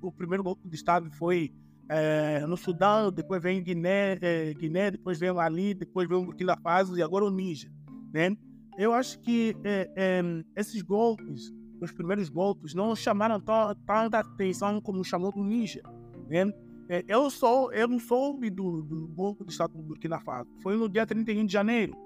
o 0.00 0.12
primeiro 0.12 0.42
golpe 0.42 0.68
de 0.68 0.74
Estado 0.74 1.10
foi 1.12 1.52
é, 1.88 2.44
no 2.46 2.56
Sudão, 2.56 3.10
depois 3.12 3.42
vem 3.42 3.62
Guiné, 3.62 4.18
é, 4.20 4.54
Guiné, 4.54 4.90
depois 4.90 5.18
vem 5.18 5.32
Mali, 5.32 5.74
depois 5.74 6.08
vem 6.08 6.24
Burkina 6.24 6.56
Faso 6.56 6.96
e 6.96 7.02
agora 7.02 7.24
o 7.24 7.30
Níger, 7.30 7.70
né? 8.12 8.36
Eu 8.78 8.92
acho 8.92 9.18
que 9.20 9.56
é, 9.64 9.90
é, 9.96 10.22
esses 10.54 10.82
golpes, 10.82 11.52
os 11.80 11.92
primeiros 11.92 12.28
golpes, 12.28 12.74
não 12.74 12.94
chamaram 12.94 13.40
tanta 13.40 14.18
atenção 14.18 14.80
como 14.80 15.04
chamou 15.04 15.32
o 15.34 15.44
Níger, 15.44 15.82
né? 16.28 16.52
É, 16.88 17.04
eu 17.08 17.28
sou, 17.30 17.72
eu 17.72 17.88
não 17.88 17.98
soube 17.98 18.48
do, 18.48 18.82
do 18.82 19.08
golpe 19.08 19.44
do 19.44 19.50
Estado 19.50 19.72
do 19.72 19.82
Burkina 19.82 20.20
Faso. 20.20 20.48
Foi 20.62 20.76
no 20.76 20.88
dia 20.88 21.04
31 21.04 21.44
de 21.46 21.52
janeiro, 21.52 21.96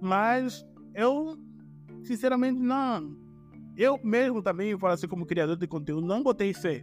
mas 0.00 0.66
eu, 0.94 1.36
sinceramente, 2.02 2.58
não. 2.58 3.16
Eu 3.76 3.98
mesmo 4.02 4.42
também, 4.42 4.76
falo 4.78 4.94
assim, 4.94 5.06
como 5.06 5.26
criador 5.26 5.56
de 5.56 5.66
conteúdo, 5.66 6.06
não 6.06 6.22
botei 6.22 6.52
fé. 6.52 6.82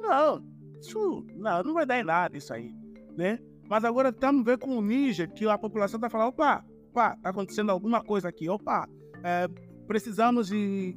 Não, 0.00 0.44
isso, 0.80 1.24
não, 1.36 1.62
não 1.62 1.74
vai 1.74 1.86
dar 1.86 2.00
em 2.00 2.04
nada 2.04 2.36
isso 2.36 2.52
aí, 2.52 2.74
né? 3.16 3.38
Mas 3.68 3.84
agora 3.84 4.08
estamos 4.08 4.44
vendo 4.44 4.58
com 4.60 4.76
o 4.76 4.82
Níger 4.82 5.32
que 5.32 5.46
a 5.46 5.56
população 5.56 5.98
está 5.98 6.10
falando, 6.10 6.28
opa, 6.28 6.64
opa, 6.94 7.14
está 7.14 7.30
acontecendo 7.30 7.70
alguma 7.70 8.02
coisa 8.02 8.28
aqui, 8.28 8.48
opa, 8.48 8.88
é, 9.24 9.48
precisamos 9.86 10.48
de 10.48 10.96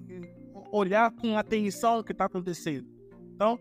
olhar 0.72 1.12
com 1.12 1.36
atenção 1.38 2.00
o 2.00 2.04
que 2.04 2.12
está 2.12 2.26
acontecendo. 2.26 2.88
Então, 3.34 3.60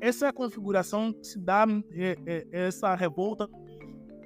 essa 0.00 0.26
é 0.26 0.28
a 0.28 0.32
configuração 0.32 1.12
que 1.12 1.26
se 1.26 1.38
dá 1.38 1.66
é, 1.92 2.16
é, 2.26 2.46
essa 2.50 2.94
revolta 2.94 3.48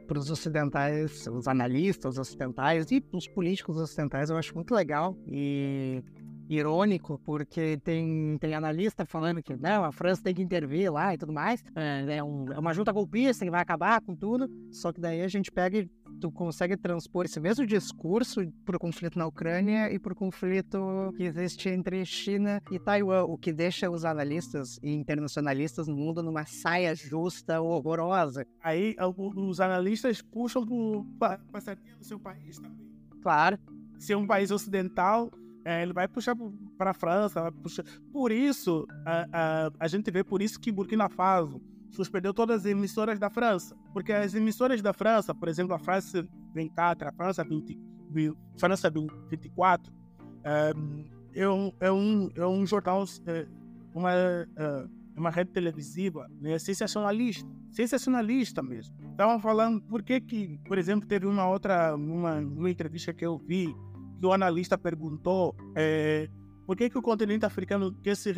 para 0.06 0.18
os 0.18 0.30
ocidentais, 0.30 1.26
os 1.26 1.48
analistas 1.48 2.18
ocidentais 2.18 2.90
e 2.90 3.02
os 3.12 3.26
políticos 3.26 3.78
ocidentais, 3.78 4.28
eu 4.28 4.36
acho 4.36 4.54
muito 4.54 4.74
legal 4.74 5.16
e 5.26 6.02
irônico, 6.48 7.20
porque 7.24 7.78
tem, 7.78 8.36
tem 8.38 8.54
analista 8.54 9.04
falando 9.04 9.42
que 9.42 9.56
não, 9.56 9.84
a 9.84 9.92
França 9.92 10.22
tem 10.22 10.34
que 10.34 10.42
intervir 10.42 10.92
lá 10.92 11.14
e 11.14 11.18
tudo 11.18 11.32
mais. 11.32 11.62
É, 11.74 12.16
é, 12.16 12.24
um, 12.24 12.52
é 12.52 12.58
uma 12.58 12.74
junta 12.74 12.92
golpista 12.92 13.44
que 13.44 13.50
vai 13.50 13.60
acabar 13.60 14.00
com 14.00 14.14
tudo. 14.14 14.48
Só 14.70 14.92
que 14.92 15.00
daí 15.00 15.22
a 15.22 15.28
gente 15.28 15.50
pega 15.50 15.78
e 15.78 15.90
tu 16.20 16.30
consegue 16.30 16.76
transpor 16.76 17.24
esse 17.24 17.40
mesmo 17.40 17.66
discurso 17.66 18.40
para 18.64 18.76
o 18.76 18.80
conflito 18.80 19.18
na 19.18 19.26
Ucrânia 19.26 19.92
e 19.92 19.98
para 19.98 20.12
o 20.12 20.16
conflito 20.16 21.12
que 21.16 21.24
existe 21.24 21.68
entre 21.68 22.04
China 22.04 22.62
e 22.70 22.78
Taiwan, 22.78 23.24
o 23.24 23.36
que 23.36 23.52
deixa 23.52 23.90
os 23.90 24.04
analistas 24.04 24.78
e 24.82 24.92
internacionalistas 24.92 25.88
no 25.88 25.96
mundo 25.96 26.22
numa 26.22 26.44
saia 26.44 26.94
justa 26.94 27.60
horrorosa. 27.60 28.46
Aí 28.62 28.96
os 29.16 29.60
analistas 29.60 30.22
puxam 30.22 30.64
para 31.18 31.40
a 31.52 31.60
sardinha 31.60 31.96
do 31.96 32.04
seu 32.04 32.18
país 32.18 32.58
também. 32.58 32.84
Claro. 33.22 33.58
Se 33.98 34.12
é 34.12 34.16
um 34.16 34.26
país 34.26 34.50
ocidental, 34.50 35.30
é, 35.64 35.82
ele 35.82 35.92
vai 35.92 36.06
puxar 36.06 36.36
para 36.76 36.90
a 36.90 36.94
França, 36.94 37.40
vai 37.40 37.52
puxar. 37.52 37.84
Por 38.12 38.30
isso, 38.30 38.86
a, 39.06 39.26
a, 39.32 39.70
a 39.80 39.88
gente 39.88 40.10
vê 40.10 40.22
por 40.22 40.42
isso 40.42 40.60
que 40.60 40.70
Burkina 40.70 41.08
Faso 41.08 41.60
suspendeu 41.90 42.34
todas 42.34 42.60
as 42.60 42.66
emissoras 42.66 43.18
da 43.18 43.30
França. 43.30 43.74
Porque 43.92 44.12
as 44.12 44.34
emissoras 44.34 44.82
da 44.82 44.92
França, 44.92 45.34
por 45.34 45.48
exemplo, 45.48 45.74
a 45.74 45.78
France 45.78 46.28
24, 46.54 47.08
a 47.08 47.12
França, 47.12 47.44
20, 47.44 47.78
França 48.58 48.90
24, 48.90 49.92
é, 50.44 50.72
é, 51.34 51.48
um, 51.48 51.72
é, 51.80 51.90
um, 51.90 52.30
é 52.34 52.46
um 52.46 52.66
jornal, 52.66 53.04
é, 53.26 53.46
uma, 53.94 54.12
é, 54.12 54.46
uma 55.16 55.30
rede 55.30 55.50
televisiva 55.50 56.28
né, 56.40 56.58
sensacionalista. 56.58 57.48
Sensacionalista 57.70 58.62
mesmo. 58.62 58.94
Estavam 59.10 59.40
falando 59.40 59.80
por 59.82 60.02
que, 60.02 60.20
que, 60.20 60.58
por 60.66 60.78
exemplo, 60.78 61.08
teve 61.08 61.26
uma 61.26 61.48
outra, 61.48 61.94
uma, 61.94 62.38
uma 62.38 62.70
entrevista 62.70 63.12
que 63.12 63.24
eu 63.24 63.38
vi, 63.38 63.74
que 64.18 64.26
o 64.26 64.32
analista 64.32 64.76
perguntou 64.78 65.54
é, 65.74 66.28
por 66.66 66.76
que, 66.76 66.88
que 66.88 66.98
o 66.98 67.02
continente 67.02 67.44
africano 67.44 67.92
quer, 68.02 68.16
se 68.16 68.32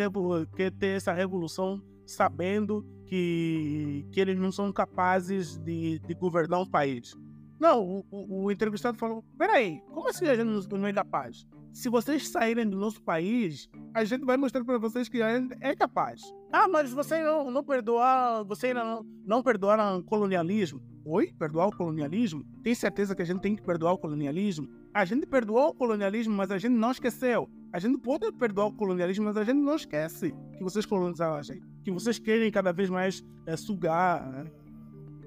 quer 0.56 0.72
ter 0.72 0.96
essa 0.96 1.12
revolução 1.12 1.82
sabendo 2.04 2.84
que, 3.06 4.06
que 4.12 4.20
eles 4.20 4.38
não 4.38 4.52
são 4.52 4.72
capazes 4.72 5.56
de, 5.58 5.98
de 6.00 6.14
governar 6.14 6.60
um 6.60 6.66
país. 6.66 7.16
Não, 7.58 7.82
o, 7.82 8.06
o, 8.10 8.44
o 8.44 8.52
entrevistado 8.52 8.98
falou: 8.98 9.24
peraí, 9.38 9.80
como 9.92 10.08
assim 10.08 10.26
a 10.26 10.34
gente 10.34 10.68
não 10.68 10.86
é 10.86 10.92
capaz? 10.92 11.46
Se 11.72 11.88
vocês 11.88 12.28
saírem 12.28 12.68
do 12.68 12.78
nosso 12.78 13.02
país, 13.02 13.68
a 13.94 14.02
gente 14.02 14.24
vai 14.24 14.36
mostrar 14.36 14.64
para 14.64 14.78
vocês 14.78 15.08
que 15.08 15.20
a 15.22 15.38
gente 15.38 15.54
é 15.60 15.74
capaz. 15.74 16.22
Ah, 16.50 16.66
mas 16.68 16.92
você 16.92 17.22
não, 17.22 17.50
não 17.50 17.62
perdoar, 17.62 18.44
você 18.44 18.72
não, 18.72 19.04
não 19.26 19.42
perdoar 19.42 19.98
o 19.98 20.02
colonialismo. 20.02 20.80
Oi? 21.04 21.32
Perdoar 21.38 21.68
o 21.68 21.76
colonialismo? 21.76 22.42
Tem 22.62 22.74
certeza 22.74 23.14
que 23.14 23.22
a 23.22 23.26
gente 23.26 23.40
tem 23.40 23.54
que 23.54 23.62
perdoar 23.62 23.92
o 23.92 23.98
colonialismo? 23.98 24.68
A 24.96 25.04
gente 25.04 25.26
perdoou 25.26 25.68
o 25.68 25.74
colonialismo, 25.74 26.34
mas 26.34 26.50
a 26.50 26.56
gente 26.56 26.72
não 26.72 26.90
esqueceu. 26.90 27.50
A 27.70 27.78
gente 27.78 27.98
pode 27.98 28.32
perdoar 28.32 28.68
o 28.68 28.72
colonialismo, 28.72 29.26
mas 29.26 29.36
a 29.36 29.44
gente 29.44 29.58
não 29.58 29.76
esquece 29.76 30.34
que 30.56 30.64
vocês 30.64 30.86
colonizaram 30.86 31.34
a 31.34 31.42
gente. 31.42 31.60
Que 31.84 31.90
vocês 31.90 32.18
querem 32.18 32.50
cada 32.50 32.72
vez 32.72 32.88
mais 32.88 33.22
é, 33.44 33.58
sugar 33.58 34.26
né, 34.26 34.50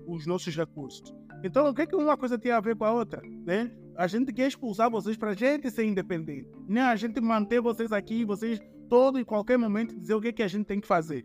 os 0.07 0.25
nossos 0.25 0.55
recursos. 0.55 1.13
Então, 1.43 1.69
o 1.69 1.73
que, 1.75 1.83
é 1.83 1.85
que 1.85 1.95
uma 1.95 2.17
coisa 2.17 2.35
tem 2.35 2.51
a 2.51 2.59
ver 2.59 2.75
com 2.75 2.83
a 2.83 2.91
outra? 2.91 3.21
Né? 3.45 3.71
A 3.95 4.07
gente 4.07 4.33
quer 4.33 4.47
expulsar 4.47 4.89
vocês 4.89 5.15
para 5.15 5.29
a 5.29 5.35
gente 5.35 5.69
ser 5.69 5.85
independente. 5.85 6.49
Né? 6.67 6.81
A 6.81 6.95
gente 6.95 7.21
manter 7.21 7.61
vocês 7.61 7.91
aqui, 7.91 8.25
vocês 8.25 8.59
todo 8.89 9.19
e 9.19 9.23
qualquer 9.23 9.59
momento 9.59 9.95
dizer 9.95 10.15
o 10.15 10.21
que, 10.21 10.29
é 10.29 10.31
que 10.31 10.41
a 10.41 10.47
gente 10.47 10.65
tem 10.65 10.81
que 10.81 10.87
fazer. 10.87 11.23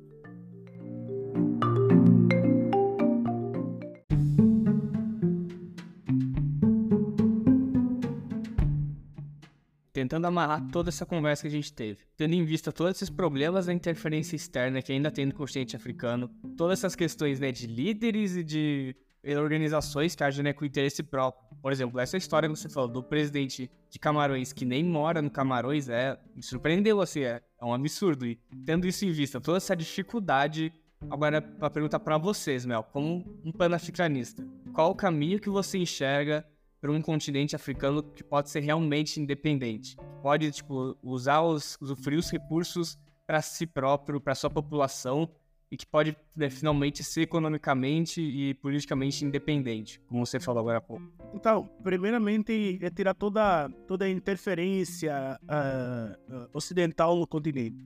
Tentando 10.05 10.27
amarrar 10.27 10.63
toda 10.71 10.91
essa 10.91 11.07
conversa 11.07 11.43
que 11.43 11.49
a 11.49 11.51
gente 11.51 11.73
teve, 11.73 12.01
tendo 12.15 12.35
em 12.35 12.45
vista 12.45 12.71
todos 12.71 12.97
esses 12.97 13.09
problemas 13.09 13.67
da 13.67 13.73
interferência 13.73 14.37
externa 14.37 14.83
que 14.83 14.93
ainda 14.93 15.11
tem 15.11 15.25
no 15.25 15.35
continente 15.35 15.75
africano, 15.75 16.31
todas 16.59 16.81
essas 16.81 16.95
questões 16.95 17.41
né, 17.41 17.51
de 17.51 17.67
líderes 17.67 18.37
e 18.37 18.45
de 18.45 18.95
organizações 19.39 20.15
que 20.15 20.23
agem 20.23 20.45
né, 20.45 20.53
com 20.53 20.67
interesse 20.67 21.03
próprio. 21.03 21.43
Por 21.63 21.73
exemplo, 21.73 21.99
essa 21.99 22.19
história 22.19 22.47
que 22.47 22.55
você 22.55 22.69
falou 22.69 22.91
do 22.91 23.03
presidente 23.03 23.71
de 23.89 23.99
Camarões 23.99 24.53
que 24.53 24.67
nem 24.67 24.85
mora 24.85 25.23
no 25.23 25.31
Camarões, 25.31 25.89
é, 25.89 26.19
me 26.37 26.43
surpreendeu, 26.43 27.01
assim, 27.01 27.21
é, 27.21 27.41
é 27.59 27.65
um 27.65 27.73
absurdo. 27.73 28.27
E 28.27 28.39
tendo 28.67 28.87
isso 28.87 29.07
em 29.07 29.11
vista, 29.11 29.41
toda 29.41 29.57
essa 29.57 29.75
dificuldade, 29.75 30.71
agora 31.11 31.41
para 31.41 31.71
perguntar 31.71 32.01
para 32.01 32.19
vocês, 32.19 32.67
Mel, 32.67 32.85
como 32.93 33.41
um 33.43 33.51
panafricanista, 33.51 34.47
qual 34.75 34.91
o 34.91 34.95
caminho 34.95 35.41
que 35.41 35.49
você 35.49 35.79
enxerga 35.79 36.45
para 36.85 36.93
um 36.93 37.01
continente 37.01 37.57
africano 37.57 38.03
que 38.03 38.23
pode 38.23 38.51
ser 38.51 38.61
realmente 38.61 39.19
independente. 39.19 39.97
Pode, 40.21 40.53
tipo, 40.53 40.95
usar 41.03 41.41
os, 41.41 41.79
usufruir 41.81 42.19
os 42.19 42.31
recursos 42.31 42.99
para 43.27 43.41
si 43.41 43.67
próprio, 43.67 44.21
para 44.21 44.35
sua 44.35 44.51
população 44.51 45.27
e 45.71 45.79
que 45.79 45.87
pode 45.87 46.15
né, 46.37 46.51
finalmente 46.51 47.03
ser 47.03 47.23
economicamente 47.23 48.21
e 48.21 48.53
politicamente 48.53 49.25
independente, 49.25 49.99
como 50.07 50.27
você 50.27 50.39
falou 50.39 50.61
agora 50.61 50.77
há 50.77 50.81
pouco. 50.83 51.11
Então, 51.33 51.67
primeiramente 51.83 52.79
é 52.83 52.91
tirar 52.91 53.15
toda 53.15 53.71
toda 53.89 54.05
a 54.05 54.11
interferência 54.11 55.41
uh, 55.43 56.49
ocidental 56.53 57.17
no 57.17 57.27
continente. 57.27 57.83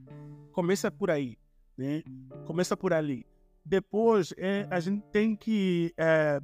Começa 0.51 0.91
por 0.91 1.09
aí, 1.09 1.39
né? 1.77 2.03
Começa 2.45 2.77
por 2.77 2.93
ali. 2.93 3.25
Depois 3.65 4.35
é, 4.37 4.67
a 4.69 4.81
gente 4.81 5.05
tem 5.13 5.37
que 5.37 5.95
é, 5.97 6.41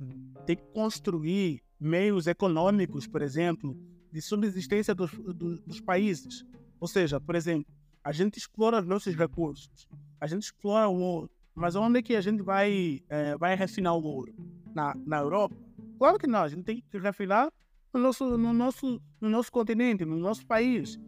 tem 0.47 0.55
que 0.55 0.65
construir 0.73 1.64
meios 1.79 2.27
econômicos, 2.27 3.07
por 3.07 3.23
exemplo, 3.23 3.77
de 4.13 4.21
subsistência 4.21 4.95
dos, 4.95 5.11
dos, 5.11 5.81
países. 5.81 6.45
Ou 6.81 6.87
seja, 6.87 7.21
por 7.21 7.35
exemplo, 7.35 7.73
a 8.03 8.13
gente 8.13 8.39
explora 8.39 8.81
os 8.81 8.87
nossos 8.87 9.15
recursos, 9.15 9.89
a 10.21 10.27
gente 10.27 10.43
explora 10.43 10.89
o 10.89 11.01
ouro, 11.01 11.31
mas 11.55 11.75
onde 11.75 11.99
é 11.99 12.03
que 12.03 12.17
a 12.17 12.21
gente 12.21 12.43
vai, 12.43 13.03
é, 13.09 13.37
vai 13.37 13.55
refinar 13.55 13.95
o 13.95 14.03
ouro? 14.03 14.35
Na, 14.75 14.95
na 15.07 15.19
Europa? 15.19 15.55
Claro 15.99 16.19
que 16.19 16.27
não, 16.27 16.41
a 16.41 16.49
gente 16.49 16.65
tem 16.65 16.83
que 16.91 16.99
refinar 16.99 17.53
no 17.93 18.01
nosso, 18.01 18.37
no 18.37 18.53
nosso, 18.53 19.01
no 19.21 19.31
nosso 19.31 19.53
continente, 19.53 20.05
no 20.05 20.17
nosso 20.17 20.45
país. 20.47 20.99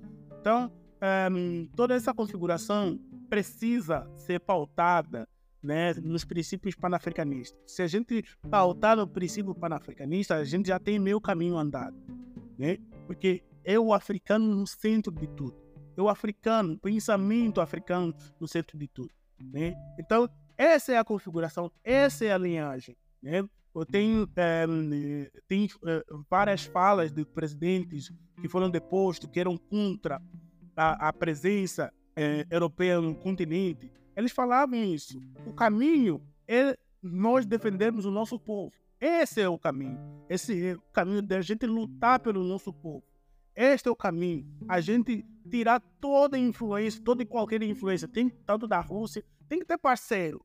Então, 0.41 0.71
um, 1.33 1.65
eh, 1.65 1.69
toda 1.75 1.95
essa 1.95 2.15
configuração 2.15 2.99
precisa 3.29 4.09
ser 4.15 4.39
pautada 4.39 5.29
né, 5.67 5.93
nos 5.95 6.25
princípios 6.25 6.75
panafricanistas. 6.75 7.59
Se 7.67 7.83
a 7.83 7.87
gente 7.87 8.25
pautar 8.49 8.97
no 8.97 9.07
princípio 9.07 9.55
panafricanista, 9.55 10.37
a 10.37 10.45
gente 10.45 10.69
já 10.69 10.79
tem 10.79 10.99
meio 10.99 11.21
caminho 11.21 11.57
andado, 11.59 11.97
né? 12.57 12.79
Porque 13.07 13.43
é 13.65 13.79
o 13.79 13.93
africano 13.93 14.55
no 14.55 14.67
centro 14.67 15.13
de 15.13 15.27
tudo. 15.27 15.57
É 15.97 16.01
o 16.01 16.09
africano, 16.09 16.75
o 16.75 16.79
pensamento 16.79 17.61
africano 17.61 18.15
no 18.39 18.47
centro 18.47 18.79
de 18.79 18.87
tudo, 18.87 19.11
né? 19.39 19.75
Então, 19.99 20.29
Essa 20.57 20.93
é 20.93 20.99
a 20.99 21.05
configuração, 21.05 21.71
essa 21.85 22.25
é 22.25 22.33
a 22.33 22.39
linhagem. 22.39 22.97
Né? 23.23 23.47
Eu 23.75 23.85
tenho, 23.85 24.27
é, 24.37 24.67
tem 25.47 25.69
é, 25.85 26.03
várias 26.31 26.65
falas 26.65 27.13
de 27.13 27.27
presidentes 27.27 28.11
que 28.41 28.49
foram 28.49 28.71
depostos, 28.71 29.29
que 29.31 29.39
eram 29.39 29.59
contra 29.59 30.21
a, 30.75 31.09
a 31.09 31.13
presença 31.13 31.93
é, 32.17 32.47
europeia 32.51 33.01
no 33.01 33.15
continente. 33.15 33.93
Eles 34.17 34.33
falavam 34.33 34.83
isso. 34.83 35.21
O 35.47 35.53
caminho 35.53 36.23
é 36.49 36.77
nós 37.03 37.45
defendermos 37.45 38.05
o 38.05 38.11
nosso 38.11 38.39
povo. 38.39 38.73
Esse 39.01 39.43
é 39.43 39.49
o 39.49 39.59
caminho. 39.59 39.99
Esse 40.29 40.69
é 40.69 40.75
o 40.75 40.81
caminho 40.93 41.23
da 41.23 41.41
gente 41.43 41.67
lutar 41.67 42.19
pelo 42.19 42.43
nosso 42.43 42.73
povo. 42.73 43.05
Este 43.55 43.89
é 43.89 43.91
o 43.91 43.97
caminho. 43.97 44.47
A 44.69 44.81
gente 44.81 45.25
tirar 45.51 45.81
toda 46.01 46.39
influência, 46.39 47.03
toda 47.03 47.23
e 47.23 47.27
qualquer 47.27 47.63
influência, 47.63 48.09
tem 48.09 48.29
tanto 48.29 48.67
da 48.67 48.81
Rússia, 48.81 49.25
tem 49.49 49.59
que 49.59 49.67
ter 49.67 49.79
parceiro. 49.79 50.45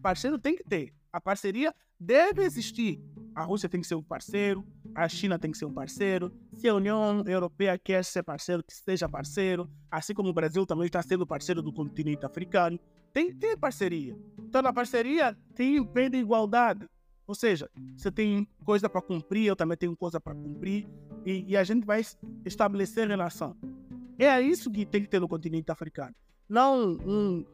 Parceiro 0.00 0.38
tem 0.38 0.56
que 0.56 0.64
ter. 0.64 0.92
A 1.12 1.20
parceria 1.20 1.74
deve 1.98 2.42
existir. 2.42 3.00
A 3.34 3.42
Rússia 3.44 3.68
tem 3.68 3.80
que 3.80 3.86
ser 3.86 3.94
um 3.94 4.02
parceiro, 4.02 4.66
a 4.94 5.08
China 5.08 5.38
tem 5.38 5.52
que 5.52 5.58
ser 5.58 5.64
um 5.64 5.72
parceiro. 5.72 6.32
Se 6.52 6.68
a 6.68 6.74
União 6.74 7.22
Europeia 7.26 7.78
quer 7.78 8.04
ser 8.04 8.22
parceiro, 8.24 8.64
que 8.64 8.74
seja 8.74 9.08
parceiro. 9.08 9.70
Assim 9.90 10.12
como 10.12 10.28
o 10.28 10.32
Brasil 10.32 10.66
também 10.66 10.86
está 10.86 11.00
sendo 11.02 11.26
parceiro 11.26 11.62
do 11.62 11.72
continente 11.72 12.26
africano. 12.26 12.78
Tem 13.12 13.32
ter 13.34 13.56
parceria. 13.56 14.16
Então, 14.38 14.62
na 14.62 14.72
parceria, 14.72 15.36
tem 15.54 15.82
de 16.10 16.18
igualdade. 16.18 16.88
Ou 17.26 17.34
seja, 17.34 17.70
você 17.96 18.10
tem 18.10 18.48
coisa 18.64 18.88
para 18.88 19.02
cumprir, 19.02 19.46
eu 19.46 19.56
também 19.56 19.76
tenho 19.76 19.96
coisa 19.96 20.20
para 20.20 20.34
cumprir. 20.34 20.88
E, 21.26 21.44
e, 21.48 21.56
a 21.56 21.64
gente 21.64 21.84
vai 21.84 22.02
estabelecer 22.44 23.06
relação. 23.06 23.56
É 24.18 24.40
isso 24.40 24.70
que 24.70 24.86
tem 24.86 25.02
que 25.02 25.08
ter 25.08 25.20
no 25.20 25.28
continente 25.28 25.70
africano. 25.70 26.14
Não 26.48 26.92
um, 26.94 27.44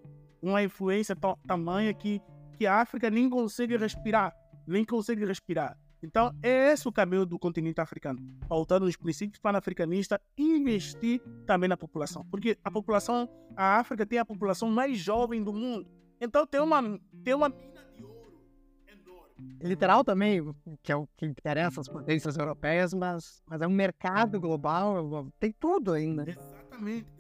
uma 0.41 0.63
influência 0.63 1.17
tamanha 1.47 1.93
que 1.93 2.23
que 2.57 2.67
a 2.67 2.81
África 2.81 3.11
nem 3.11 3.29
consegue 3.29 3.77
respirar, 3.77 4.35
nem 4.67 4.85
consegue 4.85 5.25
respirar. 5.25 5.77
Então, 6.05 6.35
é 6.43 6.73
esse 6.73 6.87
o 6.87 6.93
caminho 6.93 7.25
do 7.25 7.39
continente 7.39 7.81
africano. 7.81 8.21
Faltando 8.47 8.85
nos 8.85 8.97
princípios 8.97 9.41
panafricanistas, 9.41 10.19
investir 10.37 11.21
também 11.47 11.69
na 11.69 11.77
população. 11.77 12.25
Porque 12.31 12.59
a 12.63 12.71
população, 12.71 13.29
a 13.57 13.79
África 13.79 14.05
tem 14.05 14.19
a 14.19 14.25
população 14.25 14.71
mais 14.71 14.99
jovem 14.99 15.43
do 15.43 15.53
mundo. 15.53 15.91
Então, 16.21 16.47
tem 16.47 16.61
uma, 16.61 16.83
tem 17.25 17.35
uma 17.35 17.49
mina 17.49 17.85
de 17.97 18.05
ouro 18.05 18.43
enorme. 18.87 19.57
Literal 19.63 20.05
também, 20.05 20.55
que 20.83 20.93
é 20.93 20.97
o 20.97 21.09
que 21.17 21.25
interessa 21.25 21.81
as 21.81 21.89
potências 21.89 22.37
europeias, 22.37 22.93
mas, 22.93 23.43
mas 23.47 23.63
é 23.63 23.67
um 23.67 23.73
mercado 23.73 24.39
global, 24.39 25.29
tem 25.41 25.53
tudo 25.59 25.93
ainda. 25.93 26.29
Exatamente. 26.29 27.14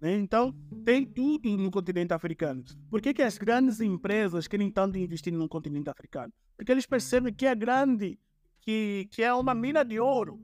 Né? 0.00 0.14
Então, 0.16 0.54
tem 0.84 1.04
tudo 1.04 1.48
no 1.56 1.70
continente 1.70 2.12
africano. 2.12 2.62
Por 2.90 3.00
que, 3.00 3.14
que 3.14 3.22
as 3.22 3.38
grandes 3.38 3.80
empresas 3.80 4.46
querem 4.46 4.70
tanto 4.70 4.98
investir 4.98 5.32
no 5.32 5.48
continente 5.48 5.88
africano? 5.88 6.32
Porque 6.56 6.72
eles 6.72 6.86
percebem 6.86 7.32
que 7.32 7.46
é 7.46 7.54
grande, 7.54 8.18
que, 8.60 9.08
que 9.10 9.22
é 9.22 9.32
uma 9.32 9.54
mina 9.54 9.84
de 9.84 9.98
ouro. 9.98 10.40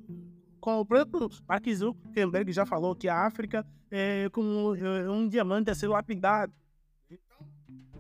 Como 0.60 0.80
o 0.80 0.86
próprio 0.86 1.28
Mark 1.48 1.68
Zuckerberg 1.68 2.52
já 2.52 2.64
falou 2.64 2.94
que 2.94 3.08
a 3.08 3.26
África 3.26 3.66
é 3.90 4.28
como 4.30 4.74
é 4.76 5.10
um 5.10 5.28
diamante 5.28 5.70
a 5.70 5.74
ser 5.74 5.88
lapidado. 5.88 6.52
Então, 7.10 7.46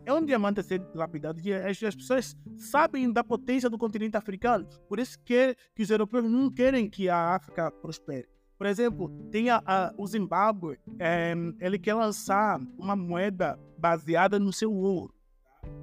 é 0.06 0.12
um 0.12 0.24
diamante 0.24 0.60
a 0.60 0.62
ser 0.62 0.80
lapidado. 0.94 1.40
E 1.40 1.52
as, 1.52 1.82
as 1.82 1.94
pessoas 1.94 2.36
sabem 2.56 3.12
da 3.12 3.22
potência 3.22 3.68
do 3.68 3.76
continente 3.76 4.16
africano. 4.16 4.66
Por 4.88 4.98
isso 4.98 5.18
que, 5.24 5.56
que 5.74 5.82
os 5.82 5.90
europeus 5.90 6.24
não 6.24 6.50
querem 6.50 6.88
que 6.88 7.08
a 7.08 7.34
África 7.34 7.70
prospere. 7.70 8.31
Por 8.62 8.68
exemplo, 8.68 9.08
tem 9.32 9.50
a, 9.50 9.60
a, 9.66 9.92
o 9.98 10.06
Zimbábue, 10.06 10.78
é, 10.96 11.34
ele 11.58 11.80
quer 11.80 11.94
lançar 11.94 12.60
uma 12.78 12.94
moeda 12.94 13.58
baseada 13.76 14.38
no 14.38 14.52
seu 14.52 14.72
ouro, 14.72 15.12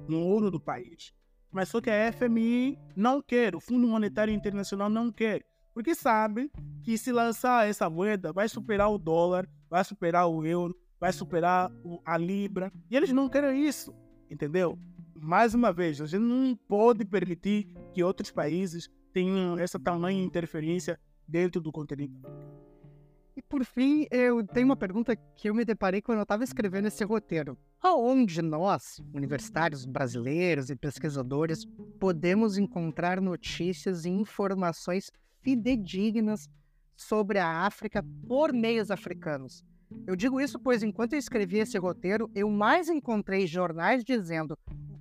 no 0.08 0.18
ouro 0.18 0.50
do 0.50 0.58
país. 0.58 1.12
Mas 1.52 1.68
só 1.68 1.78
que 1.78 1.90
a 1.90 2.10
FMI 2.10 2.78
não 2.96 3.20
quer, 3.20 3.54
o 3.54 3.60
Fundo 3.60 3.86
Monetário 3.86 4.32
Internacional 4.32 4.88
não 4.88 5.12
quer, 5.12 5.44
porque 5.74 5.94
sabe 5.94 6.50
que 6.82 6.96
se 6.96 7.12
lançar 7.12 7.68
essa 7.68 7.90
moeda 7.90 8.32
vai 8.32 8.48
superar 8.48 8.90
o 8.90 8.96
dólar, 8.96 9.46
vai 9.68 9.84
superar 9.84 10.26
o 10.26 10.46
euro, 10.46 10.74
vai 10.98 11.12
superar 11.12 11.70
o, 11.84 12.00
a 12.02 12.16
libra, 12.16 12.72
e 12.90 12.96
eles 12.96 13.12
não 13.12 13.28
querem 13.28 13.62
isso, 13.62 13.94
entendeu? 14.30 14.78
Mais 15.14 15.52
uma 15.52 15.70
vez, 15.70 16.00
a 16.00 16.06
gente 16.06 16.22
não 16.22 16.56
pode 16.66 17.04
permitir 17.04 17.74
que 17.92 18.02
outros 18.02 18.30
países 18.30 18.88
tenham 19.12 19.58
essa 19.58 19.78
tamanha 19.78 20.24
interferência 20.24 20.98
dentro 21.28 21.60
do 21.60 21.70
continente 21.70 22.18
e 23.40 23.42
por 23.42 23.64
fim, 23.64 24.06
eu 24.10 24.46
tenho 24.46 24.66
uma 24.66 24.76
pergunta 24.76 25.16
que 25.16 25.48
eu 25.48 25.54
me 25.54 25.64
deparei 25.64 26.02
quando 26.02 26.18
eu 26.18 26.24
estava 26.24 26.44
escrevendo 26.44 26.88
esse 26.88 27.02
roteiro. 27.04 27.56
Aonde 27.80 28.42
nós, 28.42 29.00
universitários 29.14 29.86
brasileiros 29.86 30.68
e 30.68 30.76
pesquisadores, 30.76 31.64
podemos 31.98 32.58
encontrar 32.58 33.18
notícias 33.18 34.04
e 34.04 34.10
informações 34.10 35.10
fidedignas 35.40 36.50
sobre 36.94 37.38
a 37.38 37.64
África 37.64 38.04
por 38.28 38.52
meios 38.52 38.90
africanos? 38.90 39.64
Eu 40.06 40.14
digo 40.14 40.38
isso 40.38 40.58
pois, 40.58 40.82
enquanto 40.82 41.14
eu 41.14 41.18
escrevi 41.18 41.60
esse 41.60 41.78
roteiro, 41.78 42.30
eu 42.34 42.50
mais 42.50 42.90
encontrei 42.90 43.46
jornais 43.46 44.04
dizendo 44.04 44.54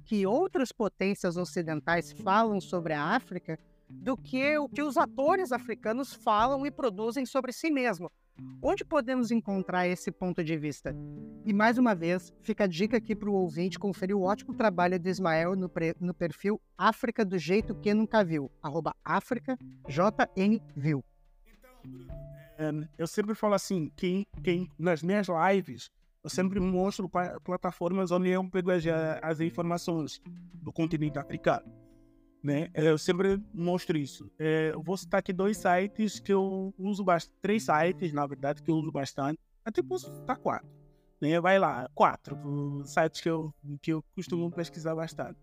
que 0.06 0.26
outras 0.26 0.72
potências 0.72 1.36
ocidentais 1.36 2.14
falam 2.14 2.62
sobre 2.62 2.94
a 2.94 3.04
África 3.04 3.60
do 3.90 4.16
que 4.16 4.58
o 4.58 4.70
que 4.70 4.82
os 4.82 4.96
atores 4.96 5.52
africanos 5.52 6.14
falam 6.14 6.66
e 6.66 6.72
produzem 6.72 7.26
sobre 7.26 7.52
si 7.52 7.70
mesmo. 7.70 8.10
Onde 8.62 8.84
podemos 8.84 9.32
encontrar 9.32 9.88
esse 9.88 10.12
ponto 10.12 10.44
de 10.44 10.58
vista? 10.58 10.96
E 11.46 11.54
mais 11.54 11.78
uma 11.78 11.96
vez, 11.96 12.34
fica 12.42 12.66
a 12.66 12.68
dica 12.68 12.98
aqui 12.98 13.16
para 13.16 13.30
o 13.30 13.34
ouvinte 13.34 13.80
conferir 13.80 14.16
o 14.16 14.24
ótimo 14.24 14.54
trabalho 14.54 15.00
do 15.00 15.08
Ismael 15.08 15.56
no, 15.56 15.72
no 16.00 16.14
perfil 16.14 16.62
África 16.78 17.24
do 17.24 17.38
Jeito 17.38 17.76
Que 17.76 17.94
Nunca 17.94 18.24
Viu, 18.24 18.52
arroba 18.62 18.96
África 19.04 19.58
JN 19.88 20.60
Viu. 20.76 21.04
Então, 21.48 22.08
é, 22.58 22.88
eu 22.98 23.08
sempre 23.08 23.34
falo 23.34 23.54
assim, 23.54 23.92
que, 23.96 24.28
que 24.44 24.68
nas 24.78 25.02
minhas 25.02 25.28
lives, 25.28 25.90
eu 26.24 26.30
sempre 26.30 26.60
mostro 26.60 27.10
plataformas 27.44 28.12
onde 28.12 28.30
eu 28.30 28.48
pego 28.50 28.72
as, 28.72 28.84
as 29.22 29.40
informações 29.40 30.22
do 30.54 30.72
continente 30.72 31.18
africano 31.18 31.89
né? 32.44 32.70
Eu 32.74 32.98
sempre 32.98 33.42
mostro 33.54 33.98
isso. 33.98 34.32
É, 34.40 34.72
eu 34.74 34.82
vou 34.82 34.98
citar 34.98 35.20
aqui 35.20 35.34
dois 35.34 35.58
sites 35.58 36.20
que 36.20 36.32
eu 36.32 36.74
uso 36.78 37.04
bastante, 37.04 37.38
três 37.42 37.64
sites, 37.64 38.14
na 38.14 38.26
verdade, 38.26 38.62
que 38.64 38.72
eu 38.72 38.76
uso 38.76 38.92
bastante. 38.92 39.40
Até 39.64 39.82
posso 39.82 40.14
citar 40.16 40.38
quatro. 40.38 40.70
Né? 41.22 41.40
Vai 41.40 41.60
lá, 41.60 41.90
quatro 41.94 42.38
sites 42.86 43.22
que 43.22 43.30
eu, 43.30 43.54
que 43.82 43.92
eu 43.92 44.04
costumo 44.16 44.50
pesquisar 44.50 44.96
bastante. 44.96 45.38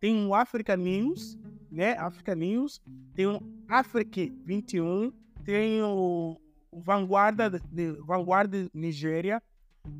Tem 0.00 0.26
o 0.26 0.34
Africa 0.34 0.76
News, 0.76 1.38
né? 1.70 1.92
Africa 1.92 2.34
News. 2.34 2.80
Tem 3.14 3.26
o 3.26 3.40
Africa 3.68 4.20
21. 4.44 5.12
Tem 5.44 5.82
o, 5.82 6.40
o 6.70 6.80
Vanguarda, 6.80 7.50
de, 7.50 7.92
Vanguarda 7.92 8.68
Nigéria. 8.72 9.42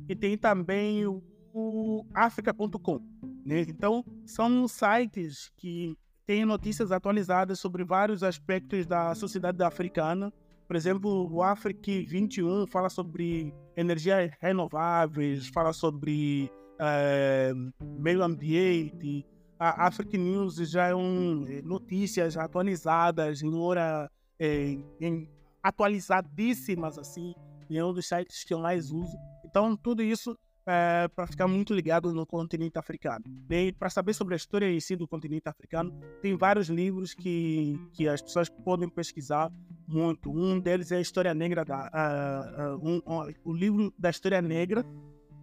E 0.09 0.15
tem 0.15 0.37
também 0.37 1.05
o, 1.05 1.23
o 1.53 2.05
Africa.com. 2.13 2.99
Né? 3.45 3.61
Então, 3.61 4.03
são 4.25 4.67
sites 4.67 5.51
que 5.55 5.95
tem 6.31 6.45
notícias 6.45 6.93
atualizadas 6.93 7.59
sobre 7.59 7.83
vários 7.83 8.23
aspectos 8.23 8.85
da 8.85 9.13
sociedade 9.13 9.61
africana. 9.61 10.31
Por 10.65 10.77
exemplo, 10.77 11.29
o 11.29 11.43
África 11.43 11.91
21 12.07 12.67
fala 12.67 12.87
sobre 12.87 13.53
energias 13.75 14.31
renováveis, 14.39 15.49
fala 15.49 15.73
sobre 15.73 16.49
é, 16.79 17.51
meio 17.99 18.23
ambiente. 18.23 19.25
A 19.59 19.87
Africa 19.87 20.17
News 20.17 20.55
já 20.55 20.87
é 20.87 20.95
um, 20.95 21.45
eh, 21.49 21.61
notícias 21.63 22.37
atualizadas 22.37 23.43
em 23.43 23.53
hora 23.53 24.09
é, 24.39 24.77
em, 25.01 25.29
atualizadíssimas 25.61 26.97
assim, 26.97 27.35
é 27.69 27.83
um 27.83 27.91
dos 27.91 28.07
sites 28.07 28.45
que 28.45 28.53
eu 28.53 28.59
mais 28.59 28.89
uso. 28.89 29.17
Então 29.43 29.75
tudo 29.75 30.01
isso 30.01 30.39
é, 30.71 31.09
para 31.09 31.27
ficar 31.27 31.47
muito 31.47 31.73
ligado 31.73 32.13
no 32.13 32.25
continente 32.25 32.79
africano. 32.79 33.25
E 33.49 33.73
para 33.73 33.89
saber 33.89 34.13
sobre 34.13 34.35
a 34.35 34.37
história 34.37 34.71
em 34.71 34.79
si 34.79 34.95
do 34.95 35.05
continente 35.05 35.49
africano, 35.49 35.91
tem 36.21 36.37
vários 36.37 36.69
livros 36.69 37.13
que, 37.13 37.77
que 37.91 38.07
as 38.07 38.21
pessoas 38.21 38.47
podem 38.47 38.87
pesquisar 38.87 39.51
muito. 39.85 40.31
Um 40.31 40.59
deles 40.59 40.91
é 40.91 40.97
a 40.97 41.01
História 41.01 41.33
Negra, 41.33 41.65
da, 41.65 41.91
uh, 41.91 42.77
uh, 42.77 42.89
um, 42.89 42.97
uh, 42.99 43.33
o 43.43 43.51
livro 43.51 43.93
da 43.99 44.09
História 44.09 44.41
Negra, 44.41 44.85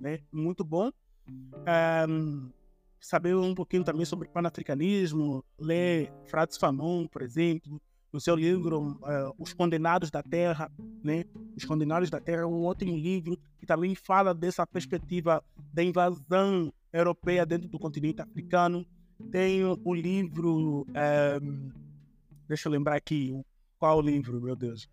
né? 0.01 0.21
muito 0.33 0.65
bom. 0.65 0.91
Um, 2.09 2.51
saber 2.99 3.37
um 3.37 3.55
pouquinho 3.55 3.85
também 3.85 4.07
sobre 4.07 4.29
panafricanismo, 4.29 5.45
ler 5.59 6.11
Frades 6.25 6.57
Fanon, 6.57 7.07
por 7.07 7.21
exemplo, 7.21 7.79
no 8.13 8.21
seu 8.21 8.35
livro 8.35 8.93
uh, 9.03 9.35
Os 9.39 9.53
Condenados 9.53 10.11
da 10.11 10.23
Terra, 10.23 10.71
né? 11.03 11.25
Os 11.57 11.65
Condenados 11.65 12.11
da 12.11 12.21
Terra 12.21 12.43
é 12.43 12.47
um 12.47 12.65
outro 12.65 12.89
livro 12.89 13.39
que 13.59 13.67
também 13.67 13.95
fala 13.95 14.35
dessa 14.35 14.67
perspectiva 14.67 15.43
da 15.73 15.83
invasão 15.83 16.73
europeia 16.93 17.45
dentro 17.45 17.69
do 17.69 17.79
continente 17.79 18.23
africano. 18.23 18.87
Tem 19.31 19.63
o 19.65 19.95
livro, 19.95 20.57
um, 20.57 20.85
eh, 20.95 21.41
deixa 22.47 22.69
eu 22.69 22.73
lembrar 22.73 22.97
aqui, 22.97 23.39
qual 23.79 23.99
o 23.99 24.03
livro, 24.03 24.41
meu 24.41 24.55
Deus, 24.55 24.89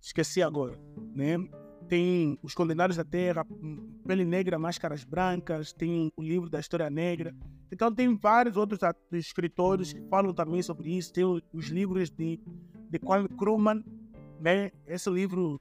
esqueci 0.00 0.40
agora, 0.40 0.78
né? 1.14 1.36
Tem 1.88 2.38
Os 2.42 2.54
Condenados 2.54 2.96
da 2.96 3.04
Terra, 3.04 3.46
Pele 4.06 4.24
Negra, 4.24 4.58
Máscaras 4.58 5.04
Brancas, 5.04 5.72
tem 5.72 6.12
o 6.16 6.22
livro 6.22 6.50
da 6.50 6.60
História 6.60 6.90
Negra. 6.90 7.34
Então 7.70 7.92
tem 7.92 8.16
vários 8.16 8.56
outros 8.56 8.80
escritores 9.12 9.92
que 9.92 10.00
falam 10.08 10.32
também 10.32 10.62
sobre 10.62 10.96
isso. 10.96 11.12
Tem 11.12 11.24
os 11.24 11.66
livros 11.66 12.10
de, 12.10 12.40
de 12.90 12.98
Kwame 12.98 13.28
Krumah, 13.28 13.82
né? 14.40 14.70
Esse 14.86 15.10
livro, 15.10 15.60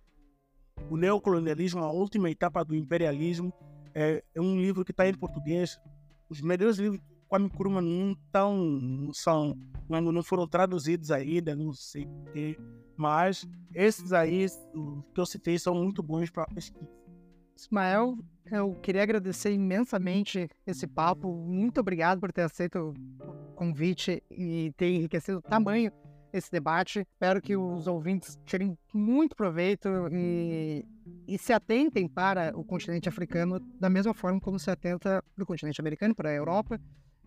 O 0.90 0.98
Neocolonialismo, 0.98 1.82
a 1.82 1.92
Última 1.92 2.30
Etapa 2.30 2.64
do 2.64 2.76
Imperialismo, 2.76 3.54
é, 3.94 4.24
é 4.34 4.42
um 4.42 4.60
livro 4.60 4.84
que 4.84 4.92
está 4.92 5.08
em 5.08 5.14
português. 5.14 5.80
Os 6.30 6.42
melhores 6.42 6.78
livros 6.78 7.02
Kwame 7.28 7.50
Krumah 7.50 7.82
não, 7.82 8.16
tão, 8.32 9.10
são, 9.14 9.58
não, 9.90 10.02
não 10.12 10.24
foram 10.24 10.48
traduzidos 10.48 11.12
ainda, 11.12 11.56
não 11.56 11.74
sei 11.74 12.06
porquê. 12.06 12.58
Mas 12.96 13.48
esses 13.74 14.14
aí, 14.14 14.46
que 15.14 15.20
eu 15.20 15.26
citei, 15.26 15.60
são 15.60 15.76
muito 15.76 16.02
bons 16.02 16.30
para 16.30 16.46
pesquisa. 16.48 16.88
Ismael, 17.58 18.18
eu 18.52 18.76
queria 18.76 19.04
agradecer 19.04 19.52
imensamente 19.52 20.48
esse 20.68 20.86
papo. 20.86 21.34
Muito 21.34 21.80
obrigado 21.80 22.20
por 22.20 22.32
ter 22.32 22.44
aceito 22.44 22.94
o 23.22 23.54
convite 23.56 24.22
e 24.30 24.74
ter 24.78 24.88
enriquecido 24.88 25.40
o 25.40 25.42
tamanho 25.42 25.92
esse 26.32 26.52
debate. 26.52 27.00
Espero 27.00 27.42
que 27.42 27.56
os 27.56 27.88
ouvintes 27.88 28.38
tirem 28.46 28.78
muito 28.94 29.36
proveito 29.36 29.90
e, 30.12 30.86
e 31.28 31.38
se 31.38 31.54
atentem 31.54 32.08
para 32.08 32.52
o 32.58 32.64
continente 32.64 33.08
africano 33.08 33.60
da 33.80 33.90
mesma 33.90 34.14
forma 34.14 34.40
como 34.40 34.60
se 34.60 34.70
atenta 34.70 35.24
para 35.34 35.44
o 35.44 35.48
continente 35.48 35.80
americano, 35.80 36.14
para 36.14 36.30
a 36.30 36.34
Europa 36.34 36.80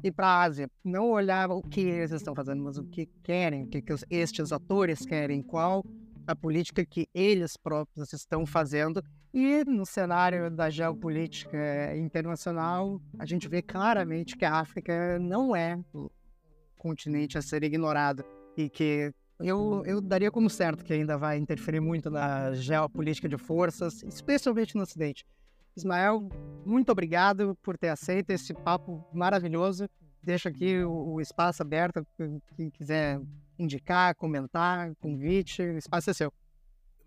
e 0.02 0.10
para 0.10 0.26
a 0.26 0.42
Ásia. 0.42 0.70
Não 0.84 1.10
olhar 1.10 1.50
o 1.50 1.62
que 1.62 1.80
eles 1.80 2.10
estão 2.10 2.34
fazendo, 2.34 2.62
mas 2.62 2.78
o 2.78 2.84
que 2.84 3.06
querem, 3.22 3.64
o 3.64 3.66
que, 3.66 3.82
que 3.82 3.94
estes 4.10 4.52
atores 4.52 5.04
querem, 5.04 5.42
qual 5.42 5.84
a 6.26 6.36
política 6.36 6.84
que 6.84 7.08
eles 7.14 7.56
próprios 7.56 8.12
estão 8.12 8.44
fazendo. 8.44 9.02
E 9.32 9.64
no 9.64 9.86
cenário 9.86 10.50
da 10.50 10.68
geopolítica 10.68 11.96
internacional, 11.96 13.00
a 13.18 13.24
gente 13.24 13.48
vê 13.48 13.62
claramente 13.62 14.36
que 14.36 14.44
a 14.44 14.54
África 14.54 15.18
não 15.18 15.56
é 15.56 15.78
o 15.92 16.10
continente 16.76 17.36
a 17.38 17.42
ser 17.42 17.62
ignorado 17.64 18.24
e 18.56 18.68
que 18.68 19.12
eu, 19.40 19.82
eu 19.86 20.00
daria 20.00 20.30
como 20.30 20.50
certo 20.50 20.84
que 20.84 20.92
ainda 20.92 21.16
vai 21.16 21.38
interferir 21.38 21.80
muito 21.80 22.10
na 22.10 22.52
geopolítica 22.52 23.28
de 23.28 23.38
forças, 23.38 24.02
especialmente 24.02 24.74
no 24.74 24.82
Ocidente. 24.82 25.24
Ismael, 25.78 26.28
muito 26.66 26.90
obrigado 26.90 27.56
por 27.62 27.78
ter 27.78 27.88
aceito 27.88 28.30
esse 28.30 28.52
papo 28.52 29.04
maravilhoso. 29.12 29.88
Deixo 30.22 30.48
aqui 30.48 30.82
o, 30.82 31.14
o 31.14 31.20
espaço 31.20 31.62
aberto 31.62 32.06
quem 32.56 32.68
quiser 32.68 33.20
indicar, 33.58 34.14
comentar, 34.14 34.94
convite, 34.96 35.62
o 35.62 35.78
espaço 35.78 36.10
é 36.10 36.12
seu. 36.12 36.32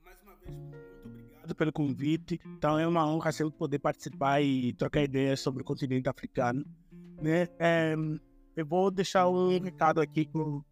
Mais 0.04 0.22
uma 0.24 0.36
vez, 0.36 0.56
muito 0.56 0.78
obrigado 1.06 1.56
pelo 1.56 1.74
convite. 1.74 2.40
Então 2.46 2.80
é 2.80 2.88
uma 2.88 3.06
honra 3.06 3.32
sempre 3.32 3.58
poder 3.58 3.80
participar 3.80 4.42
e 4.42 4.74
trocar 4.74 5.04
ideias 5.04 5.40
sobre 5.40 5.62
o 5.62 5.66
continente 5.66 6.10
africano. 6.10 6.66
Né? 7.22 7.48
É, 7.60 7.94
eu 8.56 8.66
vou 8.66 8.90
deixar 8.90 9.28
um 9.30 9.60
recado 9.60 10.02
aqui 10.02 10.26
com 10.26 10.64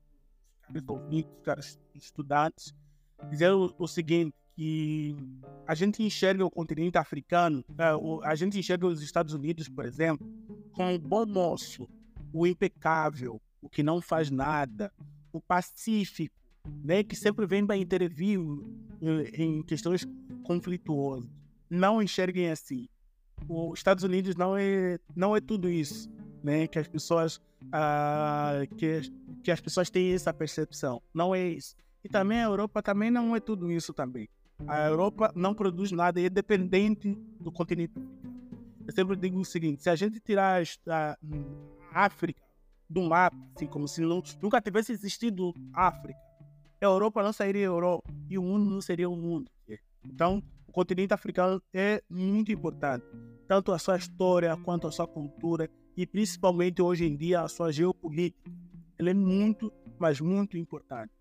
os 0.73 0.87
ouvintes, 0.87 1.31
caras 1.43 1.79
estudantes, 1.93 2.73
dizer 3.29 3.51
o, 3.51 3.75
o 3.77 3.87
seguinte, 3.87 4.33
que 4.59 5.15
a 5.65 5.73
gente 5.73 6.03
enxerga 6.03 6.45
o 6.45 6.51
continente 6.51 6.97
africano, 6.97 7.63
é, 7.77 8.27
a 8.27 8.35
gente 8.35 8.59
enxerga 8.59 8.87
os 8.87 9.01
Estados 9.01 9.33
Unidos, 9.33 9.69
por 9.69 9.85
exemplo, 9.85 10.27
com 10.73 10.93
o 10.93 10.99
bom 10.99 11.25
moço, 11.25 11.87
o 12.33 12.45
impecável, 12.45 13.41
o 13.61 13.69
que 13.69 13.81
não 13.81 14.01
faz 14.01 14.29
nada, 14.29 14.91
o 15.31 15.39
pacífico, 15.39 16.35
né, 16.83 17.03
que 17.03 17.15
sempre 17.15 17.45
vem 17.45 17.65
para 17.65 17.77
intervir 17.77 18.37
em 19.33 19.63
questões 19.63 20.05
conflituosas. 20.43 21.29
Não 21.69 22.01
enxerguem 22.01 22.49
assim. 22.49 22.89
Os 23.47 23.79
Estados 23.79 24.03
Unidos 24.03 24.35
não 24.35 24.57
é, 24.57 24.99
não 25.15 25.37
é 25.37 25.39
tudo 25.39 25.69
isso, 25.69 26.09
né, 26.43 26.67
que 26.67 26.77
as 26.77 26.87
pessoas 26.89 27.39
ah, 27.71 28.59
que, 28.75 29.09
que 29.41 29.51
as 29.51 29.61
pessoas 29.61 29.89
têm 29.89 30.11
essa 30.11 30.33
percepção. 30.33 31.01
Não 31.13 31.33
é 31.33 31.47
isso. 31.47 31.77
E 32.03 32.09
também 32.09 32.39
a 32.39 32.47
Europa 32.47 32.83
também 32.83 33.09
não 33.09 33.33
é 33.33 33.39
tudo 33.39 33.71
isso 33.71 33.93
também. 33.93 34.27
A 34.67 34.87
Europa 34.87 35.31
não 35.35 35.53
produz 35.53 35.91
nada 35.91 36.19
e 36.19 36.25
é 36.25 36.29
dependente 36.29 37.15
do 37.39 37.51
continente. 37.51 37.93
Eu 38.85 38.93
sempre 38.93 39.15
digo 39.15 39.39
o 39.39 39.45
seguinte: 39.45 39.83
se 39.83 39.89
a 39.89 39.95
gente 39.95 40.19
tirar 40.19 40.61
a, 40.87 41.17
África 41.91 42.41
do 42.89 43.01
mapa, 43.03 43.37
assim 43.55 43.67
como 43.67 43.87
se 43.87 44.01
não, 44.01 44.21
nunca 44.41 44.61
tivesse 44.61 44.91
existido 44.91 45.53
África, 45.73 46.19
a 46.81 46.85
Europa 46.85 47.21
não 47.21 47.33
seria 47.33 47.65
Europa 47.65 48.09
e 48.29 48.37
o 48.37 48.43
mundo 48.43 48.69
não 48.69 48.81
seria 48.81 49.09
o 49.09 49.15
mundo. 49.15 49.51
Então, 50.03 50.41
o 50.67 50.71
continente 50.71 51.13
africano 51.13 51.61
é 51.73 52.01
muito 52.09 52.51
importante, 52.51 53.05
tanto 53.47 53.71
a 53.71 53.79
sua 53.79 53.97
história 53.97 54.55
quanto 54.57 54.87
a 54.87 54.91
sua 54.91 55.07
cultura 55.07 55.69
e 55.97 56.05
principalmente 56.05 56.81
hoje 56.81 57.05
em 57.05 57.15
dia 57.15 57.41
a 57.41 57.47
sua 57.47 57.71
geopolítica. 57.71 58.51
Ele 58.97 59.09
é 59.11 59.13
muito, 59.13 59.71
mas 59.97 60.21
muito 60.21 60.57
importante. 60.57 61.11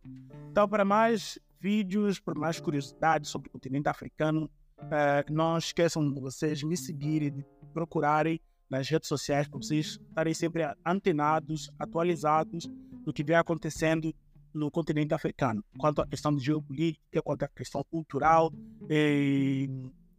Então, 0.51 0.69
para 0.69 0.85
mais 0.85 1.39
vídeos, 1.61 2.19
por 2.19 2.37
mais 2.37 2.61
curiosidades 2.61 3.31
sobre 3.31 3.49
o 3.49 3.53
continente 3.53 3.89
africano. 3.89 4.51
É, 4.91 5.25
não 5.31 5.59
esqueçam 5.59 6.09
de 6.13 6.21
vocês 6.21 6.63
me 6.63 6.77
seguirem, 6.77 7.31
de 7.33 7.45
procurarem 7.73 8.41
nas 8.71 8.89
redes 8.89 9.09
sociais 9.09 9.49
para 9.49 9.59
vocês 9.59 9.99
estarem 10.09 10.35
sempre 10.35 10.63
antenados, 10.85 11.71
atualizados 11.79 12.69
do 13.05 13.13
que 13.13 13.25
vem 13.25 13.37
acontecendo 13.37 14.15
no 14.55 14.71
continente 14.71 15.15
africano, 15.15 15.65
quanto 15.79 16.01
à 16.01 16.07
questão 16.07 16.35
de 16.35 16.45
geopolítica, 16.45 17.23
quanto 17.23 17.45
à 17.45 17.49
questão 17.49 17.83
cultural. 17.85 18.53
E, 18.89 19.69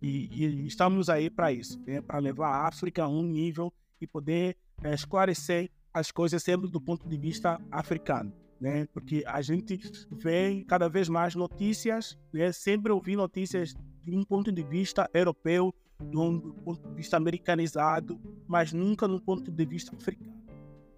e, 0.02 0.46
e 0.46 0.68
estamos 0.68 1.10
aí 1.10 1.30
para 1.30 1.52
isso, 1.52 1.80
né? 1.86 2.02
para 2.02 2.20
levar 2.20 2.50
a 2.50 2.68
África 2.68 3.04
a 3.04 3.08
um 3.08 3.24
nível 3.24 3.74
e 4.02 4.08
poder 4.08 4.58
é, 4.84 4.94
esclarecer 4.94 5.70
as 5.94 6.12
coisas 6.12 6.44
sempre 6.44 6.70
do 6.70 6.80
ponto 6.80 7.08
de 7.08 7.18
vista 7.18 7.60
africano 7.72 8.34
né? 8.60 8.88
Porque 8.94 9.24
a 9.26 9.42
gente 9.42 9.80
vê 10.12 10.64
cada 10.68 10.90
vez 10.90 11.08
mais 11.08 11.36
notícias, 11.36 12.18
né? 12.34 12.52
Sempre 12.52 12.92
ouvir 12.92 13.16
notícias 13.16 13.74
de 14.04 14.16
um 14.16 14.24
ponto 14.24 14.52
de 14.52 14.64
vista 14.64 15.10
europeu, 15.14 15.74
de 16.02 16.18
um 16.18 16.40
ponto 16.40 16.88
de 16.90 16.96
vista 16.96 17.18
americanizado, 17.18 18.20
mas 18.48 18.74
nunca 18.74 19.08
no 19.08 19.22
ponto 19.22 19.52
de 19.52 19.66
vista 19.66 19.96
africano, 19.96 20.44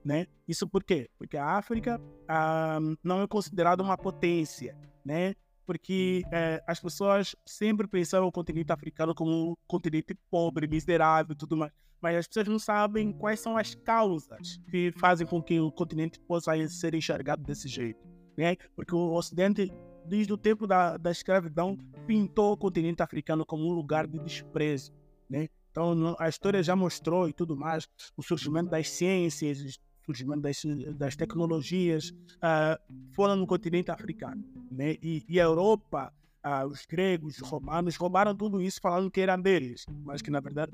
né? 0.04 0.28
Isso 0.48 0.68
por 0.68 0.84
quê? 0.84 1.10
Porque 1.18 1.38
a 1.38 1.58
África 1.58 2.00
ah, 2.28 2.80
não 3.04 3.22
é 3.22 3.28
considerada 3.28 3.84
uma 3.84 3.98
potência, 3.98 4.78
né? 5.04 5.36
Porque 5.66 6.24
eh, 6.32 6.62
as 6.68 6.80
pessoas 6.80 7.36
sempre 7.46 7.88
pensaram 7.88 8.28
o 8.28 8.32
continente 8.32 8.72
africano 8.72 9.14
como 9.14 9.52
um 9.52 9.56
continente 9.68 10.16
pobre, 10.30 10.68
miserável, 10.68 11.36
tudo 11.36 11.56
mais 11.58 11.72
mas 12.02 12.18
as 12.18 12.28
pessoas 12.28 12.48
não 12.48 12.58
sabem 12.58 13.12
quais 13.12 13.40
são 13.40 13.56
as 13.56 13.76
causas 13.76 14.60
que 14.70 14.92
fazem 14.94 15.28
com 15.28 15.42
que 15.42 15.60
o 15.60 15.72
continente 15.72 16.20
possa 16.20 16.52
ser 16.68 16.96
enxergado 16.96 17.44
desse 17.44 17.68
jeito. 17.68 18.00
Né? 18.36 18.58
Porque 18.76 18.96
o 18.96 19.14
Ocidente, 19.14 19.72
desde 20.04 20.34
o 20.34 20.38
tempo 20.38 20.66
da, 20.66 20.98
da 20.98 21.12
escravidão, 21.12 21.78
pintou 22.08 22.54
o 22.54 22.58
continente 22.58 23.04
africano 23.04 23.46
como 23.46 23.68
um 23.68 23.74
lugar 23.74 24.08
de 24.08 24.18
desprezo. 24.18 24.92
Né? 25.30 25.48
Então, 25.70 26.16
a 26.18 26.28
história 26.28 26.64
já 26.64 26.76
mostrou 26.76 27.30
e 27.30 27.34
tudo 27.34 27.56
mais 27.56 27.88
o 28.18 28.24
surgimento 28.24 28.72
das 28.72 28.90
ciências, 28.90 29.80
surgimento 30.14 30.42
das, 30.42 30.62
das 30.98 31.16
tecnologias 31.16 32.10
uh, 32.10 32.78
foram 33.14 33.36
no 33.36 33.48
continente 33.48 33.92
africano. 33.92 34.44
Né? 34.72 34.98
E, 35.02 35.24
e 35.28 35.40
a 35.40 35.44
Europa 35.44 36.14
ah, 36.44 36.66
os 36.66 36.86
gregos, 36.88 37.38
os 37.40 37.48
romanos 37.48 37.96
roubaram 37.96 38.36
tudo 38.36 38.62
isso 38.62 38.80
falando 38.82 39.12
que 39.12 39.22
era 39.22 39.38
deles, 39.38 39.86
mas 40.04 40.22
que 40.22 40.32
na 40.32 40.40
verdade 40.40 40.72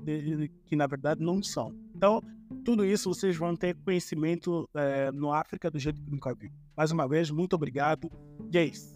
que 0.65 0.75
na 0.75 0.87
verdade 0.87 1.21
não 1.21 1.43
são. 1.43 1.75
Então 1.93 2.23
tudo 2.63 2.85
isso 2.85 3.13
vocês 3.13 3.35
vão 3.35 3.55
ter 3.55 3.75
conhecimento 3.75 4.69
é, 4.73 5.11
no 5.11 5.33
África 5.33 5.69
do 5.69 5.77
jeito 5.77 6.01
que 6.01 6.09
nunca 6.09 6.33
viu. 6.33 6.51
Mais 6.75 6.91
uma 6.91 7.07
vez 7.07 7.29
muito 7.29 7.53
obrigado, 7.53 8.09
Jace. 8.49 8.93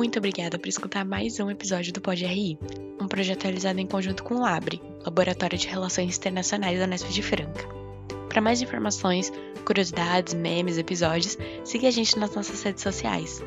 Muito 0.00 0.18
obrigada 0.18 0.58
por 0.58 0.66
escutar 0.66 1.04
mais 1.04 1.38
um 1.40 1.50
episódio 1.50 1.92
do 1.92 2.00
Pod 2.00 2.24
RI, 2.24 2.58
um 2.98 3.06
projeto 3.06 3.42
realizado 3.42 3.80
em 3.80 3.86
conjunto 3.86 4.24
com 4.24 4.36
o 4.36 4.40
LABRE, 4.40 4.80
Laboratório 5.04 5.58
de 5.58 5.68
Relações 5.68 6.16
Internacionais 6.16 6.78
da 6.78 6.86
Unesp 6.86 7.10
de 7.10 7.20
Franca. 7.20 7.68
Para 8.26 8.40
mais 8.40 8.62
informações, 8.62 9.30
curiosidades, 9.66 10.32
memes, 10.32 10.78
episódios, 10.78 11.36
siga 11.64 11.88
a 11.88 11.90
gente 11.90 12.18
nas 12.18 12.34
nossas 12.34 12.62
redes 12.62 12.82
sociais. 12.82 13.42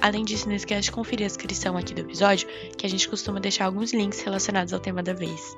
Além 0.00 0.24
disso, 0.24 0.48
não 0.48 0.56
esqueça 0.56 0.80
de 0.80 0.90
conferir 0.90 1.24
a 1.24 1.28
descrição 1.28 1.76
aqui 1.76 1.94
do 1.94 2.00
episódio, 2.00 2.48
que 2.76 2.84
a 2.84 2.90
gente 2.90 3.08
costuma 3.08 3.38
deixar 3.38 3.66
alguns 3.66 3.92
links 3.92 4.22
relacionados 4.22 4.72
ao 4.72 4.80
tema 4.80 5.04
da 5.04 5.12
vez. 5.12 5.56